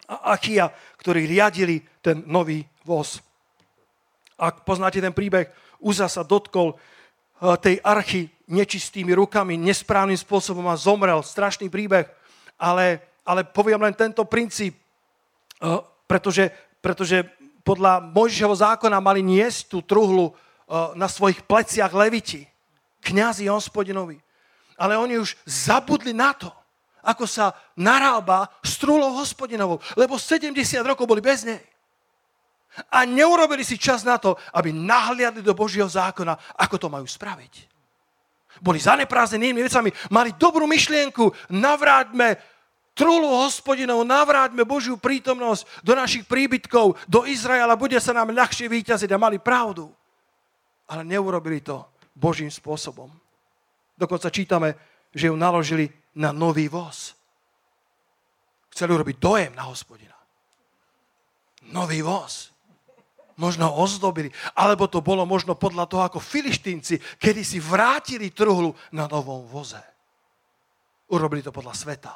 a 0.08 0.34
Achia, 0.34 0.72
ktorí 0.96 1.28
riadili 1.28 1.84
ten 2.00 2.24
nový 2.26 2.64
voz. 2.82 3.20
Ak 4.40 4.64
poznáte 4.64 4.98
ten 4.98 5.12
príbeh, 5.12 5.52
Uza 5.78 6.08
sa 6.08 6.24
dotkol 6.24 6.74
eh, 6.74 7.56
tej 7.60 7.76
archy 7.84 8.32
nečistými 8.50 9.14
rukami, 9.14 9.54
nesprávnym 9.60 10.18
spôsobom 10.18 10.66
a 10.66 10.80
zomrel. 10.80 11.22
Strašný 11.22 11.70
príbeh. 11.70 12.10
Ale, 12.58 13.00
ale 13.22 13.46
poviem 13.46 13.80
len 13.80 13.94
tento 13.94 14.26
princíp, 14.26 14.74
eh, 14.74 15.78
pretože, 16.08 16.50
pretože 16.82 17.22
podľa 17.62 18.02
Mojžišovho 18.10 18.56
zákona 18.56 18.98
mali 18.98 19.22
niesť 19.22 19.70
tú 19.70 19.78
truhlu 19.84 20.32
eh, 20.32 20.96
na 20.98 21.06
svojich 21.06 21.44
pleciach 21.46 21.92
leviti. 21.92 22.48
Kňazi 23.00 23.48
hospodinovi. 23.48 24.20
ale 24.80 24.96
oni 24.96 25.20
už 25.20 25.36
zabudli 25.44 26.12
na 26.16 26.32
to, 26.36 26.48
ako 27.04 27.24
sa 27.24 27.56
narába 27.76 28.48
s 28.60 28.76
trúlou 28.76 29.16
hospodinovou, 29.16 29.80
lebo 29.96 30.20
70 30.20 30.52
rokov 30.84 31.08
boli 31.08 31.24
bez 31.24 31.44
nej. 31.44 31.60
A 32.94 33.02
neurobili 33.02 33.66
si 33.66 33.74
čas 33.74 34.06
na 34.06 34.14
to, 34.16 34.38
aby 34.54 34.70
nahliadli 34.70 35.42
do 35.42 35.56
Božieho 35.58 35.90
zákona, 35.90 36.38
ako 36.54 36.76
to 36.78 36.86
majú 36.86 37.02
spraviť. 37.02 37.66
Boli 38.62 38.78
zaneprázdnenými 38.78 39.66
vecami, 39.66 39.90
mali 40.12 40.36
dobrú 40.36 40.68
myšlienku, 40.70 41.50
navráťme 41.50 42.38
trúlu 42.94 43.32
hospodinov, 43.42 44.04
navráťme 44.04 44.62
Božiu 44.68 45.00
prítomnosť 45.00 45.82
do 45.82 45.96
našich 45.96 46.28
príbytkov, 46.28 46.98
do 47.08 47.24
Izraela, 47.24 47.78
bude 47.78 47.96
sa 47.98 48.12
nám 48.12 48.34
ľahšie 48.34 48.68
vyťaziť 48.68 49.10
a 49.10 49.18
mali 49.18 49.40
pravdu. 49.40 49.88
Ale 50.90 51.06
neurobili 51.06 51.62
to 51.64 51.86
Božím 52.12 52.50
spôsobom. 52.50 53.08
Dokonca 53.96 54.28
čítame, 54.28 54.89
že 55.14 55.28
ju 55.28 55.36
naložili 55.36 55.90
na 56.14 56.30
nový 56.30 56.70
voz. 56.70 57.14
Chceli 58.70 58.94
urobiť 58.94 59.16
dojem 59.18 59.52
na 59.54 59.66
hospodina. 59.66 60.14
Nový 61.70 62.02
voz 62.02 62.50
možno 63.40 63.72
ozdobili, 63.72 64.28
alebo 64.52 64.84
to 64.84 65.00
bolo 65.00 65.24
možno 65.24 65.56
podľa 65.56 65.88
toho, 65.88 66.02
ako 66.04 66.20
filištínci, 66.20 67.16
kedy 67.16 67.40
si 67.40 67.56
vrátili 67.56 68.28
truhlu 68.28 68.76
na 68.92 69.08
novom 69.08 69.48
voze. 69.48 69.80
Urobili 71.08 71.40
to 71.40 71.48
podľa 71.48 71.72
sveta. 71.72 72.12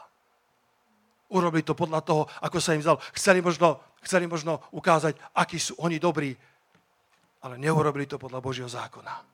Urobili 1.32 1.64
to 1.64 1.72
podľa 1.72 2.04
toho, 2.04 2.28
ako 2.44 2.60
sa 2.60 2.76
im 2.76 2.84
zdalo. 2.84 3.00
Chceli 3.16 3.40
možno, 3.40 3.80
chceli 4.04 4.28
možno 4.28 4.60
ukázať, 4.70 5.16
akí 5.32 5.56
sú 5.56 5.74
oni 5.80 5.96
dobrí, 5.96 6.36
ale 7.40 7.56
neurobili 7.56 8.04
to 8.04 8.20
podľa 8.20 8.44
Božieho 8.44 8.68
zákona. 8.68 9.24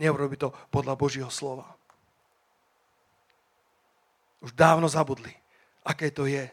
Neurobili 0.00 0.40
to 0.40 0.48
podľa 0.72 0.96
Božieho 0.96 1.28
slova. 1.28 1.68
Už 4.42 4.52
dávno 4.58 4.90
zabudli, 4.90 5.30
aké 5.86 6.10
to 6.10 6.26
je 6.26 6.50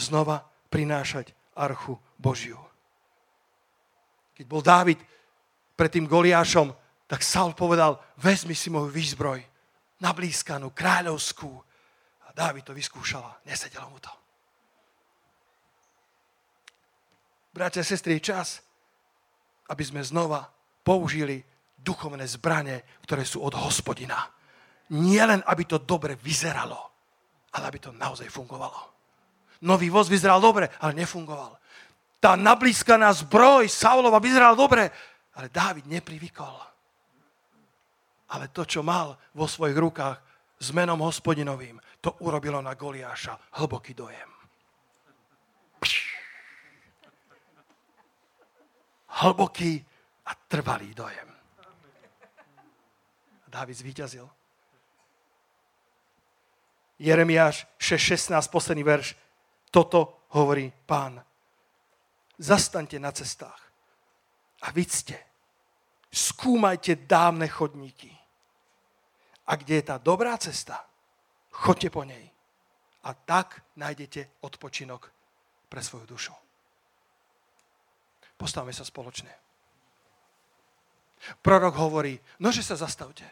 znova 0.00 0.44
prinášať 0.72 1.36
archu 1.56 1.96
Božiu. 2.16 2.60
Keď 4.36 4.44
bol 4.48 4.60
Dávid 4.60 5.00
pred 5.76 5.88
tým 5.92 6.08
Goliášom, 6.08 6.72
tak 7.08 7.24
Saul 7.24 7.56
povedal, 7.56 8.00
vezmi 8.20 8.52
si 8.52 8.68
moju 8.68 8.92
výzbroj, 8.92 9.40
nablískanú, 10.00 10.72
kráľovskú. 10.76 11.48
A 12.26 12.28
Dávid 12.36 12.66
to 12.66 12.76
vyskúšala, 12.76 13.40
nesedelo 13.48 13.88
mu 13.88 14.00
to. 14.00 14.12
Bratia 17.56 17.80
a 17.80 17.88
sestry, 17.88 18.20
je 18.20 18.28
čas, 18.32 18.60
aby 19.72 19.80
sme 19.80 20.04
znova 20.04 20.44
použili 20.84 21.40
duchovné 21.80 22.28
zbranie, 22.28 22.84
ktoré 23.08 23.24
sú 23.24 23.40
od 23.40 23.56
hospodina. 23.56 24.28
Nie 24.92 25.24
len, 25.24 25.40
aby 25.48 25.64
to 25.64 25.80
dobre 25.80 26.20
vyzeralo, 26.20 26.95
ale 27.56 27.72
aby 27.72 27.78
to 27.80 27.90
naozaj 27.96 28.28
fungovalo. 28.28 28.92
Nový 29.64 29.88
voz 29.88 30.12
vyzeral 30.12 30.38
dobre, 30.38 30.68
ale 30.84 30.92
nefungoval 30.92 31.56
tá 32.26 32.34
nablískaná 32.34 33.12
zbroj 33.14 33.70
Saulova 33.70 34.18
vyzerala 34.18 34.58
dobre, 34.58 34.90
ale 35.38 35.46
Dávid 35.46 35.86
neprivykol. 35.86 36.58
Ale 38.34 38.50
to, 38.50 38.66
čo 38.66 38.82
mal 38.82 39.14
vo 39.36 39.46
svojich 39.46 39.78
rukách 39.78 40.18
s 40.58 40.74
menom 40.74 40.98
hospodinovým, 41.06 41.78
to 42.02 42.18
urobilo 42.26 42.58
na 42.58 42.74
Goliáša 42.74 43.54
hlboký 43.62 43.94
dojem. 43.94 44.30
Hlboký 49.22 49.78
a 50.26 50.32
trvalý 50.50 50.90
dojem. 50.98 51.28
Dávid 53.46 53.76
zvíťazil. 53.78 54.26
Jeremiáš 56.96 57.68
6.16, 57.76 58.32
posledný 58.48 58.82
verš. 58.82 59.16
Toto 59.68 60.26
hovorí 60.32 60.72
pán 60.88 61.20
zastaňte 62.40 62.96
na 63.00 63.12
cestách 63.12 63.60
a 64.64 64.72
vidzte, 64.72 65.16
skúmajte 66.08 67.04
dávne 67.04 67.48
chodníky. 67.48 68.12
A 69.46 69.54
kde 69.54 69.78
je 69.78 69.84
tá 69.84 69.96
dobrá 70.00 70.34
cesta, 70.40 70.82
choďte 71.52 71.90
po 71.92 72.02
nej. 72.02 72.32
A 73.06 73.14
tak 73.14 73.62
nájdete 73.78 74.42
odpočinok 74.42 75.06
pre 75.70 75.78
svoju 75.78 76.10
dušu. 76.10 76.34
Postavme 78.34 78.74
sa 78.74 78.82
spoločne. 78.82 79.30
Prorok 81.40 81.74
hovorí, 81.78 82.18
nože 82.42 82.60
sa 82.60 82.74
zastavte. 82.74 83.24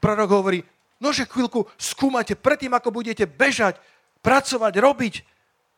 Prorok 0.00 0.30
hovorí, 0.32 0.64
nože 1.02 1.26
chvíľku 1.26 1.66
skúmajte 1.74 2.38
predtým, 2.38 2.70
ako 2.70 2.94
budete 2.94 3.26
bežať, 3.26 3.82
pracovať, 4.22 4.72
robiť, 4.78 5.14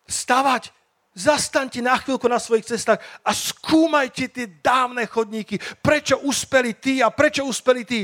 stavať. 0.05 0.69
Zastaňte 1.15 1.79
na 1.79 1.95
chvíľku 1.95 2.27
na 2.27 2.43
svojich 2.43 2.67
cestách 2.67 2.99
a 3.23 3.31
skúmajte 3.31 4.29
tie 4.29 4.47
dávne 4.61 5.07
chodníky. 5.07 5.63
Prečo 5.79 6.19
uspeli 6.27 6.75
tí 6.75 7.01
a 7.01 7.09
prečo 7.09 7.47
uspeli 7.47 7.87
tí? 7.87 8.03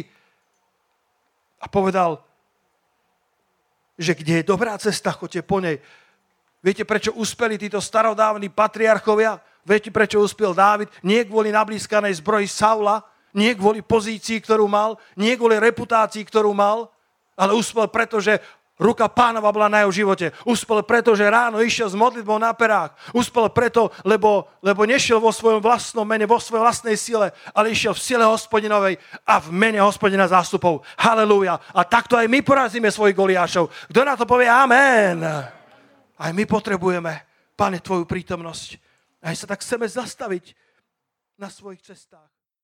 A 1.61 1.67
povedal, 1.67 2.23
že 4.01 4.17
kde 4.17 4.41
je 4.41 4.49
dobrá 4.49 4.79
cesta, 4.81 5.13
choďte 5.13 5.43
po 5.45 5.61
nej. 5.61 5.83
Viete, 6.63 6.87
prečo 6.87 7.13
uspeli 7.13 7.59
títo 7.59 7.83
starodávni 7.83 8.49
patriarchovia? 8.49 9.43
Viete, 9.67 9.93
prečo 9.93 10.23
uspel 10.23 10.57
Dávid? 10.57 10.89
Nie 11.05 11.29
kvôli 11.29 11.53
nablískanej 11.53 12.17
zbroji 12.23 12.49
Saula, 12.49 13.05
nie 13.37 13.53
kvôli 13.59 13.85
pozícii, 13.85 14.41
ktorú 14.41 14.71
mal, 14.71 14.97
nie 15.19 15.37
kvôli 15.37 15.61
reputácii, 15.61 16.25
ktorú 16.25 16.55
mal, 16.57 16.89
ale 17.41 17.57
uspel 17.57 17.89
preto, 17.89 18.21
že 18.21 18.37
Ruka 18.81 19.13
pánova 19.13 19.53
bola 19.53 19.69
na 19.69 19.85
jeho 19.85 19.93
živote. 19.93 20.33
Uspel 20.49 20.81
preto, 20.89 21.13
že 21.13 21.29
ráno 21.29 21.61
išiel 21.61 21.93
s 21.93 22.01
modlitbou 22.01 22.41
na 22.41 22.57
perách. 22.57 22.97
Uspel 23.13 23.53
preto, 23.53 23.93
lebo, 24.09 24.49
lebo 24.65 24.89
nešiel 24.89 25.21
vo 25.21 25.29
svojom 25.29 25.61
vlastnom 25.61 26.09
mene, 26.09 26.25
vo 26.25 26.41
svojej 26.41 26.65
vlastnej 26.65 26.97
sile, 26.97 27.29
ale 27.53 27.77
išiel 27.77 27.93
v 27.93 28.01
sile 28.01 28.25
hospodinovej 28.25 28.97
a 29.29 29.37
v 29.37 29.53
mene 29.53 29.85
hospodina 29.85 30.25
zástupov. 30.25 30.81
Halelúja. 30.97 31.61
A 31.77 31.85
takto 31.85 32.17
aj 32.17 32.25
my 32.25 32.41
porazíme 32.41 32.89
svojich 32.89 33.13
goliášov. 33.13 33.69
Kto 33.93 34.01
na 34.01 34.17
to 34.17 34.25
povie 34.25 34.49
amen? 34.49 35.29
Aj 36.17 36.31
my 36.33 36.45
potrebujeme, 36.49 37.13
Pane, 37.61 37.85
Tvoju 37.85 38.09
prítomnosť. 38.09 38.81
Aj 39.21 39.37
sa 39.37 39.45
tak 39.45 39.61
chceme 39.61 39.85
zastaviť 39.85 40.57
na 41.37 41.53
svojich 41.53 41.85
cestách. 41.85 42.40